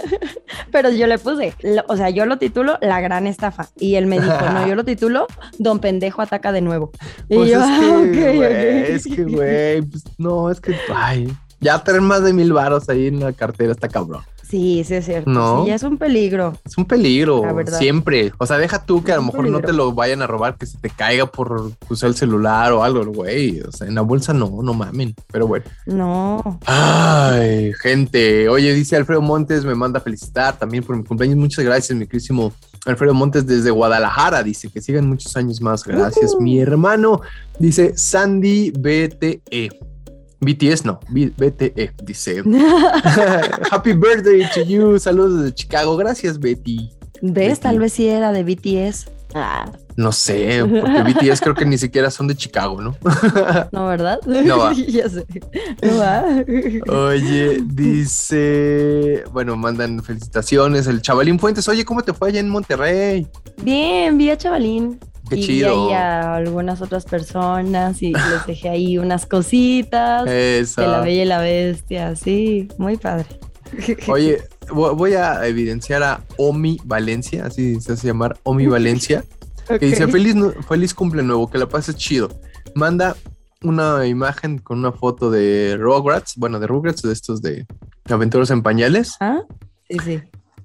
Pero 0.72 0.90
yo 0.90 1.06
le 1.06 1.18
puse, 1.18 1.54
lo- 1.62 1.84
o 1.88 1.96
sea, 1.96 2.10
yo 2.10 2.26
lo 2.26 2.38
titulo 2.38 2.78
La 2.80 3.00
Gran 3.00 3.26
Estafa. 3.26 3.68
Y 3.78 3.94
él 3.96 4.06
me 4.06 4.20
dijo, 4.20 4.32
no, 4.52 4.66
yo 4.66 4.74
lo 4.74 4.84
titulo 4.84 5.26
Don 5.58 5.78
Pendejo 5.78 6.22
Ataca 6.22 6.52
de 6.52 6.60
Nuevo. 6.60 6.90
Y 7.28 7.36
pues 7.36 7.50
yo, 7.50 7.58
es 7.60 7.64
"Ah, 7.66 7.78
que, 7.80 7.90
ok, 8.30 8.36
güey, 8.36 8.38
ok". 8.82 8.88
es 8.90 9.04
que, 9.06 9.24
güey, 9.24 9.82
pues 9.82 10.04
no, 10.18 10.50
es 10.50 10.60
que, 10.60 10.74
ay, 10.94 11.32
ya 11.60 11.82
tener 11.82 12.00
más 12.00 12.22
de 12.22 12.32
mil 12.32 12.52
varos 12.52 12.88
ahí 12.88 13.06
en 13.08 13.20
la 13.20 13.32
cartera 13.32 13.72
está 13.72 13.88
cabrón. 13.88 14.22
Sí, 14.48 14.82
sí 14.84 14.94
es 14.94 15.04
cierto. 15.04 15.28
No. 15.30 15.62
Sí, 15.62 15.68
ya 15.68 15.74
es 15.74 15.82
un 15.82 15.98
peligro. 15.98 16.54
Es 16.64 16.78
un 16.78 16.86
peligro, 16.86 17.42
La 17.44 17.52
verdad. 17.52 17.78
siempre. 17.78 18.32
O 18.38 18.46
sea, 18.46 18.56
deja 18.56 18.84
tú 18.84 19.04
que 19.04 19.12
a 19.12 19.16
lo 19.16 19.22
mejor 19.22 19.48
no 19.48 19.60
te 19.60 19.72
lo 19.72 19.92
vayan 19.92 20.22
a 20.22 20.26
robar, 20.26 20.56
que 20.56 20.64
se 20.64 20.78
te 20.78 20.88
caiga 20.88 21.26
por 21.26 21.72
usar 21.90 22.08
el 22.08 22.14
celular 22.16 22.72
o 22.72 22.82
algo, 22.82 23.04
güey. 23.12 23.60
O 23.60 23.72
sea, 23.72 23.86
en 23.86 23.94
la 23.94 24.00
bolsa 24.00 24.32
no, 24.32 24.62
no 24.62 24.72
mamen. 24.72 25.14
Pero 25.30 25.46
bueno. 25.46 25.66
No. 25.86 26.58
Ay, 26.64 27.72
gente. 27.80 28.48
Oye, 28.48 28.72
dice 28.72 28.96
Alfredo 28.96 29.20
Montes, 29.20 29.64
me 29.64 29.74
manda 29.74 29.98
a 29.98 30.02
felicitar 30.02 30.58
también 30.58 30.82
por 30.82 30.96
mi 30.96 31.04
cumpleaños. 31.04 31.36
Muchas 31.36 31.64
gracias, 31.64 31.98
mi 31.98 32.06
querísimo 32.06 32.52
Alfredo 32.86 33.12
Montes 33.12 33.46
desde 33.46 33.70
Guadalajara. 33.70 34.42
Dice 34.42 34.70
que 34.70 34.80
sigan 34.80 35.06
muchos 35.06 35.36
años 35.36 35.60
más. 35.60 35.84
Gracias, 35.84 36.36
mi 36.40 36.58
hermano. 36.58 37.20
Dice 37.58 37.92
Sandy 37.96 38.70
BTE. 38.70 39.68
BTS 40.40 40.84
no, 40.84 41.00
B- 41.10 41.32
BTE, 41.36 41.92
dice. 42.04 42.42
Happy 43.70 43.92
birthday 43.92 44.48
to 44.54 44.62
you. 44.62 44.98
Saludos 44.98 45.40
desde 45.42 45.54
Chicago. 45.54 45.96
Gracias, 45.96 46.38
Betty. 46.38 46.90
¿Ves? 47.20 47.48
Betty. 47.50 47.60
Tal 47.60 47.78
vez 47.80 47.92
sí 47.92 48.06
era 48.08 48.32
de 48.32 48.44
BTS. 48.44 49.10
Ah, 49.34 49.70
No 49.96 50.10
sé, 50.12 50.64
porque 50.64 51.02
BTS 51.02 51.40
creo 51.42 51.54
que 51.54 51.66
ni 51.66 51.76
siquiera 51.76 52.10
son 52.10 52.28
de 52.28 52.34
Chicago, 52.36 52.80
¿no? 52.80 52.96
no, 53.72 53.86
¿verdad? 53.88 54.20
No 54.26 54.58
va. 54.58 54.72
ya 54.88 55.08
sé. 55.08 55.26
No 55.82 55.98
va. 55.98 56.24
Oye, 57.08 57.58
dice, 57.66 59.24
bueno, 59.32 59.56
mandan 59.56 60.02
felicitaciones. 60.02 60.86
El 60.86 61.02
Chavalín 61.02 61.38
Fuentes, 61.38 61.68
oye, 61.68 61.84
¿cómo 61.84 62.02
te 62.02 62.12
fue 62.14 62.28
allá 62.28 62.40
en 62.40 62.48
Monterrey? 62.48 63.26
Bien, 63.62 64.16
vi 64.16 64.30
a 64.30 64.38
Chavalín. 64.38 64.98
Qué 65.28 65.36
y 65.36 65.42
chido. 65.46 65.88
vi 65.88 65.92
ahí 65.92 65.94
a 66.00 66.34
algunas 66.36 66.80
otras 66.82 67.04
personas 67.04 68.02
y 68.02 68.12
les 68.12 68.46
dejé 68.46 68.68
ahí 68.68 68.98
unas 68.98 69.26
cositas 69.26 70.26
Esa. 70.28 70.82
de 70.82 70.88
la 70.88 71.00
Bella 71.00 71.22
y 71.22 71.26
la 71.26 71.40
Bestia. 71.40 72.16
Sí, 72.16 72.68
muy 72.78 72.96
padre. 72.96 73.26
Oye, 74.08 74.38
vo- 74.68 74.94
voy 74.96 75.14
a 75.14 75.46
evidenciar 75.46 76.02
a 76.02 76.22
Omi 76.38 76.78
Valencia, 76.84 77.44
así 77.46 77.80
se 77.80 77.92
hace 77.92 78.06
llamar 78.06 78.38
Omi 78.42 78.66
Valencia, 78.68 79.24
que 79.68 79.78
dice 79.86 80.08
feliz, 80.08 80.34
feliz 80.66 80.94
cumple 80.94 81.22
nuevo, 81.22 81.50
que 81.50 81.58
la 81.58 81.68
pases 81.68 81.96
chido. 81.96 82.28
Manda 82.74 83.14
una 83.62 84.06
imagen 84.06 84.58
con 84.58 84.78
una 84.78 84.92
foto 84.92 85.30
de 85.30 85.76
Rugrats, 85.78 86.34
bueno, 86.36 86.60
de 86.60 86.66
Rugrats, 86.66 87.02
de 87.02 87.12
estos 87.12 87.42
de 87.42 87.66
Aventuras 88.08 88.50
en 88.50 88.62
Pañales, 88.62 89.16
¿Ah? 89.20 89.40
Sí, 89.90 89.96
sí. 90.04 90.20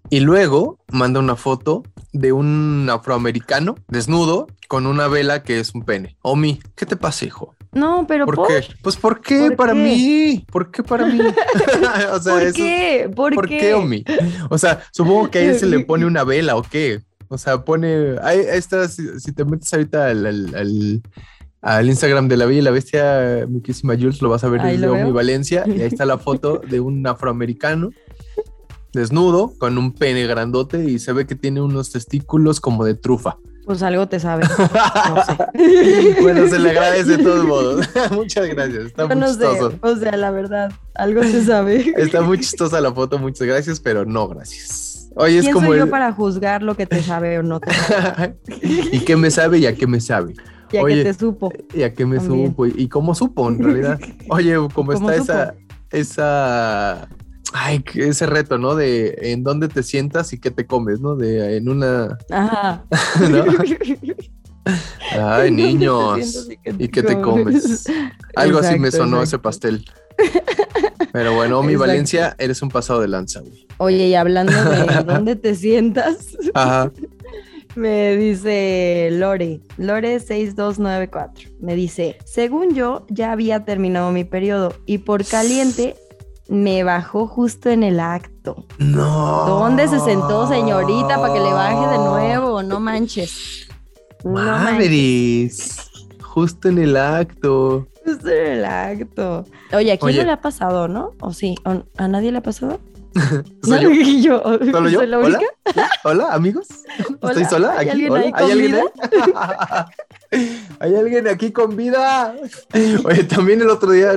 Y 0.10 0.20
luego 0.20 0.80
manda 0.92 1.20
una 1.20 1.36
foto 1.36 1.84
de 2.12 2.32
un 2.32 2.88
afroamericano 2.92 3.76
desnudo 3.88 4.48
con 4.68 4.86
una 4.86 5.08
vela 5.08 5.44
que 5.44 5.60
es 5.60 5.74
un 5.74 5.84
pene. 5.84 6.18
Omi, 6.22 6.60
¿qué 6.76 6.86
te 6.86 6.96
pasa, 6.96 7.26
hijo? 7.26 7.56
No, 7.72 8.06
pero 8.08 8.26
¿Por 8.26 8.36
¿por, 8.36 8.48
qué? 8.50 8.68
Pues 8.84 8.98
¿por 8.98 9.22
qué 9.22 9.48
¿Por 9.48 9.56
para 9.56 9.74
qué? 9.74 9.80
mí? 9.80 10.46
¿Por 10.52 10.70
qué 10.70 10.84
para 10.84 11.08
mí? 11.08 11.20
o 12.14 12.20
sea, 12.22 12.34
¿Por 12.34 12.44
eso- 12.44 12.56
qué? 12.56 13.10
¿Por, 13.16 13.34
¿Por 13.34 13.48
qué? 13.48 13.58
qué, 13.58 13.74
Omi? 13.74 14.04
O 14.50 14.58
sea, 14.60 14.82
supongo 14.92 15.32
que 15.32 15.40
a 15.40 15.42
él 15.52 15.58
se 15.60 15.66
le 15.66 15.80
pone 15.80 16.06
una 16.06 16.24
vela 16.24 16.56
o 16.56 16.62
qué. 16.62 17.02
O 17.30 17.38
sea, 17.40 17.64
pone. 17.66 18.16
Ahí 18.22 18.40
está, 18.48 18.88
si, 18.88 19.20
si 19.20 19.32
te 19.34 19.44
metes 19.44 19.74
ahorita 19.74 20.06
al, 20.10 20.26
al- 20.28 20.56
al- 20.56 21.02
al 21.64 21.88
Instagram 21.90 22.28
de 22.28 22.38
la 22.38 22.46
Bella 22.46 22.60
y 22.60 22.62
la 22.62 22.72
Bestia, 22.72 23.46
mi 23.50 23.62
querísima 23.62 23.96
Jules, 23.96 24.22
lo 24.22 24.30
vas 24.30 24.44
a 24.44 24.50
ver 24.50 24.62
Ahí 24.62 24.74
desde 24.78 24.90
Omi. 24.90 25.12
Valencia. 25.12 25.64
Y 25.66 25.82
ahí 25.82 25.88
está 25.88 26.06
la 26.06 26.18
foto 26.20 26.62
de 26.70 26.80
un 26.80 27.08
afroamericano 27.08 27.90
desnudo 28.94 29.54
con 29.58 29.78
un 29.78 29.92
pene 29.94 30.26
grandote 30.28 30.84
y 30.86 31.00
se 31.00 31.12
ve 31.14 31.26
que 31.26 31.36
tiene 31.36 31.62
unos 31.62 31.92
testículos 31.92 32.60
como 32.62 32.86
de 32.86 32.94
trufa. 32.96 33.38
Pues 33.66 33.82
algo 33.82 34.08
te 34.08 34.20
sabe. 34.20 34.44
No 35.10 35.24
sé. 35.26 36.22
Bueno, 36.22 36.48
se 36.48 36.60
le 36.60 36.70
agradece 36.72 37.18
de 37.18 37.24
todos 37.24 37.46
modos. 37.46 37.88
Muchas 38.12 38.48
gracias. 38.48 38.86
Está 38.86 39.08
Yo 39.08 39.16
muy 39.16 39.28
sé. 39.28 39.40
chistoso. 39.40 39.74
O 39.82 39.96
sea, 39.96 40.18
la 40.18 40.32
verdad, 40.32 40.72
algo 40.96 41.24
se 41.24 41.44
sabe. 41.46 41.94
Está 41.98 42.22
muy 42.22 42.40
chistosa 42.40 42.82
la 42.82 42.92
foto, 42.94 43.18
muchas 43.20 43.48
gracias, 43.48 43.80
pero 43.80 44.06
no 44.06 44.28
gracias. 44.28 45.10
Oye, 45.16 45.38
es 45.38 45.44
¿Quién 45.44 45.54
como 45.54 45.68
soy 45.68 45.78
yo 45.78 45.84
el- 45.86 45.90
para 45.90 46.12
juzgar 46.12 46.62
lo 46.64 46.76
que 46.76 46.86
te 46.88 47.02
sabe 47.04 47.38
o 47.40 47.44
no 47.44 47.60
te 47.60 47.72
sabe? 47.74 48.36
¿Y 48.92 49.00
qué 49.02 49.16
me 49.16 49.30
sabe 49.32 49.60
y 49.60 49.66
a 49.66 49.76
qué 49.76 49.86
me 49.88 50.02
sabe? 50.02 50.34
Ya 50.72 50.82
Oye, 50.82 50.98
que 50.98 51.04
te 51.04 51.14
supo. 51.14 51.54
¿Y 51.74 51.84
a 51.84 51.94
qué 51.94 52.06
me 52.06 52.18
También. 52.18 52.48
supo? 52.50 52.66
¿Y 52.66 52.88
cómo 52.90 53.14
supo 53.16 53.48
en 53.48 53.64
realidad? 53.64 54.00
Oye, 54.30 54.56
¿cómo 54.56 54.70
¿Cómo 54.74 54.92
está 55.12 55.18
supo? 55.20 55.32
esa, 55.32 55.54
esa, 55.92 57.08
ay, 57.54 57.84
ese 57.96 58.26
reto, 58.26 58.58
¿no? 58.58 58.76
De 58.76 59.16
en 59.22 59.44
dónde 59.44 59.68
te 59.68 59.84
sientas 59.84 60.34
y 60.34 60.40
qué 60.40 60.52
te 60.52 60.66
comes, 60.66 61.00
¿no? 61.00 61.16
De 61.16 61.58
en 61.58 61.70
una, 61.70 62.18
Ajá. 62.30 62.84
¿no? 63.30 63.46
Ay, 64.66 65.18
¿Dónde 65.18 65.46
te 65.46 65.52
niños. 65.52 66.50
¿Y 66.78 66.88
qué 66.88 67.04
te 67.04 67.20
comes? 67.22 67.86
Algo 68.36 68.60
así 68.60 68.80
me 68.80 68.92
sonó 68.92 69.22
exacto. 69.22 69.24
ese 69.24 69.40
pastel. 69.40 69.86
Pero 71.12 71.36
bueno, 71.36 71.62
mi 71.62 71.74
Exacto. 71.74 71.88
Valencia, 71.92 72.36
eres 72.40 72.62
un 72.62 72.70
pasado 72.70 73.02
de 73.02 73.08
lanza, 73.08 73.42
güey. 73.42 73.68
Oye, 73.78 74.08
y 74.08 74.16
hablando 74.16 74.54
de 74.54 75.04
dónde 75.06 75.36
te 75.36 75.56
sientas, 75.56 76.38
Ajá. 76.54 76.92
me 77.76 78.16
dice 78.16 79.10
Lore, 79.12 79.62
Lore 79.78 80.20
6294, 80.20 81.52
me 81.60 81.76
dice, 81.76 82.18
según 82.26 82.74
yo 82.74 83.06
ya 83.10 83.32
había 83.32 83.66
terminado 83.66 84.12
mi 84.12 84.24
periodo 84.24 84.76
y 84.86 85.00
por 85.00 85.26
caliente 85.26 85.96
me 86.54 86.84
bajó 86.84 87.26
justo 87.28 87.70
en 87.72 87.82
el 87.82 88.00
acto. 88.00 88.66
No. 88.78 89.46
¿Dónde 89.48 89.88
se 89.88 90.00
sentó 90.00 90.48
señorita 90.48 91.20
para 91.20 91.34
que 91.34 91.40
le 91.40 91.52
baje 91.52 91.88
de 91.88 91.98
nuevo? 91.98 92.62
No 92.62 92.80
manches. 92.80 93.68
No 94.24 94.32
manches. 94.34 95.90
Justo 96.22 96.70
en 96.70 96.78
el 96.78 96.96
acto. 96.96 97.88
Justo 98.06 98.30
en 98.30 98.48
el 98.54 98.66
acto. 98.66 99.46
Oye, 99.74 99.94
¿a 99.94 99.98
quién 99.98 100.10
Oye. 100.10 100.18
no 100.20 100.26
le 100.26 100.32
ha 100.32 100.42
pasado, 100.42 100.88
no? 100.88 101.12
¿O 101.22 101.34
sí? 101.34 101.56
¿O- 101.66 101.84
¿A 101.98 102.08
nadie 102.08 102.32
le 102.32 102.38
ha 102.38 102.44
pasado? 102.44 102.80
¿Soy 103.64 103.84
No, 103.84 103.92
yo? 104.22 104.42
¿Solo 104.72 104.90
yo? 104.90 105.00
¿Soy 105.00 105.08
la 105.08 105.18
¿Hola? 105.20 105.38
única? 105.40 105.90
¿Hola, 106.04 106.34
amigos? 106.34 106.68
¿Estoy 107.00 107.18
Hola, 107.22 107.50
sola? 107.50 107.72
¿hay 107.78 107.90
aquí? 107.90 108.06
alguien 108.06 108.12
¿Hola? 108.12 108.22
ahí 108.22 108.26
¿Hay 108.28 108.32
con 108.34 108.52
alguien 108.52 108.76
ahí? 108.76 108.84
¿Hay 110.80 110.96
alguien 110.96 111.28
aquí 111.28 111.52
con 111.52 111.76
vida? 111.76 112.36
Oye, 113.06 113.24
también 113.24 113.62
el 113.62 113.70
otro 113.70 113.92
día, 113.92 114.14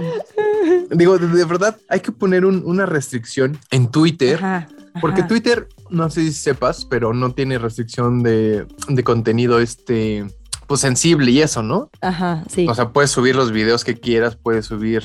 digo, 0.91 1.19
de, 1.19 1.29
de 1.29 1.45
verdad, 1.45 1.77
hay 1.89 2.01
que 2.01 2.13
poner 2.13 2.45
un- 2.45 2.63
una 2.65 2.87
restricción 2.87 3.59
en 3.71 3.91
Twitter, 3.91 4.37
Ajá, 4.37 4.69
porque. 5.01 5.23
Twitter, 5.23 5.69
no 5.91 6.09
sé 6.11 6.23
si 6.23 6.33
sepas, 6.33 6.85
pero 6.85 7.13
no 7.13 7.33
tiene 7.33 7.59
restricción 7.59 8.23
de, 8.23 8.67
de 8.89 9.05
contenido 9.05 9.61
este, 9.61 10.27
pues 10.67 10.81
sensible 10.81 11.31
y 11.31 11.43
eso, 11.43 11.63
¿no? 11.63 11.91
Ajá, 12.01 12.45
sí. 12.51 12.67
O 12.69 12.75
sea, 12.75 12.91
puedes 12.93 13.11
subir 13.11 13.37
los 13.37 13.53
videos 13.53 13.85
que 13.85 13.95
quieras, 13.99 14.37
puedes 14.37 14.67
subir 14.67 15.03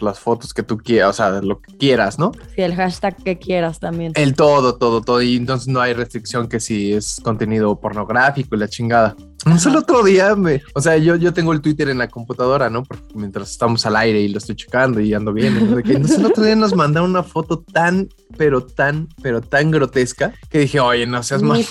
las 0.00 0.18
fotos 0.18 0.52
que 0.54 0.62
tú 0.62 0.78
quieras, 0.78 1.10
o 1.10 1.12
sea, 1.12 1.40
lo 1.42 1.60
que 1.60 1.76
quieras, 1.76 2.18
¿no? 2.18 2.32
Sí, 2.54 2.62
el 2.62 2.74
hashtag 2.74 3.16
que 3.22 3.38
quieras 3.38 3.78
también. 3.80 4.12
El 4.14 4.34
todo, 4.34 4.76
todo, 4.76 5.00
todo. 5.00 5.22
Y 5.22 5.36
entonces 5.36 5.68
no 5.68 5.80
hay 5.80 5.92
restricción 5.94 6.48
que 6.48 6.60
si 6.60 6.92
es 6.92 7.20
contenido 7.22 7.78
pornográfico 7.80 8.54
y 8.56 8.58
la 8.58 8.68
chingada. 8.68 9.16
Un 9.44 9.60
solo 9.60 9.78
otro 9.80 10.02
día 10.02 10.34
me, 10.34 10.60
o 10.74 10.80
sea, 10.80 10.96
yo, 10.96 11.14
yo 11.14 11.32
tengo 11.32 11.52
el 11.52 11.60
Twitter 11.60 11.88
en 11.88 11.98
la 11.98 12.08
computadora, 12.08 12.68
¿no? 12.68 12.82
Porque 12.82 13.04
mientras 13.14 13.50
estamos 13.50 13.86
al 13.86 13.94
aire 13.96 14.20
y 14.20 14.28
lo 14.28 14.38
estoy 14.38 14.56
checando 14.56 14.98
y 15.00 15.14
ando 15.14 15.32
bien. 15.32 15.70
¿no? 15.70 15.76
De 15.76 15.82
que- 15.84 15.92
Entonces 15.92 16.18
el 16.18 16.26
otro 16.26 16.42
día 16.42 16.56
nos 16.56 16.74
mandaron 16.74 17.10
una 17.10 17.22
foto 17.22 17.60
tan, 17.60 18.08
pero 18.36 18.60
tan, 18.62 19.06
pero 19.22 19.40
tan 19.40 19.70
grotesca 19.70 20.32
que 20.50 20.60
dije, 20.60 20.80
oye, 20.80 21.06
no 21.06 21.22
seas 21.22 21.42
güey. 21.42 21.62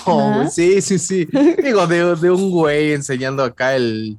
Sí, 0.50 0.80
sí, 0.80 0.98
sí. 0.98 1.28
Digo, 1.62 1.86
de, 1.86 2.16
de 2.16 2.30
un 2.30 2.50
güey 2.50 2.92
enseñando 2.92 3.44
acá 3.44 3.76
el, 3.76 4.18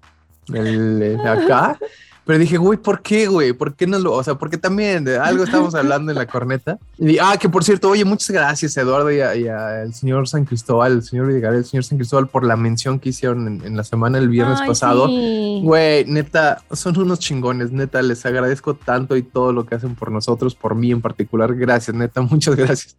el, 0.53 1.01
el 1.01 1.19
acá. 1.27 1.79
Pero 2.27 2.39
dije, 2.39 2.57
güey, 2.57 2.77
¿por 2.77 3.01
qué, 3.01 3.27
güey? 3.27 3.53
¿Por 3.53 3.73
qué 3.73 3.87
no 3.87 3.97
lo? 3.97 4.11
O 4.11 4.21
sea, 4.21 4.35
porque 4.35 4.57
también 4.57 5.05
de 5.05 5.17
algo 5.17 5.45
estábamos 5.45 5.73
hablando 5.75 6.11
en 6.11 6.17
la 6.17 6.27
corneta. 6.27 6.77
Y, 6.97 7.17
ah, 7.19 7.37
que 7.39 7.47
por 7.47 7.63
cierto, 7.63 7.89
oye, 7.89 8.03
muchas 8.03 8.31
gracias, 8.31 8.75
Eduardo, 8.75 9.09
y, 9.11 9.47
al 9.47 9.93
señor 9.93 10.27
San 10.27 10.43
Cristóbal, 10.43 10.91
el 10.91 11.03
señor 11.03 11.27
Vidigal, 11.27 11.55
el 11.55 11.63
señor 11.63 11.85
San 11.85 11.97
Cristóbal, 11.97 12.27
por 12.27 12.43
la 12.43 12.57
mención 12.57 12.99
que 12.99 13.09
hicieron 13.09 13.47
en, 13.47 13.65
en 13.65 13.77
la 13.77 13.85
semana, 13.85 14.17
el 14.17 14.27
viernes 14.27 14.59
Ay, 14.61 14.67
pasado. 14.67 15.07
sí. 15.07 15.61
Güey, 15.63 16.03
neta, 16.05 16.61
son 16.71 16.97
unos 16.99 17.19
chingones, 17.19 17.71
neta, 17.71 18.01
les 18.01 18.25
agradezco 18.25 18.73
tanto 18.73 19.15
y 19.15 19.23
todo 19.23 19.53
lo 19.53 19.65
que 19.65 19.75
hacen 19.75 19.95
por 19.95 20.11
nosotros, 20.11 20.53
por 20.53 20.75
mí 20.75 20.91
en 20.91 21.01
particular. 21.01 21.55
Gracias, 21.55 21.95
neta, 21.95 22.21
muchas 22.29 22.57
gracias. 22.57 22.95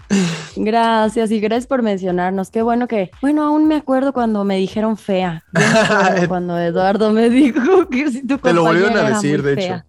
Gracias 0.57 1.31
y 1.31 1.39
gracias 1.39 1.67
por 1.67 1.83
mencionarnos. 1.83 2.51
Qué 2.51 2.63
bueno 2.63 2.89
que, 2.89 3.11
bueno, 3.21 3.45
aún 3.45 3.69
me 3.69 3.77
acuerdo 3.77 4.15
cuando 4.15 4.43
me 4.45 4.57
dijeron 4.57 4.97
fea. 4.97 5.45
Cuando 6.29 6.59
Eduardo 6.59 7.13
me 7.13 7.31
dijo 7.31 7.89
que 7.89 8.11
si 8.11 8.27
tu 8.27 8.39
Te 8.39 8.53
lo 8.53 8.63
volvieron 8.63 8.97
a 8.97 9.03
compañera 9.03 9.09
era 9.09 9.18
decir, 9.21 9.43
muy 9.43 9.51
de 9.51 9.57
fea. 9.57 9.85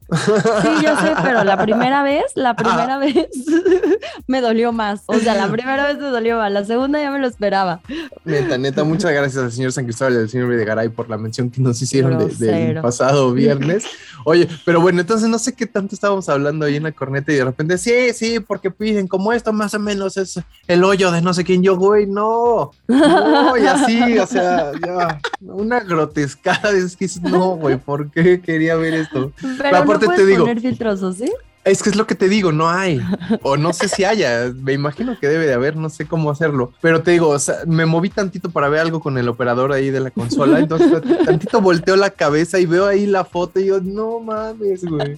Sí, 0.61 0.69
yo 0.83 0.95
sé, 0.99 1.13
pero 1.23 1.43
la 1.43 1.61
primera 1.63 2.03
vez, 2.03 2.23
la 2.35 2.55
primera 2.55 2.97
vez 2.97 3.27
me 4.27 4.41
dolió 4.41 4.71
más. 4.71 5.01
O 5.05 5.15
sea, 5.19 5.35
la 5.35 5.47
primera 5.49 5.85
vez 5.87 5.97
me 5.97 6.07
dolió 6.09 6.37
más, 6.37 6.51
la 6.51 6.65
segunda 6.65 7.01
ya 7.01 7.11
me 7.11 7.19
lo 7.19 7.27
esperaba. 7.27 7.81
Neta, 8.25 8.57
neta, 8.57 8.83
muchas 8.83 9.11
gracias 9.11 9.43
al 9.43 9.51
señor 9.51 9.71
San 9.71 9.85
Cristóbal 9.85 10.13
y 10.13 10.17
al 10.17 10.29
señor 10.29 10.47
Videgaray 10.49 10.89
por 10.89 11.09
la 11.09 11.17
mención 11.17 11.49
que 11.49 11.61
nos 11.61 11.81
hicieron 11.81 12.17
de- 12.17 12.35
del 12.45 12.81
pasado 12.81 13.31
viernes. 13.33 13.85
Oye, 14.25 14.47
pero 14.65 14.81
bueno, 14.81 15.01
entonces 15.01 15.29
no 15.29 15.39
sé 15.39 15.53
qué 15.53 15.65
tanto 15.65 15.95
estábamos 15.95 16.27
hablando 16.29 16.65
ahí 16.65 16.75
en 16.75 16.83
la 16.83 16.91
corneta 16.91 17.31
y 17.31 17.35
de 17.35 17.45
repente, 17.45 17.77
sí, 17.77 18.13
sí, 18.13 18.39
porque 18.39 18.69
piden 18.71 19.07
como 19.07 19.31
esto 19.33 19.53
más 19.53 19.73
o 19.73 19.79
menos 19.79 20.17
es 20.17 20.39
el 20.67 20.83
hoyo 20.83 21.11
de 21.11 21.21
no 21.21 21.33
sé 21.33 21.43
quién. 21.43 21.63
Yo, 21.63 21.77
güey, 21.77 22.05
no, 22.05 22.71
no, 22.87 23.57
y 23.57 23.65
así, 23.65 24.17
o 24.17 24.25
sea, 24.27 24.71
ya, 24.85 25.19
una 25.41 25.79
grotescada. 25.79 26.69
Es 26.71 26.95
que 26.95 27.07
no, 27.21 27.55
güey, 27.55 27.77
¿por 27.77 28.09
qué 28.11 28.41
quería 28.41 28.75
ver 28.75 28.93
esto? 28.93 29.18
Pero 29.57 29.77
aparte 29.77 30.07
no 30.07 30.13
te 30.15 30.25
digo- 30.25 30.41
poner 30.45 30.61
filtrosos, 30.61 31.17
¿sí? 31.17 31.31
Es 31.65 31.83
que 31.83 31.89
es 31.89 31.97
lo 31.97 32.07
que 32.07 32.15
te 32.15 32.29
digo, 32.29 32.53
no 32.53 32.69
hay. 32.69 33.01
O 33.43 33.57
no 33.57 33.73
sé 33.73 33.89
si 33.89 34.05
haya. 34.05 34.49
Me 34.55 34.71
imagino 34.73 35.19
que 35.19 35.27
debe 35.27 35.45
de 35.45 35.53
haber, 35.53 35.75
no 35.75 35.89
sé 35.89 36.05
cómo 36.07 36.31
hacerlo. 36.31 36.71
Pero 36.81 37.03
te 37.03 37.11
digo, 37.11 37.27
o 37.27 37.37
sea, 37.37 37.57
me 37.67 37.85
moví 37.85 38.09
tantito 38.09 38.49
para 38.49 38.69
ver 38.69 38.79
algo 38.79 39.01
con 39.01 39.17
el 39.17 39.27
operador 39.27 39.73
ahí 39.73 39.89
de 39.91 39.99
la 39.99 40.09
consola. 40.09 40.57
Entonces, 40.59 40.89
tantito 41.25 41.59
volteo 41.59 41.97
la 41.97 42.11
cabeza 42.11 42.59
y 42.59 42.65
veo 42.65 42.87
ahí 42.87 43.05
la 43.05 43.25
foto 43.25 43.59
y 43.59 43.65
yo, 43.67 43.81
no 43.81 44.19
mames, 44.21 44.85
güey. 44.85 45.15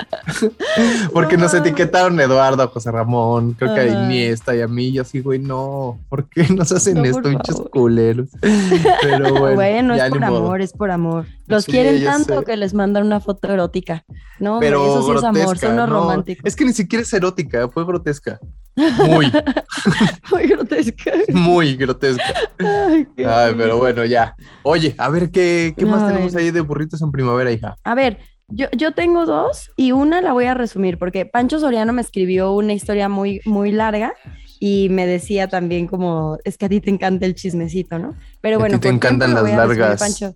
Porque 1.13 1.37
No 1.37 1.43
nos 1.43 1.53
mames. 1.53 1.79
etaron 1.79 2.19
a 2.19 2.23
Eduardo, 2.23 2.63
a 2.63 2.67
José 2.67 2.91
Ramón, 2.91 3.53
creo 3.53 3.73
que 3.75 3.81
a. 3.81 4.03
Iniesta 4.05 4.55
y 4.55 4.61
a 4.61 4.67
mí. 4.67 4.91
Yo 4.91 5.03
así, 5.03 5.21
güey, 5.21 5.37
no, 5.39 5.99
¿por 6.09 6.25
qué 6.27 6.47
nos 6.49 6.71
hacen 6.71 6.95
No, 6.97 7.05
esto, 7.05 7.21
pinches 7.21 7.55
culeros? 7.71 8.29
Pero 8.41 9.29
bueno, 9.39 9.55
Bueno, 9.55 9.95
ya 9.95 10.05
es 10.07 10.11
por 10.11 10.21
modo. 10.21 10.37
amor, 10.37 10.61
es 10.61 10.73
por 10.73 10.91
amor. 10.91 11.25
Los 11.51 11.65
Sí, 11.65 11.71
quieren 11.71 12.03
tanto 12.03 12.39
sé. 12.39 12.45
que 12.45 12.57
les 12.57 12.73
mandan 12.73 13.05
una 13.05 13.19
foto 13.19 13.51
erótica. 13.51 14.03
No, 14.39 14.59
Pero 14.59 14.85
eso 14.85 15.03
sí 15.07 15.11
es 15.17 15.23
amor, 15.23 15.57
son 15.57 15.75
los 15.75 15.87
no. 15.89 15.93
románticos. 15.99 16.41
Es 16.45 16.55
que 16.55 16.65
ni 16.65 16.73
siquiera 16.73 17.03
es 17.03 17.13
erótica, 17.13 17.67
fue 17.69 17.85
grotesca. 17.85 18.39
Muy, 18.75 19.31
Muy 20.31 20.47
grotesca. 20.47 21.11
muy 21.29 21.75
grotesca. 21.75 22.23
Ay, 22.59 23.07
qué 23.15 23.25
Ay, 23.25 23.53
pero 23.57 23.77
bueno, 23.77 24.05
ya. 24.05 24.35
Oye, 24.63 24.95
a 24.97 25.09
ver 25.09 25.29
qué, 25.29 25.73
qué 25.77 25.85
más 25.85 26.07
tenemos 26.07 26.35
ahí 26.35 26.51
de 26.51 26.61
burritos 26.61 27.01
en 27.01 27.11
primavera, 27.11 27.51
hija. 27.51 27.75
A 27.83 27.95
ver, 27.95 28.19
yo, 28.47 28.67
yo 28.71 28.93
tengo 28.93 29.25
dos 29.25 29.71
y 29.75 29.91
una 29.91 30.21
la 30.21 30.31
voy 30.33 30.45
a 30.45 30.53
resumir 30.53 30.97
porque 30.97 31.25
Pancho 31.25 31.59
Soriano 31.59 31.91
me 31.93 32.01
escribió 32.01 32.53
una 32.53 32.73
historia 32.73 33.09
muy, 33.09 33.41
muy 33.45 33.71
larga 33.71 34.13
y 34.59 34.89
me 34.89 35.05
decía 35.05 35.47
también 35.47 35.87
como, 35.87 36.37
es 36.43 36.57
que 36.57 36.65
a 36.65 36.69
ti 36.69 36.79
te 36.81 36.89
encanta 36.91 37.25
el 37.25 37.35
chismecito, 37.35 37.97
¿no? 37.99 38.15
Pero 38.41 38.55
A 38.57 38.59
bueno, 38.59 38.75
ti 38.77 38.81
te 38.83 38.89
encantan 38.89 39.33
las 39.33 39.43
a 39.43 39.43
resumir, 39.43 39.77
largas. 39.79 39.99
Pancho. 39.99 40.35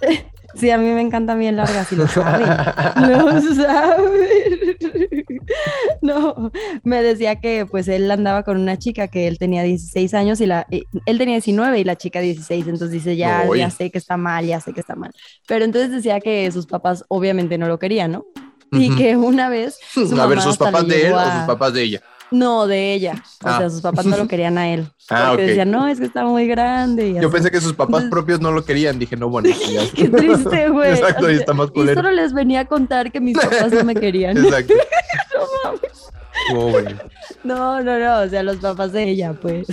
Sí, 0.56 0.70
a 0.70 0.78
mí 0.78 0.88
me 0.90 1.00
encantan 1.00 1.38
bien 1.38 1.56
largas 1.56 1.92
y 1.92 1.96
lo 1.96 2.08
saben. 2.08 2.48
Lo 3.08 3.40
saben. 3.54 4.76
No, 6.02 6.52
me 6.82 7.02
decía 7.02 7.36
que 7.36 7.66
pues 7.66 7.88
él 7.88 8.10
andaba 8.10 8.42
con 8.42 8.60
una 8.60 8.78
chica 8.78 9.08
que 9.08 9.26
él 9.28 9.38
tenía 9.38 9.62
16 9.62 10.14
años 10.14 10.40
y 10.40 10.46
la 10.46 10.66
él 10.70 11.18
tenía 11.18 11.34
19 11.34 11.78
y 11.80 11.84
la 11.84 11.96
chica 11.96 12.20
16, 12.20 12.66
entonces 12.66 12.90
dice, 12.90 13.16
ya, 13.16 13.44
Uy. 13.48 13.58
ya 13.58 13.70
sé 13.70 13.90
que 13.90 13.98
está 13.98 14.16
mal, 14.16 14.44
ya 14.46 14.60
sé 14.60 14.72
que 14.72 14.80
está 14.80 14.94
mal. 14.94 15.12
Pero 15.46 15.64
entonces 15.64 15.90
decía 15.90 16.20
que 16.20 16.50
sus 16.50 16.66
papás 16.66 17.04
obviamente 17.08 17.58
no 17.58 17.68
lo 17.68 17.78
querían, 17.78 18.12
¿no? 18.12 18.26
Y 18.72 18.94
que 18.96 19.16
una 19.16 19.48
vez 19.48 19.78
su 19.92 20.20
a 20.20 20.26
ver, 20.26 20.40
¿sus 20.40 20.56
papás 20.56 20.86
de 20.86 21.08
él 21.08 21.12
o 21.12 21.24
sus 21.24 21.46
papás 21.46 21.72
de 21.72 21.82
ella? 21.82 22.02
No, 22.30 22.66
de 22.66 22.92
ella. 22.94 23.22
O 23.44 23.48
Ah. 23.48 23.58
sea, 23.58 23.70
sus 23.70 23.80
papás 23.80 24.04
no 24.06 24.16
lo 24.16 24.26
querían 24.28 24.58
a 24.58 24.68
él. 24.72 24.88
Ah, 25.10 25.26
porque 25.30 25.42
ok. 25.44 25.48
decían, 25.48 25.70
no, 25.70 25.86
es 25.86 26.00
que 26.00 26.06
está 26.06 26.24
muy 26.24 26.46
grande. 26.48 27.08
Y 27.08 27.12
Yo 27.14 27.20
así. 27.20 27.28
pensé 27.28 27.50
que 27.50 27.60
sus 27.60 27.72
papás 27.74 28.04
propios 28.10 28.40
no 28.40 28.50
lo 28.52 28.64
querían. 28.64 28.98
Dije, 28.98 29.16
no, 29.16 29.28
bueno. 29.28 29.48
Qué 29.94 30.08
triste, 30.08 30.68
güey. 30.68 30.90
Exacto, 30.92 31.26
O 31.26 31.28
y 31.30 31.32
sea, 31.32 31.40
está 31.40 31.54
más 31.54 31.68
Y 31.68 31.72
culero. 31.72 31.94
solo 32.02 32.10
les 32.10 32.32
venía 32.32 32.60
a 32.60 32.64
contar 32.64 33.12
que 33.12 33.20
mis 33.20 33.36
papás 33.38 33.72
no 33.72 33.84
me 33.84 33.94
querían. 33.94 34.36
Exacto. 34.36 34.74
Pobre. 36.52 36.96
No, 37.44 37.82
no, 37.82 37.98
no, 37.98 38.20
o 38.20 38.28
sea, 38.28 38.42
los 38.42 38.56
papás 38.56 38.92
de 38.92 39.08
ella, 39.08 39.34
pues. 39.34 39.66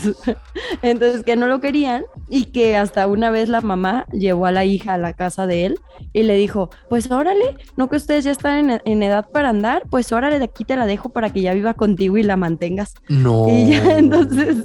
Entonces, 0.82 1.24
que 1.24 1.36
no 1.36 1.48
lo 1.48 1.60
querían 1.60 2.06
y 2.30 2.46
que 2.46 2.78
hasta 2.78 3.08
una 3.08 3.32
vez 3.32 3.50
la 3.50 3.62
mamá 3.62 4.06
llevó 4.12 4.46
a 4.46 4.52
la 4.52 4.66
hija 4.66 4.94
a 4.94 4.98
la 4.98 5.14
casa 5.14 5.48
de 5.48 5.66
él 5.66 5.80
y 6.14 6.24
le 6.24 6.36
dijo, 6.36 6.70
pues 6.90 7.12
órale, 7.12 7.58
no 7.76 7.90
que 7.90 7.98
ustedes 7.98 8.24
ya 8.24 8.32
están 8.32 8.70
en, 8.70 8.82
en 8.86 9.04
edad 9.04 9.28
para 9.30 9.50
andar, 9.50 9.84
pues 9.90 10.12
órale, 10.12 10.40
de 10.40 10.46
aquí 10.46 10.66
te 10.66 10.76
la 10.76 10.86
dejo 10.86 11.10
para 11.10 11.32
que 11.32 11.42
ya 11.42 11.54
viva 11.54 11.74
contigo 11.74 12.18
y 12.18 12.24
la 12.24 12.38
mantengas. 12.38 12.96
No. 13.10 13.48
Y 13.48 13.72
ya, 13.72 13.98
entonces, 13.98 14.58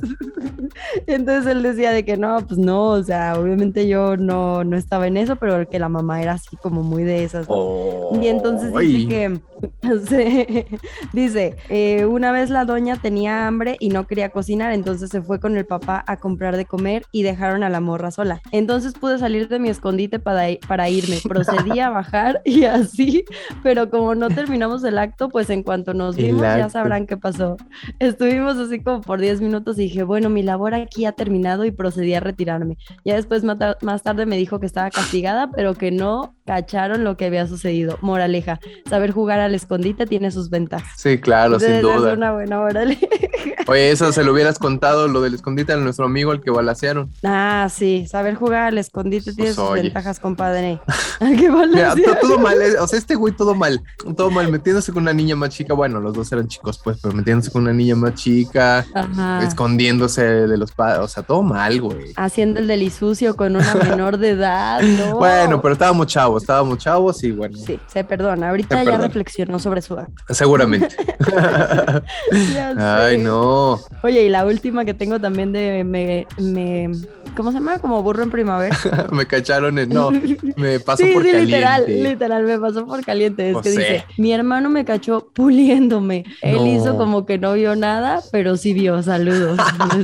entonces 1.06 1.50
él 1.50 1.62
decía 1.62 1.90
de 1.92 2.04
que 2.04 2.16
no, 2.16 2.38
pues 2.46 2.58
no, 2.58 2.88
o 2.90 3.02
sea, 3.02 3.34
obviamente 3.38 3.88
yo 3.88 4.16
no, 4.16 4.64
no 4.64 4.76
estaba 4.76 5.06
en 5.06 5.16
eso, 5.16 5.36
pero 5.36 5.68
que 5.68 5.78
la 5.78 5.88
mamá 5.88 6.22
era 6.22 6.32
así 6.32 6.56
como 6.56 6.82
muy 6.82 7.04
de 7.04 7.24
esas. 7.24 7.48
¿no? 7.48 8.10
Y 8.20 8.28
entonces 8.28 8.72
Ay. 8.74 8.86
dice 8.88 9.08
que, 9.08 9.40
se- 10.08 10.66
dice, 11.12 11.56
eh, 11.68 12.04
una 12.04 12.32
vez 12.32 12.50
la 12.50 12.64
doña 12.64 12.96
tenía 12.96 13.46
hambre 13.46 13.76
y 13.80 13.88
no 13.88 14.06
quería 14.06 14.30
cocinar, 14.30 14.72
entonces 14.72 15.10
se 15.10 15.22
fue 15.22 15.40
con 15.40 15.56
el 15.56 15.66
papá 15.66 16.04
a 16.06 16.16
comprar 16.16 16.56
de 16.56 16.64
comer 16.64 17.04
y 17.12 17.22
dejaron 17.22 17.62
a 17.62 17.68
la 17.70 17.80
morra 17.80 18.10
sola. 18.10 18.40
Entonces 18.52 18.94
pude 18.94 19.18
salir 19.18 19.48
de 19.48 19.58
mi 19.58 19.68
escondite 19.68 20.18
para, 20.18 20.46
para 20.66 20.88
irme, 20.88 21.16
procedí 21.28 21.80
a 21.80 21.90
bajar 21.90 22.40
y 22.44 22.64
así, 22.64 23.24
pero 23.62 23.90
como 23.90 24.14
no 24.14 24.28
terminamos 24.28 24.84
el 24.84 24.98
acto, 24.98 25.28
pues 25.28 25.50
en 25.50 25.62
cuanto 25.62 25.94
nos 25.94 26.16
vimos 26.16 26.42
ya 26.58 26.68
sabrán 26.68 27.06
qué 27.06 27.16
pasó. 27.16 27.56
Estuvimos 27.98 28.56
así 28.58 28.80
como 28.80 29.00
por 29.00 29.20
10 29.20 29.40
minutos 29.40 29.78
y 29.78 29.82
dije, 29.82 30.02
bueno, 30.02 30.28
mi 30.30 30.42
labor 30.42 30.74
aquí 30.74 31.04
ha 31.04 31.12
terminado 31.12 31.64
y 31.64 31.70
procedí 31.70 32.14
a 32.14 32.20
retirarme. 32.20 32.76
Ya 33.04 33.14
después 33.14 33.42
más 33.44 34.02
tarde 34.02 34.26
me 34.26 34.36
dijo 34.36 34.60
que 34.60 34.66
estaba 34.66 34.90
castigada, 34.90 35.50
pero 35.50 35.74
que 35.74 35.90
no 35.90 36.34
cacharon 36.44 37.04
lo 37.04 37.16
que 37.16 37.26
había 37.26 37.46
sucedido. 37.46 37.98
Moraleja, 38.00 38.58
saber 38.88 39.10
jugar 39.12 39.40
al 39.48 39.54
escondite 39.54 40.06
tiene 40.06 40.30
sus 40.30 40.48
ventajas. 40.50 40.92
Sí, 40.96 41.18
claro, 41.18 41.58
sin 41.58 41.80
duda. 41.80 42.12
Es 42.12 42.16
una 42.16 42.32
buena 42.32 42.58
moraleja. 42.58 43.06
Oye, 43.66 43.90
eso 43.90 44.12
se 44.12 44.24
lo 44.24 44.32
hubieras 44.32 44.58
contado, 44.58 45.08
lo 45.08 45.20
del 45.20 45.34
escondite 45.34 45.72
a 45.72 45.76
nuestro 45.76 46.06
amigo, 46.06 46.32
el 46.32 46.40
que 46.40 46.50
balacearon. 46.50 47.10
Ah, 47.24 47.68
sí, 47.70 48.06
saber 48.08 48.34
jugar 48.34 48.68
al 48.68 48.78
escondite 48.78 49.32
tiene 49.34 49.48
Pues, 49.50 49.56
sus 49.56 49.64
oye. 49.64 49.82
ventajas, 49.82 50.20
compadre. 50.20 50.80
Qué 51.18 51.50
Mira, 51.50 51.94
todo 52.20 52.38
mal, 52.38 52.60
eh, 52.62 52.78
o 52.80 52.86
sea, 52.86 52.98
este 52.98 53.14
güey 53.14 53.34
todo 53.34 53.54
mal, 53.54 53.80
todo 54.16 54.30
mal, 54.30 54.50
metiéndose 54.50 54.92
con 54.92 55.02
una 55.02 55.12
niña 55.12 55.36
más 55.36 55.50
chica, 55.50 55.74
bueno, 55.74 56.00
los 56.00 56.14
dos 56.14 56.30
eran 56.32 56.46
chicos, 56.48 56.80
pues, 56.82 56.98
pero 57.02 57.14
metiéndose 57.14 57.50
con 57.50 57.62
una 57.62 57.72
niña 57.72 57.94
más 57.96 58.14
chica, 58.14 58.86
Ajá. 58.94 59.42
escondiéndose 59.46 60.22
de 60.22 60.56
los 60.56 60.72
padres, 60.72 61.00
o 61.00 61.08
sea, 61.08 61.22
todo 61.22 61.42
mal, 61.42 61.80
güey. 61.80 62.12
Haciendo 62.16 62.60
el 62.60 62.66
delisucio 62.66 63.36
con 63.36 63.56
una 63.56 63.74
menor 63.74 64.18
de 64.18 64.30
edad, 64.30 64.80
¿no? 64.82 65.16
Bueno, 65.18 65.60
pero 65.60 65.72
estábamos 65.72 66.06
chavos, 66.06 66.42
estábamos 66.42 66.78
chavos 66.78 67.22
y 67.24 67.32
bueno, 67.32 67.56
Sí, 67.58 67.78
se 67.86 68.04
perdona. 68.04 68.50
Ahorita 68.50 68.78
Se 68.78 68.84
ya 68.84 68.90
perdona. 68.92 69.06
Reflexionó 69.46 69.58
sobre 69.58 69.82
su 69.82 69.94
acto. 69.98 70.34
seguramente. 70.34 70.88
Ay, 72.78 73.18
no. 73.18 73.78
Oye, 74.02 74.24
y 74.24 74.28
la 74.28 74.44
última 74.44 74.84
que 74.84 74.94
tengo 74.94 75.20
también 75.20 75.52
de 75.52 75.84
me, 75.84 76.26
me 76.38 76.90
¿cómo 77.36 77.50
se 77.52 77.58
llama? 77.58 77.78
Como 77.78 78.02
burro 78.02 78.22
en 78.22 78.30
primavera. 78.30 78.76
me 79.12 79.26
cacharon 79.26 79.78
en, 79.78 79.88
no, 79.90 80.10
me 80.56 80.80
pasó 80.80 81.04
sí, 81.04 81.12
por 81.12 81.22
sí, 81.22 81.30
caliente. 81.30 81.46
literal, 81.56 81.84
literal, 82.02 82.44
me 82.44 82.58
pasó 82.58 82.86
por 82.86 83.04
caliente. 83.04 83.48
Es 83.48 83.52
Pues 83.54 83.64
que 83.64 83.70
sí. 83.72 83.78
dice, 83.78 84.04
mi 84.16 84.32
hermano 84.32 84.68
me 84.70 84.84
cachó 84.84 85.28
puliéndome. 85.32 86.24
Él 86.42 86.56
No. 86.56 86.66
hizo 86.66 86.96
como 86.96 87.26
que 87.26 87.38
no 87.38 87.52
vio 87.54 87.76
nada, 87.76 88.20
pero 88.32 88.56
sí 88.56 88.72
vio. 88.72 89.02
Saludos. 89.02 89.58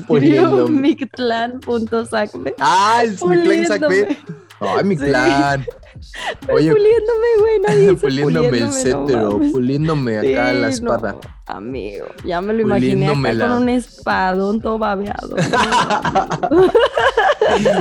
Puliéndome. 0.06 0.80
mictlan.sacme. 0.80 2.54
Ah, 2.60 3.02
es 3.04 3.12
mi 3.24 3.36
clan 3.36 3.44
Puliéndome. 3.44 3.66
Sacbe. 3.66 4.18
Ay, 4.60 4.84
mi 4.84 4.96
Sí. 4.96 5.04
clan. 5.04 5.64
Pero 5.66 5.83
Oye, 6.52 6.70
puliéndome, 6.70 7.26
güey, 7.38 7.60
nadie 7.60 7.90
dice 7.90 7.94
puliéndome 7.96 8.58
el 8.58 8.68
puliéndome, 8.68 9.12
no 9.14 9.52
puliéndome 9.52 10.18
acá 10.18 10.24
Sí, 10.24 10.32
la 10.34 10.52
no, 10.54 10.68
espada. 10.68 11.16
amigo, 11.46 12.06
ya 12.24 12.40
me 12.40 12.52
lo 12.52 12.62
imaginé 12.62 13.08
acá 13.08 13.48
con 13.48 13.62
un 13.62 13.68
espadón 13.68 14.60
todo 14.60 14.78
babeado. 14.78 15.36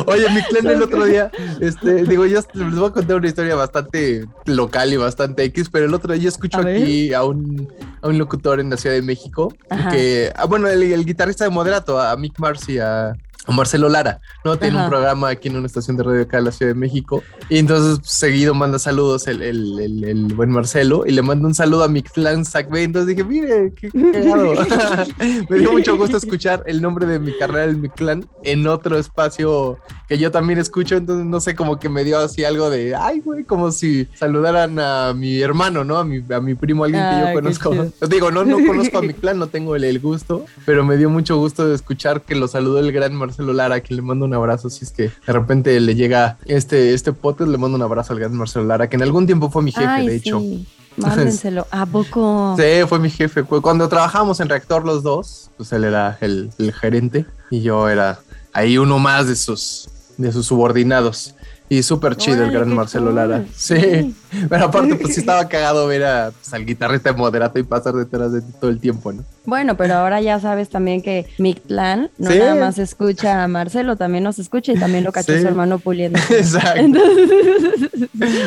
Oye, 0.07 0.30
mi 0.30 0.41
clan 0.43 0.68
el 0.68 0.84
otro 0.84 1.05
día, 1.05 1.32
este, 1.61 2.03
digo, 2.03 2.26
yo 2.26 2.39
les 2.53 2.76
voy 2.76 2.89
a 2.89 2.91
contar 2.93 3.16
una 3.18 3.28
historia 3.28 3.55
bastante 3.55 4.26
local 4.45 4.91
y 4.93 4.97
bastante 4.97 5.43
X, 5.45 5.70
pero 5.72 5.86
el 5.86 5.93
otro 5.93 6.14
día 6.14 6.24
yo 6.24 6.30
escucho 6.30 6.59
A 6.59 6.61
ver. 6.61 6.82
aquí 6.84 7.14
a 7.14 7.24
un, 7.24 7.68
a 8.01 8.07
un 8.07 8.18
locutor 8.18 8.59
en 8.59 8.70
la 8.70 8.78
Ciudad 8.78 8.95
de 8.95 9.01
México, 9.01 9.53
Ajá. 9.70 9.89
que, 9.91 10.32
ah, 10.36 10.45
bueno, 10.45 10.68
el, 10.68 10.84
el 10.84 11.05
guitarrista 11.05 11.43
de 11.45 11.49
Moderato, 11.49 11.99
a 11.99 12.16
Mick 12.18 12.38
Mars 12.39 12.68
y 12.70 12.78
a, 12.80 13.09
a 13.09 13.16
Marcelo 13.48 13.89
Lara, 13.89 14.22
¿no? 14.46 14.58
Tiene 14.58 14.76
Ajá. 14.78 14.86
un 14.86 14.89
programa 14.89 15.30
aquí 15.30 15.50
en 15.50 15.58
una 15.58 15.68
estación 15.68 15.98
de 15.98 16.04
radio 16.04 16.22
acá 16.22 16.38
en 16.38 16.46
la 16.46 16.52
Ciudad 16.52 16.72
de 16.74 16.80
México, 16.80 17.24
y 17.50 17.58
entonces 17.58 18.00
pues, 18.00 18.12
seguido 18.12 18.54
manda 18.54 18.80
saludos 18.80 19.28
el, 19.28 19.41
el, 19.41 19.80
el, 19.80 20.04
el 20.06 20.34
buen 20.34 20.50
Marcelo, 20.50 21.04
y 21.06 21.12
le 21.12 21.22
manda 21.22 21.48
un 21.48 21.54
saludo 21.54 21.84
a 21.84 21.88
mi 21.88 22.02
clan 22.02 22.44
entonces 22.84 23.08
dije, 23.08 23.24
mire, 23.24 23.74
qué 23.76 23.89
cagado. 23.91 24.54
Me 25.50 25.60
dio 25.60 25.72
mucho 25.72 25.98
gusto 25.98 26.18
escuchar 26.18 26.64
el 26.68 26.82
nombre 26.82 27.06
de 27.06 27.20
mi 27.20 27.36
carrera, 27.38 27.66
el 27.66 27.78
mi 27.78 27.89
clan, 27.89 28.26
en 28.44 28.68
otro 28.68 28.98
espacio 28.98 29.78
que 30.08 30.18
yo 30.18 30.32
también 30.32 30.60
escucho, 30.60 30.96
entonces 30.96 31.26
no 31.26 31.39
sé, 31.39 31.56
como 31.56 31.80
que 31.80 31.89
me 31.89 32.04
dio 32.04 32.20
así 32.20 32.44
algo 32.44 32.70
de, 32.70 32.96
ay, 32.96 33.20
güey, 33.20 33.44
como 33.44 33.72
si 33.72 34.08
saludaran 34.16 34.80
a 34.80 35.14
mi 35.14 35.41
hermano, 35.41 35.84
¿no? 35.84 35.98
A 35.98 36.04
mi, 36.06 36.24
a 36.34 36.39
mi 36.39 36.56
primo, 36.56 36.84
alguien 36.84 37.02
que 37.04 37.08
Ah, 37.10 37.20
yo 37.22 37.28
qué 37.28 37.34
conozco. 37.34 37.72
chido. 37.72 37.91
Digo, 38.10 38.32
no, 38.32 38.44
no 38.46 38.58
conozco 38.66 39.00
a 39.00 39.02
mi 39.04 39.14
clan, 39.14 39.38
no 39.39 39.48
tengo 39.48 39.76
el, 39.76 39.84
el 39.84 40.00
gusto, 40.00 40.46
pero 40.66 40.84
me 40.86 40.98
dio 40.98 41.10
mucho 41.10 41.38
gusto 41.38 41.68
de 41.68 41.76
escuchar 41.76 42.22
que 42.22 42.36
lo 42.36 42.48
saludó 42.48 42.80
el 42.80 42.91
gran 42.91 43.14
Marcelo 43.16 43.33
Lara, 43.42 43.76
a 43.76 43.80
quien 43.82 43.96
le 43.98 44.02
mando 44.04 44.26
un 44.26 44.34
abrazo, 44.36 44.70
si 44.70 44.86
es 44.86 44.92
que 44.92 45.04
de 45.26 45.34
repente 45.34 45.80
le 45.80 45.96
llega 45.96 46.38
este, 46.46 46.94
este 46.94 47.14
podcast, 47.14 47.50
le 47.50 47.58
mando 47.58 47.76
un 47.78 47.82
abrazo 47.82 48.14
al 48.14 48.20
gran 48.20 48.36
Marcelo 48.36 48.66
Lara, 48.66 48.88
que 48.90 48.96
en 48.98 49.02
algún 49.02 49.26
tiempo 49.26 49.50
fue 49.50 49.64
mi 49.64 49.72
jefe, 49.72 49.88
Ay, 49.88 50.08
de 50.08 50.16
hecho. 50.16 50.40
sí. 50.40 50.68
Mándenselo. 50.98 51.66
¿A 51.72 51.88
poco? 51.88 52.56
Sí, 52.56 52.86
fue 52.88 53.00
mi 53.00 53.10
jefe. 53.10 53.42
Cu- 53.44 53.64
Cuando 53.64 53.90
trabajamos 53.90 54.40
en 54.40 54.48
reactor 54.48 54.86
los 54.86 55.02
dos, 55.02 55.50
pues 55.58 55.74
él 55.74 55.86
era 55.86 56.20
el, 56.22 56.52
el 56.60 56.72
gerente 56.72 57.26
y 57.50 57.62
yo 57.62 57.90
era 57.90 58.20
ahí 58.54 58.78
uno 58.78 59.00
más 59.00 59.28
de 59.28 59.36
sus, 59.36 59.90
de 60.18 60.32
sus 60.32 60.46
subordinados. 60.46 61.34
Y 61.74 61.82
súper 61.82 62.15
chido 62.17 62.43
el 62.43 62.51
gran 62.51 62.74
Marcelo 62.76 63.05
cool. 63.07 63.15
Lara. 63.15 63.43
Sí. 63.55 64.13
Pero 64.49 64.65
aparte, 64.65 64.95
pues 64.95 65.13
sí 65.13 65.19
estaba 65.19 65.47
cagado 65.47 65.86
ver 65.88 66.03
a, 66.05 66.32
pues, 66.32 66.53
al 66.53 66.65
guitarrista 66.65 67.11
de 67.11 67.17
moderato 67.17 67.59
y 67.59 67.63
pasar 67.63 67.93
detrás 67.93 68.32
de 68.32 68.41
ti 68.41 68.51
todo 68.59 68.69
el 68.71 68.80
tiempo, 68.80 69.11
¿no? 69.13 69.24
Bueno, 69.45 69.78
pero 69.78 69.93
ahora 69.95 70.21
ya 70.21 70.39
sabes 70.39 70.69
también 70.69 71.01
que 71.03 71.28
Mictlán 71.38 72.09
no 72.17 72.32
Sí. 72.32 72.39
nada 72.39 72.55
más 72.55 72.80
escucha 72.80 73.43
a 73.43 73.47
Marcelo, 73.47 73.95
también 73.95 74.24
nos 74.24 74.39
escucha 74.39 74.71
y 74.74 74.76
también 74.80 75.03
lo 75.03 75.11
cachó 75.13 75.34
Sí. 75.34 75.41
su 75.41 75.47
hermano 75.47 75.78
puliendo. 75.80 76.17
Exacto. 76.30 76.80
Entonces, 76.80 77.30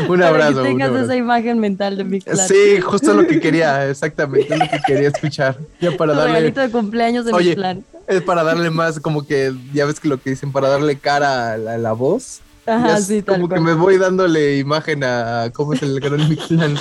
Un 0.08 0.18
para 0.18 0.28
abrazo. 0.28 0.52
que 0.54 0.58
un 0.60 0.64
tengas 0.66 0.88
abrazo. 0.88 1.04
esa 1.06 1.16
imagen 1.16 1.58
mental 1.58 1.96
de 1.96 2.04
Mictlán. 2.04 2.48
Sí, 2.48 2.80
justo 2.80 3.14
lo 3.14 3.26
que 3.26 3.40
quería, 3.40 3.88
exactamente, 3.88 4.52
es 4.54 4.58
lo 4.58 4.66
que 4.68 4.80
quería 4.86 5.08
escuchar. 5.08 5.58
Ya 5.80 5.92
para 5.96 6.12
Tu 6.12 6.18
darle, 6.18 6.34
regalito 6.34 6.60
de 6.60 6.70
cumpleaños 6.70 7.24
de 7.24 7.32
Oye, 7.32 7.50
Mictlán. 7.50 7.84
es 8.08 8.22
para 8.22 8.42
darle 8.42 8.70
más, 8.70 8.98
como 9.00 9.26
que, 9.26 9.52
ya 9.72 9.84
ves 9.86 10.00
que 10.00 10.08
lo 10.08 10.20
que 10.20 10.30
dicen, 10.30 10.50
para 10.52 10.68
darle 10.68 10.96
cara 10.96 11.52
a 11.52 11.56
la, 11.58 11.74
a 11.74 11.78
la 11.78 11.92
voz. 11.92 12.40
Ajá, 12.66 13.00
sí, 13.00 13.22
tal 13.22 13.36
como 13.36 13.48
que 13.48 13.60
me 13.60 13.74
voy 13.74 13.96
dándole 13.96 14.58
imagen 14.58 15.04
a 15.04 15.50
cómo 15.52 15.72
es 15.74 15.82
el 15.82 16.00
gran 16.00 16.28
Mictlán. 16.28 16.76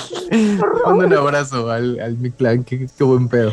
Mando 0.84 1.06
un 1.06 1.12
abrazo 1.14 1.70
al, 1.70 2.00
al 2.00 2.16
Mictlán, 2.16 2.64
qué, 2.64 2.88
qué 2.96 3.04
buen 3.04 3.28
pedo. 3.28 3.52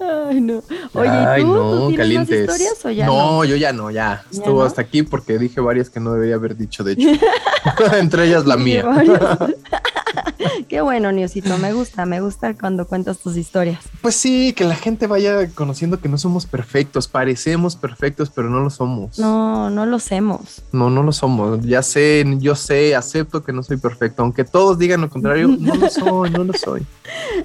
Ay, 0.00 0.40
no. 0.40 0.62
Oye, 0.94 1.08
Ay, 1.08 1.42
¿y 1.42 1.44
tú? 1.44 1.54
no, 1.54 1.70
¿Tú 1.70 1.88
tienes 1.88 1.88
más 1.88 1.96
calientes. 1.98 2.40
historias 2.40 2.84
o 2.84 2.90
ya 2.90 3.06
no, 3.06 3.12
no? 3.32 3.44
yo 3.44 3.56
ya 3.56 3.72
no, 3.72 3.90
ya. 3.90 4.24
¿Ya 4.30 4.38
Estuvo 4.38 4.60
no? 4.60 4.64
hasta 4.66 4.82
aquí 4.82 5.02
porque 5.02 5.38
dije 5.38 5.60
varias 5.60 5.90
que 5.90 6.00
no 6.00 6.12
debería 6.12 6.34
haber 6.36 6.56
dicho, 6.56 6.84
de 6.84 6.92
hecho. 6.92 7.08
Entre 7.98 8.26
ellas 8.26 8.46
la 8.46 8.56
mía. 8.56 8.84
Qué 10.68 10.80
bueno, 10.80 11.10
Niosito, 11.12 11.56
me 11.58 11.72
gusta, 11.72 12.06
me 12.06 12.20
gusta 12.20 12.54
cuando 12.54 12.86
cuentas 12.86 13.18
tus 13.18 13.36
historias. 13.36 13.80
Pues 14.02 14.14
sí, 14.16 14.52
que 14.52 14.64
la 14.64 14.74
gente 14.74 15.06
vaya 15.06 15.48
conociendo 15.54 16.00
que 16.00 16.08
no 16.08 16.18
somos 16.18 16.46
perfectos, 16.46 17.08
parecemos 17.08 17.76
perfectos, 17.76 18.30
pero 18.30 18.50
no 18.50 18.60
lo 18.60 18.70
somos. 18.70 19.18
No, 19.18 19.70
no 19.70 19.86
lo 19.86 19.96
hacemos. 19.96 20.62
No, 20.72 20.90
no 20.90 21.02
lo 21.02 21.12
somos. 21.12 21.60
Ya 21.64 21.82
sé, 21.82 22.24
yo 22.38 22.54
sé, 22.54 22.94
acepto 22.94 23.42
que 23.42 23.52
no 23.52 23.62
soy 23.62 23.76
perfecto. 23.76 24.22
Aunque 24.22 24.44
todos 24.44 24.78
digan 24.78 25.00
lo 25.00 25.08
contrario, 25.10 25.48
no 25.58 25.74
lo 25.74 25.88
soy, 25.90 26.30
no 26.30 26.44
lo 26.44 26.52
soy. 26.52 26.86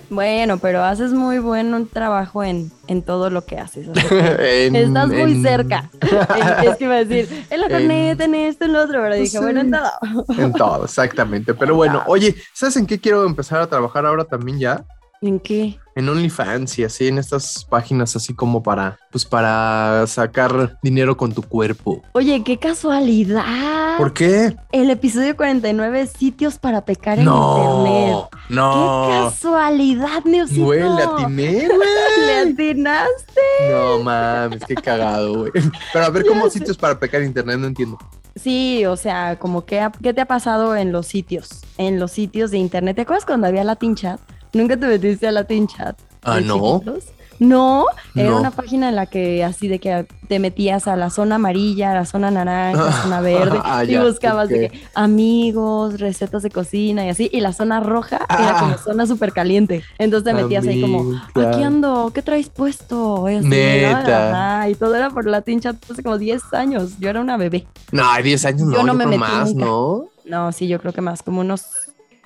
Bueno, 0.09 0.57
pero 0.57 0.83
haces 0.83 1.11
muy 1.13 1.39
buen 1.39 1.87
trabajo 1.87 2.43
en, 2.43 2.48
en 2.87 3.01
todo 3.03 3.29
lo 3.29 3.45
que 3.45 3.57
haces. 3.57 3.87
así 3.89 4.07
que 4.09 4.67
En- 4.67 4.75
Estás 4.75 5.07
muy 5.07 5.31
en- 5.33 5.41
cerca. 5.43 5.89
Es 6.63 6.75
que 6.77 6.83
iba 6.85 6.95
a 6.95 7.03
decir, 7.05 7.45
en 7.49 7.61
la 7.61 7.69
corneta, 7.69 8.25
en 8.25 8.35
esto, 8.35 8.65
en 8.65 8.73
lo 8.73 8.83
otro, 8.83 9.01
pero 9.01 9.15
dije, 9.15 9.39
bueno, 9.39 9.61
en 9.61 9.71
todo. 9.71 10.25
En 10.37 10.53
todo, 10.53 10.85
exactamente. 10.85 11.53
Pero 11.53 11.75
bueno, 11.81 12.03
oye, 12.07 12.35
¿sabes 12.53 12.75
en 12.77 12.85
qué 12.87 12.99
quiero 12.99 13.25
empezar 13.25 13.61
a 13.61 13.67
trabajar 13.67 14.05
ahora 14.05 14.23
también 14.25 14.59
ya? 14.59 14.83
¿En 15.21 15.37
qué? 15.41 15.77
En 15.95 16.07
OnlyFans 16.07 16.79
y 16.79 16.85
así, 16.85 17.09
en 17.09 17.17
estas 17.17 17.65
páginas 17.65 18.15
así 18.15 18.33
como 18.33 18.63
para, 18.63 18.97
pues 19.11 19.25
para 19.25 20.05
sacar 20.07 20.77
dinero 20.81 21.17
con 21.17 21.33
tu 21.33 21.41
cuerpo. 21.41 22.01
Oye, 22.13 22.41
qué 22.45 22.57
casualidad. 22.57 23.97
¿Por 23.97 24.13
qué? 24.13 24.55
El 24.71 24.89
episodio 24.89 25.35
49, 25.35 26.07
sitios 26.07 26.57
para 26.57 26.85
pecar 26.85 27.19
en 27.19 27.25
internet. 27.27 28.15
No. 28.47 29.07
Qué 29.09 29.23
casualidad, 29.25 30.23
Neusito. 30.23 30.63
Güey, 30.63 30.79
le 30.83 31.03
atiné, 31.03 31.51
Le 31.67 31.75
güey. 31.75 32.53
atinaste. 32.53 33.41
No 33.71 33.99
mames, 34.01 34.63
qué 34.65 34.75
cagado, 34.75 35.39
güey. 35.39 35.51
Pero 35.91 36.05
a 36.05 36.09
ver, 36.11 36.25
¿cómo 36.25 36.49
sitios 36.49 36.77
para 36.77 36.97
pecar 36.97 37.19
en 37.21 37.27
internet? 37.27 37.57
No 37.59 37.67
entiendo. 37.67 37.97
Sí, 38.37 38.85
o 38.85 38.95
sea, 38.95 39.37
como 39.37 39.65
que, 39.65 39.85
¿qué 40.01 40.13
te 40.13 40.21
ha 40.21 40.25
pasado 40.25 40.77
en 40.77 40.93
los 40.93 41.07
sitios? 41.07 41.49
En 41.77 41.99
los 41.99 42.11
sitios 42.11 42.51
de 42.51 42.57
internet. 42.57 42.95
¿Te 42.95 43.01
acuerdas 43.01 43.25
cuando 43.25 43.47
había 43.47 43.65
Latin 43.65 43.95
Chat? 43.95 44.21
¿Nunca 44.53 44.77
te 44.77 44.87
metiste 44.87 45.27
a 45.27 45.31
Latin 45.31 45.67
Chat? 45.67 45.97
Ah, 46.23 46.39
no. 46.41 46.79
chiquitos? 46.79 47.05
No, 47.39 47.85
era 48.15 48.31
No. 48.31 48.39
una 48.41 48.51
página 48.51 48.89
en 48.89 48.97
la 48.97 49.05
que 49.05 49.45
así 49.45 49.69
de 49.69 49.79
que 49.79 50.05
te 50.27 50.39
metías 50.39 50.89
a 50.89 50.97
la 50.97 51.09
zona 51.09 51.35
amarilla, 51.35 51.91
a 51.91 51.93
la 51.93 52.05
zona 52.05 52.29
naranja, 52.29 52.81
a 52.81 52.85
la 52.87 52.91
zona 52.91 53.21
verde 53.21 53.59
Ah, 53.63 53.85
y 53.85 53.91
ya, 53.91 54.03
buscabas 54.03 54.49
de 54.49 54.67
que 54.69 54.81
amigos, 54.93 56.01
recetas 56.01 56.43
de 56.43 56.49
cocina 56.49 57.05
y 57.05 57.09
así. 57.09 57.29
Y 57.31 57.39
la 57.39 57.53
zona 57.53 57.79
roja 57.79 58.17
era 58.27 58.57
Ah. 58.57 58.59
como 58.59 58.77
zona 58.77 59.05
súper 59.07 59.31
caliente. 59.31 59.83
Entonces 59.99 60.25
te 60.25 60.33
metías 60.33 60.67
ahí 60.67 60.81
como, 60.81 61.13
aquí 61.33 61.63
ando, 61.63 62.11
¿qué 62.13 62.21
traes 62.21 62.49
puesto? 62.49 63.29
Y 63.29 63.35
así, 63.35 63.45
¿no? 63.47 63.55
Neta. 63.55 64.57
Ajá, 64.57 64.69
y 64.69 64.75
todo 64.75 64.93
era 64.95 65.09
por 65.09 65.25
Latin 65.25 65.61
Chat 65.61 65.77
hace 65.89 66.03
como 66.03 66.17
10 66.17 66.41
años. 66.53 66.99
Yo 66.99 67.09
era 67.09 67.21
una 67.21 67.37
bebé. 67.37 67.65
No, 67.93 68.09
hay 68.09 68.23
10 68.23 68.43
años 68.43 68.61
no, 68.63 68.73
Yo 68.73 68.77
yo, 68.79 68.83
no 68.85 68.93
me 68.95 69.05
metí 69.05 69.17
más, 69.17 69.53
nunca. 69.53 69.65
¿no? 69.65 70.05
No, 70.25 70.51
sí, 70.51 70.67
yo 70.67 70.79
creo 70.81 70.91
que 70.91 70.99
más, 71.01 71.23
como 71.23 71.39
unos 71.39 71.63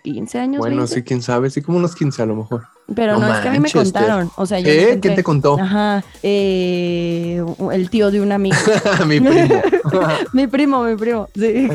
15 0.03 0.37
años. 0.37 0.59
Bueno, 0.59 0.77
20. 0.77 0.93
sí, 0.93 1.01
quién 1.03 1.21
sabe, 1.21 1.49
sí, 1.49 1.61
como 1.61 1.77
unos 1.77 1.95
15 1.95 2.21
a 2.21 2.25
lo 2.25 2.35
mejor. 2.35 2.63
Pero 2.93 3.13
no, 3.13 3.21
No 3.27 3.33
es 3.33 3.39
que 3.39 3.47
a 3.47 3.51
mí 3.53 3.59
me 3.59 3.71
contaron. 3.71 4.29
O 4.35 4.45
sea, 4.45 4.59
yo 4.59 4.67
¿Eh? 4.67 4.99
¿Quién 5.01 5.15
te 5.15 5.23
contó? 5.23 5.57
Ajá, 5.57 6.03
eh, 6.21 7.41
el 7.71 7.89
tío 7.89 8.11
de 8.11 8.19
un 8.19 8.31
amigo. 8.33 8.55
Mi 9.07 9.19
primo. 9.21 9.61
mi 10.33 10.47
primo, 10.47 10.83
mi 10.83 10.95
primo. 10.97 11.29
Sí. 11.33 11.67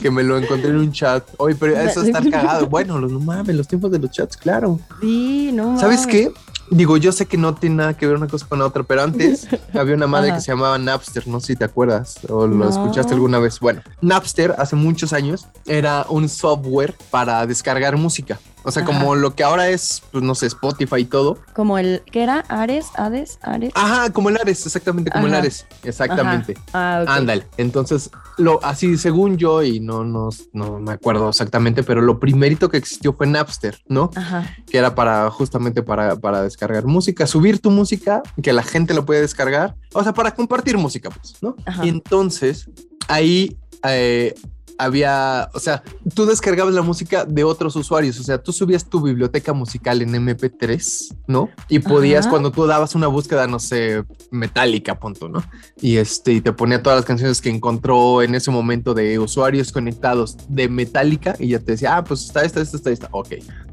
que 0.00 0.10
me 0.10 0.22
lo 0.22 0.38
encontré 0.38 0.70
en 0.70 0.76
un 0.76 0.92
chat. 0.92 1.24
Oye, 1.38 1.56
pero 1.58 1.76
eso 1.76 2.02
está 2.02 2.22
cagado. 2.30 2.66
Bueno, 2.68 2.98
los, 2.98 3.10
no 3.10 3.18
mames, 3.18 3.56
los 3.56 3.66
tiempos 3.66 3.90
de 3.90 3.98
los 3.98 4.10
chats, 4.12 4.36
claro. 4.36 4.78
Sí, 5.00 5.50
no 5.52 5.78
¿Sabes 5.78 6.06
mames. 6.06 6.14
qué? 6.14 6.32
Digo, 6.70 6.96
yo 6.96 7.12
sé 7.12 7.26
que 7.26 7.36
no 7.36 7.54
tiene 7.54 7.76
nada 7.76 7.96
que 7.96 8.06
ver 8.06 8.16
una 8.16 8.26
cosa 8.26 8.46
con 8.46 8.58
la 8.58 8.66
otra, 8.66 8.82
pero 8.82 9.02
antes 9.02 9.46
había 9.74 9.94
una 9.94 10.06
madre 10.06 10.28
Ajá. 10.30 10.38
que 10.38 10.42
se 10.44 10.52
llamaba 10.52 10.76
Napster, 10.78 11.26
no 11.28 11.38
sé 11.40 11.48
si 11.48 11.56
te 11.56 11.64
acuerdas 11.64 12.18
o 12.28 12.46
lo 12.46 12.56
No. 12.56 12.68
escuchaste 12.68 13.14
alguna 13.14 13.38
vez. 13.38 13.60
Bueno, 13.60 13.82
Napster 14.00 14.54
hace 14.58 14.74
muchos 14.76 15.12
años 15.12 15.46
era 15.66 16.06
un 16.08 16.28
software 16.28 16.94
para 17.10 17.46
descargar 17.46 17.96
música. 17.96 18.38
O 18.66 18.72
sea, 18.72 18.82
Ajá. 18.82 18.92
como 18.92 19.14
lo 19.14 19.36
que 19.36 19.44
ahora 19.44 19.68
es, 19.68 20.02
pues 20.10 20.24
no 20.24 20.34
sé, 20.34 20.46
Spotify 20.46 20.96
y 20.96 21.04
todo. 21.04 21.38
Como 21.54 21.78
el, 21.78 22.02
¿qué 22.10 22.24
era? 22.24 22.40
Ares, 22.48 22.86
Hades, 22.96 23.38
Ares. 23.42 23.72
Ajá, 23.76 24.12
como 24.12 24.28
el 24.28 24.36
Ares, 24.38 24.66
exactamente 24.66 25.08
como 25.08 25.28
el. 25.28 25.34
Ares. 25.34 25.68
Exactamente. 25.84 26.58
Ah. 26.72 27.04
Ándale. 27.06 27.46
Entonces, 27.58 28.10
lo 28.38 28.58
así 28.64 28.98
según 28.98 29.36
yo, 29.36 29.62
y 29.62 29.78
no, 29.78 30.02
no, 30.02 30.30
no 30.52 30.80
me 30.80 30.90
acuerdo 30.90 31.28
exactamente, 31.28 31.84
pero 31.84 32.00
lo 32.00 32.18
primerito 32.18 32.68
que 32.68 32.78
existió 32.78 33.12
fue 33.12 33.28
Napster, 33.28 33.78
¿no? 33.86 34.10
Ajá. 34.16 34.56
que 34.68 34.78
era 34.78 34.96
para 34.96 35.30
justamente 35.30 35.84
para, 35.84 36.16
para 36.16 36.42
descargar 36.42 36.86
música, 36.86 37.28
subir 37.28 37.60
tu 37.60 37.70
música, 37.70 38.24
que 38.42 38.52
la 38.52 38.64
gente 38.64 38.94
lo 38.94 39.06
puede 39.06 39.20
descargar, 39.20 39.76
o 39.92 40.02
sea, 40.02 40.12
para 40.12 40.34
compartir 40.34 40.76
música, 40.76 41.08
pues, 41.10 41.36
¿no? 41.40 41.54
Ajá. 41.66 41.86
Y 41.86 41.88
entonces 41.88 42.68
ahí 43.06 43.56
eh, 43.84 44.34
había, 44.78 45.48
o 45.54 45.58
sea, 45.58 45.82
tú 46.14 46.26
descargabas 46.26 46.74
la 46.74 46.82
música 46.82 47.24
de 47.24 47.44
otros 47.44 47.76
usuarios, 47.76 48.18
o 48.20 48.22
sea, 48.22 48.42
tú 48.42 48.52
subías 48.52 48.84
tu 48.84 49.00
biblioteca 49.00 49.52
musical 49.52 50.02
en 50.02 50.12
MP3, 50.12 51.16
¿no? 51.26 51.50
Y 51.68 51.78
podías, 51.78 52.26
Ajá. 52.26 52.30
cuando 52.30 52.52
tú 52.52 52.66
dabas 52.66 52.94
una 52.94 53.06
búsqueda, 53.06 53.46
no 53.46 53.58
sé, 53.58 54.04
metálica, 54.30 54.98
punto, 54.98 55.28
¿no? 55.28 55.42
Y 55.80 55.96
este, 55.96 56.32
y 56.32 56.40
te 56.40 56.52
ponía 56.52 56.82
todas 56.82 56.98
las 56.98 57.04
canciones 57.04 57.40
que 57.40 57.50
encontró 57.50 58.22
en 58.22 58.34
ese 58.34 58.50
momento 58.50 58.94
de 58.94 59.18
usuarios 59.18 59.72
conectados 59.72 60.36
de 60.48 60.68
Metallica 60.68 61.36
y 61.38 61.48
ya 61.48 61.58
te 61.58 61.72
decía, 61.72 61.96
ah, 61.96 62.04
pues 62.04 62.24
está 62.24 62.44
esta, 62.44 62.60
esta, 62.60 62.76
esta, 62.76 62.90
esta, 62.90 63.08
ok. 63.12 63.28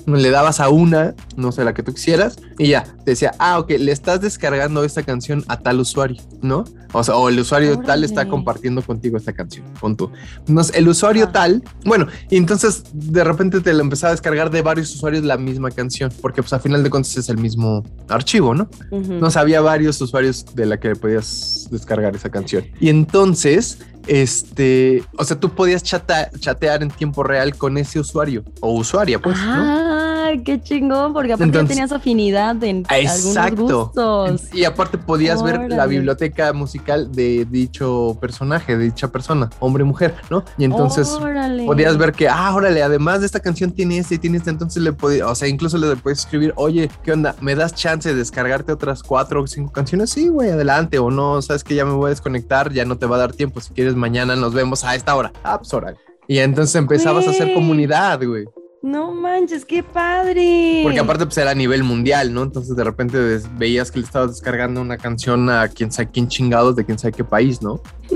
Le 0.06 0.30
dabas 0.32 0.60
a 0.60 0.70
una, 0.70 1.16
no 1.38 1.51
sé, 1.51 1.64
la 1.64 1.74
que 1.74 1.84
tú 1.84 1.93
quisieras, 1.93 2.38
y 2.58 2.70
ya, 2.70 2.84
te 2.84 3.12
decía, 3.12 3.32
ah, 3.39 3.60
ok, 3.60 3.72
le 3.72 3.91
estás 3.91 4.22
descargando 4.22 4.84
esta 4.84 5.04
canción 5.04 5.43
a 5.47 5.60
tal 5.60 5.80
usuario, 5.80 6.22
¿no? 6.41 6.66
O 6.91 7.04
sea, 7.04 7.16
o 7.16 7.30
el 7.30 7.39
usuario 7.39 7.80
tal 7.80 8.04
está 8.04 8.22
Órale. 8.22 8.30
compartiendo 8.30 8.82
contigo 8.84 9.18
esta 9.18 9.34
canción, 9.34 9.66
punto. 9.80 10.12
Entonces, 10.47 10.76
el 10.76 10.88
usuario 10.94 11.26
Ah. 11.28 11.32
tal, 11.34 11.64
bueno, 11.86 12.08
y 12.30 12.38
entonces 12.38 12.84
de 12.94 13.24
repente 13.24 13.60
te 13.62 13.74
lo 13.74 13.82
empezaba 13.82 14.10
a 14.10 14.14
descargar 14.14 14.50
de 14.50 14.62
varios 14.62 14.94
usuarios 14.96 15.24
la 15.24 15.38
misma 15.38 15.70
canción, 15.72 16.12
porque 16.22 16.41
pues 16.41 16.54
a 16.54 16.60
final 16.60 16.82
de 16.84 16.89
cuentas 16.89 17.18
es 17.18 17.30
el 17.30 17.38
mismo 17.38 17.84
archivo, 18.08 18.56
¿no? 18.56 18.70
No 18.91 19.30
sabía 19.30 19.62
varios 19.62 20.00
usuarios 20.02 20.46
de 20.56 20.66
la 20.66 20.80
que 20.80 20.96
podías 20.96 21.68
descargar 21.70 22.16
esa 22.16 22.30
canción. 22.30 22.64
Y 22.80 22.89
entonces, 22.89 23.80
este, 24.08 25.04
o 25.18 25.24
sea, 25.24 25.39
tú 25.39 25.50
podías 25.50 25.84
chata- 25.84 26.30
chatear 26.39 26.84
en 26.84 26.89
tiempo 26.89 27.24
real 27.24 27.56
con 27.56 27.78
ese 27.78 28.00
usuario 28.00 28.44
o 28.62 28.74
usuaria, 28.74 29.20
pues, 29.20 29.38
¿no? 29.38 30.23
Ay, 30.34 30.44
qué 30.44 30.60
chingón, 30.62 31.14
porque 31.14 31.34
aparte 31.34 31.44
Entonces- 31.46 31.70
tenías 31.76 31.92
afinidad 31.92 32.64
en 32.64 32.86
Exacto. 32.90 33.40
algunos 33.40 33.72
gustos. 33.94 34.54
Y 34.54 34.64
aparte 34.66 34.98
podías 34.98 35.44
ver 35.44 35.70
la 35.70 35.86
biblioteca 35.86 36.52
musical 36.54 37.12
de 37.12 37.46
dicho 37.50 38.18
personaje, 38.20 38.76
de 38.76 38.86
dicha 38.86 39.10
persona, 39.10 39.50
hombre, 39.60 39.84
mujer, 39.84 40.16
¿no? 40.32 40.44
Y 40.58 40.64
entonces 40.64 41.08
Órale. 41.12 41.66
podías 41.66 41.98
ver 41.98 42.14
que, 42.14 42.28
ah, 42.28 42.52
órale, 42.56 42.82
además 42.82 43.20
de 43.20 43.28
esta 43.28 43.40
canción 43.40 43.72
tiene 43.72 44.00
este 44.00 44.16
y 44.16 44.18
tiene 44.18 44.38
este, 44.38 44.50
entonces 44.50 44.82
le 44.82 44.92
podías, 44.92 45.28
o 45.28 45.36
sea, 45.36 45.48
incluso 45.48 45.78
le 45.78 45.96
puedes 45.98 46.20
escribir, 46.20 46.52
oye, 46.56 46.90
¿qué 47.04 47.12
onda? 47.12 47.36
¿Me 47.42 47.54
das 47.54 47.76
chance 47.76 48.10
de 48.10 48.16
descargarte 48.16 48.72
otras 48.72 49.04
cuatro 49.04 49.44
o 49.44 49.48
cinco 49.48 49.72
canciones? 49.72 50.10
Sí, 50.10 50.30
güey, 50.30 50.50
adelante, 50.50 50.98
o 50.98 51.12
no, 51.12 51.42
sabes 51.44 51.64
que 51.64 51.76
ya 51.76 51.86
me 51.86 51.92
voy 51.94 52.08
a 52.08 52.10
desconectar, 52.10 52.74
ya 52.74 52.86
no 52.86 52.98
te 52.98 53.06
va 53.06 53.18
a 53.18 53.20
dar 53.20 53.34
tiempo, 53.34 53.62
si 53.62 53.72
quieres 53.72 53.96
mañana 53.96 54.36
nos 54.36 54.54
vemos 54.56 54.84
a 54.84 54.96
esta 54.96 55.16
hora. 55.16 55.32
Ah, 55.44 55.60
pues 55.60 55.72
órale. 55.76 55.98
Y 56.28 56.40
entonces 56.40 56.74
empezabas 56.76 57.28
a 57.28 57.32
hacer 57.32 57.54
comunidad, 57.54 58.20
güey. 58.26 58.46
No 58.84 59.14
manches, 59.14 59.64
qué 59.64 59.82
padre. 59.82 60.82
Porque 60.84 61.00
aparte 61.00 61.26
pues 61.26 61.38
era 61.38 61.52
a 61.52 61.56
nivel 61.56 61.84
mundial, 61.84 62.34
¿no? 62.34 62.44
Entonces 62.44 62.76
de 62.76 62.84
repente 62.84 63.18
veías 63.58 63.90
que 63.92 64.00
le 64.00 64.06
estabas 64.06 64.32
descargando 64.32 64.82
una 64.82 64.98
canción 64.98 65.50
a 65.50 65.70
quién 65.70 65.90
sabe 65.90 66.10
quién 66.12 66.28
chingados 66.28 66.76
de 66.76 66.84
quién 66.84 67.00
sabe 67.00 67.14
qué 67.14 67.24
país, 67.24 67.62
¿no? 67.62 67.80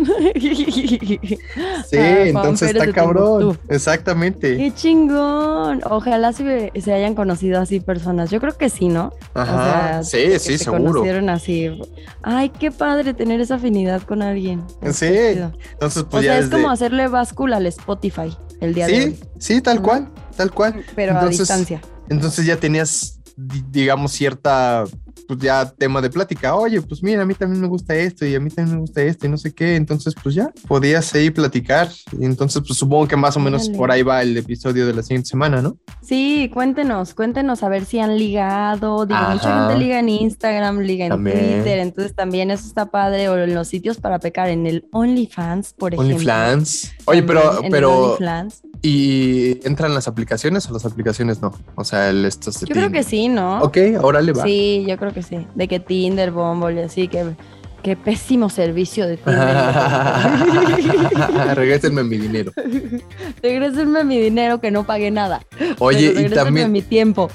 Sí, 1.90 1.98
Ah, 1.98 2.24
entonces 2.26 2.72
está 2.76 2.92
cabrón. 2.92 3.58
Exactamente. 3.70 4.58
Qué 4.58 4.74
chingón. 4.74 5.82
Ojalá 5.90 6.34
se, 6.34 6.72
se 6.76 6.94
hayan 6.94 7.16
conocido 7.16 7.62
así 7.62 7.80
personas. 7.80 8.30
Yo 8.30 8.42
creo 8.42 8.58
que 8.58 8.70
sí, 8.70 8.90
¿no? 8.90 9.14
Ajá. 9.36 10.00
o 10.02 10.04
sea, 10.04 10.04
sí, 10.04 10.32
sí, 10.40 10.58
se 10.58 10.66
seguro. 10.66 10.84
conocieron 10.92 11.30
así. 11.30 11.80
Ay, 12.22 12.50
qué 12.50 12.72
padre 12.72 13.14
tener 13.14 13.40
esa 13.40 13.56
afinidad 13.56 14.02
con 14.02 14.22
alguien. 14.22 14.64
Sí. 14.92 15.06
Entonces 15.08 16.04
O 16.04 16.10
pues 16.10 16.26
sea, 16.26 16.34
ya 16.34 16.40
es 16.40 16.50
como 16.50 16.70
hacerle 16.70 17.08
báscula 17.08 17.56
al 17.58 17.68
Spotify 17.68 18.36
el 18.62 18.74
día 18.74 18.88
de 18.88 18.94
hoy. 18.94 19.16
Sí, 19.40 19.56
sí, 19.56 19.62
tal 19.62 19.82
cual, 19.82 20.10
tal 20.36 20.52
cual. 20.52 20.84
Pero 20.96 21.18
a 21.18 21.28
distancia. 21.28 21.82
Entonces 22.10 22.46
ya 22.46 22.58
tenías, 22.58 23.20
di- 23.36 23.64
digamos, 23.70 24.12
cierta, 24.14 24.86
pues 25.28 25.40
ya 25.40 25.70
tema 25.70 26.02
de 26.02 26.10
plática. 26.10 26.56
Oye, 26.56 26.82
pues 26.82 27.04
mira, 27.04 27.22
a 27.22 27.26
mí 27.26 27.34
también 27.34 27.62
me 27.62 27.68
gusta 27.68 27.96
esto 27.96 28.26
y 28.26 28.36
a 28.36 28.40
mí 28.40 28.50
también 28.50 28.76
me 28.76 28.82
gusta 28.82 29.02
esto 29.02 29.26
y 29.26 29.30
no 29.30 29.38
sé 29.38 29.54
qué. 29.54 29.76
Entonces, 29.76 30.16
pues 30.22 30.36
ya 30.36 30.52
podías 30.68 31.14
ahí 31.14 31.30
platicar. 31.30 31.90
Y 32.20 32.26
entonces, 32.26 32.62
pues 32.66 32.78
supongo 32.78 33.08
que 33.08 33.16
más 33.16 33.38
o 33.38 33.40
menos 33.40 33.70
por 33.70 33.92
ahí 33.92 34.04
va 34.04 34.22
el 34.22 34.36
episodio 34.38 34.88
de 34.88 34.94
la 34.94 35.04
siguiente 35.04 35.30
semana, 35.30 35.62
¿no? 35.62 35.78
Sí, 36.02 36.50
cuéntenos, 36.54 37.14
cuéntenos 37.14 37.64
a 37.64 37.70
ver 37.70 37.86
si 37.86 38.00
han 38.00 38.18
ligado. 38.18 39.06
Digo, 39.06 39.20
mucha 39.32 39.68
gente 39.68 39.80
liga 39.80 40.00
en 40.00 40.10
Instagram, 40.10 40.80
liga 40.80 41.06
en 41.06 41.12
También. 41.12 41.38
Twitter, 41.38 41.80
entonces 41.80 42.16
también 42.16 42.52
eso 42.52 42.68
está 42.68 42.88
padre. 42.88 43.30
O 43.30 43.38
en 43.38 43.54
los 43.54 43.68
sitios 43.68 43.98
para 43.98 44.20
pecar, 44.20 44.50
en 44.50 44.68
el 44.68 44.88
OnlyFans, 44.92 45.74
por 45.74 45.94
ejemplo. 45.94 46.16
OnlyFans. 46.16 46.94
Oye, 47.06 47.24
pero, 47.24 47.60
pero. 47.70 48.18
¿y 48.82 49.66
entran 49.66 49.94
las 49.94 50.08
aplicaciones 50.08 50.70
o 50.70 50.74
las 50.74 50.86
aplicaciones 50.86 51.42
no? 51.42 51.52
O 51.76 51.84
sea, 51.84 52.10
el 52.10 52.26
estos 52.26 52.60
de 52.60 52.68
Yo 52.68 52.74
creo 52.74 52.92
que 52.92 53.04
sí, 53.04 53.28
¿no? 53.28 53.62
Ok, 53.62 53.78
ahora 54.00 54.22
le 54.22 54.34
va. 54.34 54.44
Sí, 54.44 54.86
yo 54.88 54.98
creo 54.98 55.07
que 55.14 55.24
sí. 55.24 55.48
De 55.56 55.68
que 55.68 55.80
Tinder, 55.80 56.32
Bumble 56.32 56.82
y 56.82 56.84
así, 56.84 57.08
que 57.08 57.26
qué 57.84 57.96
pésimo 57.96 58.50
servicio 58.50 59.08
de 59.08 59.18
Tinder. 59.18 59.56
Regrésenme 61.56 62.04
mi 62.04 62.18
dinero. 62.18 62.52
Regrésenme 63.42 64.04
mi 64.04 64.20
dinero 64.20 64.60
que 64.60 64.72
no 64.72 64.86
pagué 64.86 65.12
nada. 65.12 65.42
Oye, 65.80 66.12
Pero 66.16 66.28
y 66.28 66.32
también, 66.32 66.72
mi 66.72 66.82
tiempo. 66.82 67.30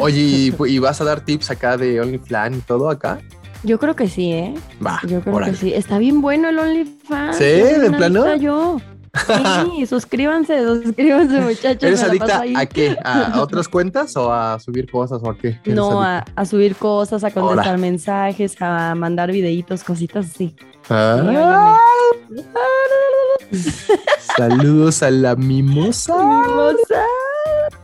oye, 0.00 0.20
y, 0.20 0.54
y 0.68 0.78
vas 0.78 1.00
a 1.00 1.04
dar 1.04 1.20
tips 1.20 1.50
acá 1.50 1.76
de 1.76 2.00
OnlyFans 2.00 2.58
y 2.58 2.60
todo 2.60 2.90
acá? 2.90 3.18
Yo 3.62 3.78
creo 3.78 3.96
que 3.96 4.08
sí, 4.08 4.32
¿eh? 4.32 4.54
Va, 4.84 5.00
Yo 5.08 5.20
creo 5.22 5.38
que 5.40 5.54
sí. 5.54 5.72
Está 5.74 5.98
bien 5.98 6.20
bueno 6.20 6.50
el 6.50 6.58
OnlyFans. 6.58 7.36
¿Sí? 7.36 7.44
¿De 7.44 7.90
plano? 7.96 8.36
Yo. 8.36 8.80
Sí, 9.16 9.86
suscríbanse, 9.86 10.64
suscríbanse, 10.64 11.40
muchachos. 11.40 11.82
¿Eres 11.82 12.02
adicta 12.02 12.42
a 12.56 12.66
qué? 12.66 12.96
¿A, 13.04 13.40
otras 13.40 13.68
cuentas 13.68 14.16
o 14.16 14.32
a 14.32 14.58
subir 14.58 14.90
cosas 14.90 15.22
o 15.22 15.30
a 15.30 15.36
qué? 15.36 15.58
¿Eres 15.64 15.74
No, 15.74 16.02
a, 16.02 16.24
a 16.34 16.44
subir 16.44 16.76
cosas, 16.76 17.24
a 17.24 17.30
contestar 17.30 17.78
mensajes, 17.78 18.60
a 18.60 18.94
mandar 18.94 19.32
videitos, 19.32 19.84
cositas 19.84 20.26
así. 20.26 20.54
Ah, 20.88 21.18
Síganme. 21.20 22.42
Saludos 24.36 25.02
a 25.02 25.10
la 25.10 25.36
mimosa. 25.36 26.14
Mimosa. 26.16 27.02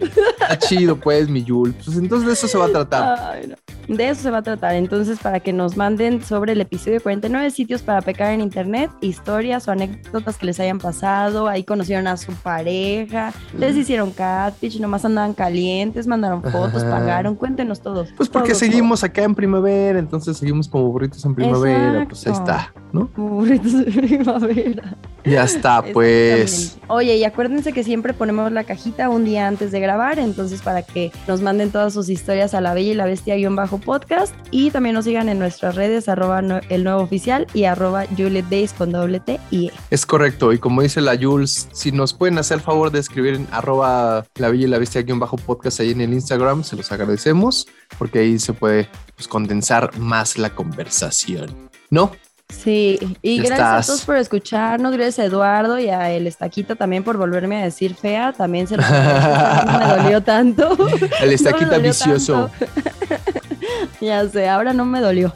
Está 0.00 0.58
chido, 0.58 0.96
pues, 0.96 1.28
mi 1.28 1.42
Yul. 1.44 1.72
Pues 1.84 1.96
entonces 1.96 2.26
de 2.26 2.32
eso 2.34 2.48
se 2.48 2.58
va 2.58 2.66
a 2.66 2.68
tratar. 2.68 3.18
Ay, 3.20 3.46
no. 3.48 3.56
De 3.94 4.08
eso 4.08 4.22
se 4.22 4.30
va 4.30 4.38
a 4.38 4.42
tratar. 4.42 4.74
Entonces, 4.74 5.18
para 5.18 5.40
que 5.40 5.52
nos 5.52 5.76
manden 5.76 6.22
sobre 6.24 6.52
el 6.52 6.60
episodio 6.60 7.00
49 7.00 7.50
sitios 7.50 7.82
para 7.82 8.00
pecar 8.00 8.32
en 8.32 8.40
internet, 8.40 8.90
historias 9.00 9.66
o 9.68 9.72
anécdotas 9.72 10.38
que 10.38 10.46
les 10.46 10.60
hayan 10.60 10.78
pasado, 10.78 11.48
ahí 11.48 11.64
conocieron 11.64 12.06
a 12.06 12.16
su 12.16 12.32
pareja, 12.32 13.32
les 13.58 13.76
hicieron 13.76 14.10
catfish, 14.12 14.80
nomás 14.80 15.04
andaban 15.04 15.34
calientes, 15.34 16.06
mandaron 16.06 16.42
fotos, 16.42 16.82
Ajá. 16.82 16.90
pagaron, 16.90 17.34
cuéntenos 17.34 17.80
todos. 17.80 18.10
Pues 18.16 18.28
porque 18.28 18.50
Todo, 18.50 18.58
seguimos 18.58 19.02
acá 19.04 19.24
en 19.24 19.34
primavera, 19.34 19.98
entonces 19.98 20.36
seguimos 20.36 20.68
como 20.68 20.90
burritos 20.90 21.24
en 21.24 21.34
primavera. 21.34 22.06
Pues 22.08 22.26
ahí 22.26 22.32
está, 22.32 22.72
¿no? 22.92 23.06
todo. 23.14 23.26
Burritos 23.26 23.84
de 23.84 23.84
primavera. 23.84 24.96
Ya 25.24 25.44
está, 25.44 25.82
pues. 25.82 26.78
Oye, 26.88 27.16
y 27.16 27.24
acuérdense 27.24 27.72
que 27.72 27.84
siempre 27.84 28.12
ponemos 28.12 28.50
la 28.50 28.64
cajita 28.64 29.08
un 29.08 29.24
día 29.24 29.46
antes 29.46 29.70
de 29.70 29.78
grabar, 29.80 30.18
entonces 30.18 30.62
para 30.62 30.82
que 30.82 31.12
nos 31.28 31.40
manden 31.40 31.70
todas 31.70 31.94
sus 31.94 32.08
historias 32.08 32.54
a 32.54 32.60
la 32.60 32.74
bella 32.74 32.90
y 32.90 32.94
la 32.94 33.04
bestia 33.04 33.36
guion 33.36 33.54
bajo 33.54 33.78
podcast 33.78 34.34
y 34.50 34.70
también 34.70 34.94
nos 34.94 35.04
sigan 35.04 35.28
en 35.28 35.38
nuestras 35.38 35.76
redes 35.76 36.08
arroba 36.08 36.42
no- 36.42 36.60
el 36.68 36.84
nuevo 36.84 37.00
oficial 37.02 37.46
y 37.54 37.64
arroba 37.64 38.04
Juliet 38.16 38.46
Days 38.50 38.72
con 38.72 38.90
doble 38.92 39.20
T 39.20 39.38
y 39.50 39.68
E. 39.68 39.72
Es 39.90 40.04
correcto, 40.04 40.52
y 40.52 40.58
como 40.58 40.82
dice 40.82 41.00
la 41.00 41.16
Jules, 41.16 41.68
si 41.72 41.92
nos 41.92 42.12
pueden 42.14 42.38
hacer 42.38 42.56
el 42.56 42.62
favor 42.62 42.90
de 42.90 42.98
escribir 42.98 43.34
en 43.34 43.46
arroba 43.52 44.26
la 44.36 44.48
bella 44.50 44.64
y 44.64 44.68
la 44.68 44.78
bestia 44.78 45.02
guion 45.02 45.20
bajo 45.20 45.36
podcast 45.36 45.80
ahí 45.80 45.92
en 45.92 46.00
el 46.00 46.12
Instagram, 46.12 46.64
se 46.64 46.76
los 46.76 46.90
agradecemos, 46.90 47.66
porque 47.96 48.18
ahí 48.18 48.38
se 48.38 48.52
puede 48.52 48.88
pues, 49.16 49.28
condensar 49.28 49.96
más 49.98 50.36
la 50.36 50.50
conversación. 50.50 51.70
¿No? 51.90 52.10
Sí, 52.52 52.98
y 53.22 53.38
gracias 53.38 53.58
estás. 53.58 53.84
a 53.84 53.86
todos 53.86 54.04
por 54.04 54.16
escucharnos, 54.16 54.92
gracias 54.92 55.18
a 55.18 55.24
Eduardo 55.24 55.78
y 55.78 55.88
a 55.88 56.10
El 56.10 56.26
Estaquita 56.26 56.76
también 56.76 57.02
por 57.02 57.16
volverme 57.16 57.60
a 57.60 57.64
decir 57.64 57.94
fea, 57.94 58.32
también 58.32 58.68
se 58.68 58.76
lo 58.76 58.82
no 58.82 59.78
me 59.78 60.02
dolió 60.02 60.22
tanto. 60.22 60.76
El 61.22 61.32
estaquita 61.32 61.78
No 61.78 61.80
vicioso. 61.80 62.50
ya 64.00 64.28
sé, 64.28 64.48
ahora 64.48 64.72
no 64.72 64.84
me 64.84 65.00
dolió. 65.00 65.32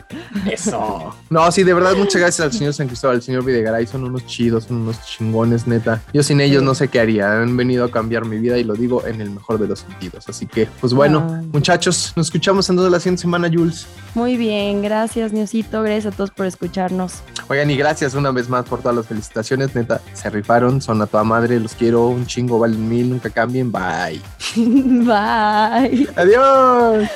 Eso. 0.51 1.15
No, 1.31 1.51
sí, 1.51 1.63
de 1.63 1.75
verdad, 1.75 1.95
muchas 1.97 2.21
gracias 2.21 2.41
al 2.47 2.53
señor 2.53 2.75
San 2.75 2.87
Cristóbal, 2.87 3.17
al 3.17 3.23
señor 3.23 3.45
Videgaray, 3.45 3.87
son 3.87 4.05
unos 4.05 4.27
chidos, 4.27 4.65
son 4.65 4.79
unos 4.79 5.05
chingones, 5.05 5.67
neta. 5.67 6.03
Yo 6.13 6.23
sin 6.23 6.41
ellos 6.41 6.63
no 6.63 6.75
sé 6.75 6.89
qué 6.89 7.01
haría, 7.01 7.41
han 7.41 7.57
venido 7.57 7.85
a 7.85 7.91
cambiar 7.91 8.25
mi 8.25 8.39
vida 8.39 8.59
y 8.59 8.65
lo 8.65 8.75
digo 8.75 9.05
en 9.07 9.21
el 9.21 9.31
mejor 9.31 9.59
de 9.59 9.69
los 9.69 9.81
sentidos. 9.81 10.29
Así 10.29 10.47
que, 10.47 10.69
pues 10.81 10.93
bueno, 10.93 11.27
Ay. 11.41 11.47
muchachos, 11.53 12.13
nos 12.17 12.27
escuchamos 12.27 12.69
entonces 12.69 12.93
la 12.93 13.01
siguiente 13.01 13.23
semana, 13.23 13.49
Jules. 13.53 13.87
Muy 14.15 14.37
bien, 14.37 14.83
gracias 14.83 15.33
Niosito, 15.33 15.83
gracias 15.83 16.15
a 16.15 16.17
todos 16.17 16.31
por 16.31 16.47
escucharnos. 16.47 17.21
Oigan, 17.49 17.71
y 17.71 17.77
gracias 17.77 18.15
una 18.15 18.31
vez 18.31 18.49
más 18.49 18.65
por 18.65 18.81
todas 18.81 18.97
las 18.97 19.07
felicitaciones, 19.07 19.75
neta, 19.75 20.01
se 20.15 20.31
rifaron, 20.31 20.81
son 20.81 21.01
a 21.03 21.07
toda 21.07 21.25
madre, 21.25 21.61
los 21.61 21.75
quiero, 21.75 22.09
un 22.09 22.27
chingo, 22.27 22.59
valen 22.59 22.89
mil, 22.89 23.11
nunca 23.11 23.31
cambien, 23.31 23.71
bye. 23.71 24.21
Bye. 24.57 26.09
Adiós. 26.17 27.09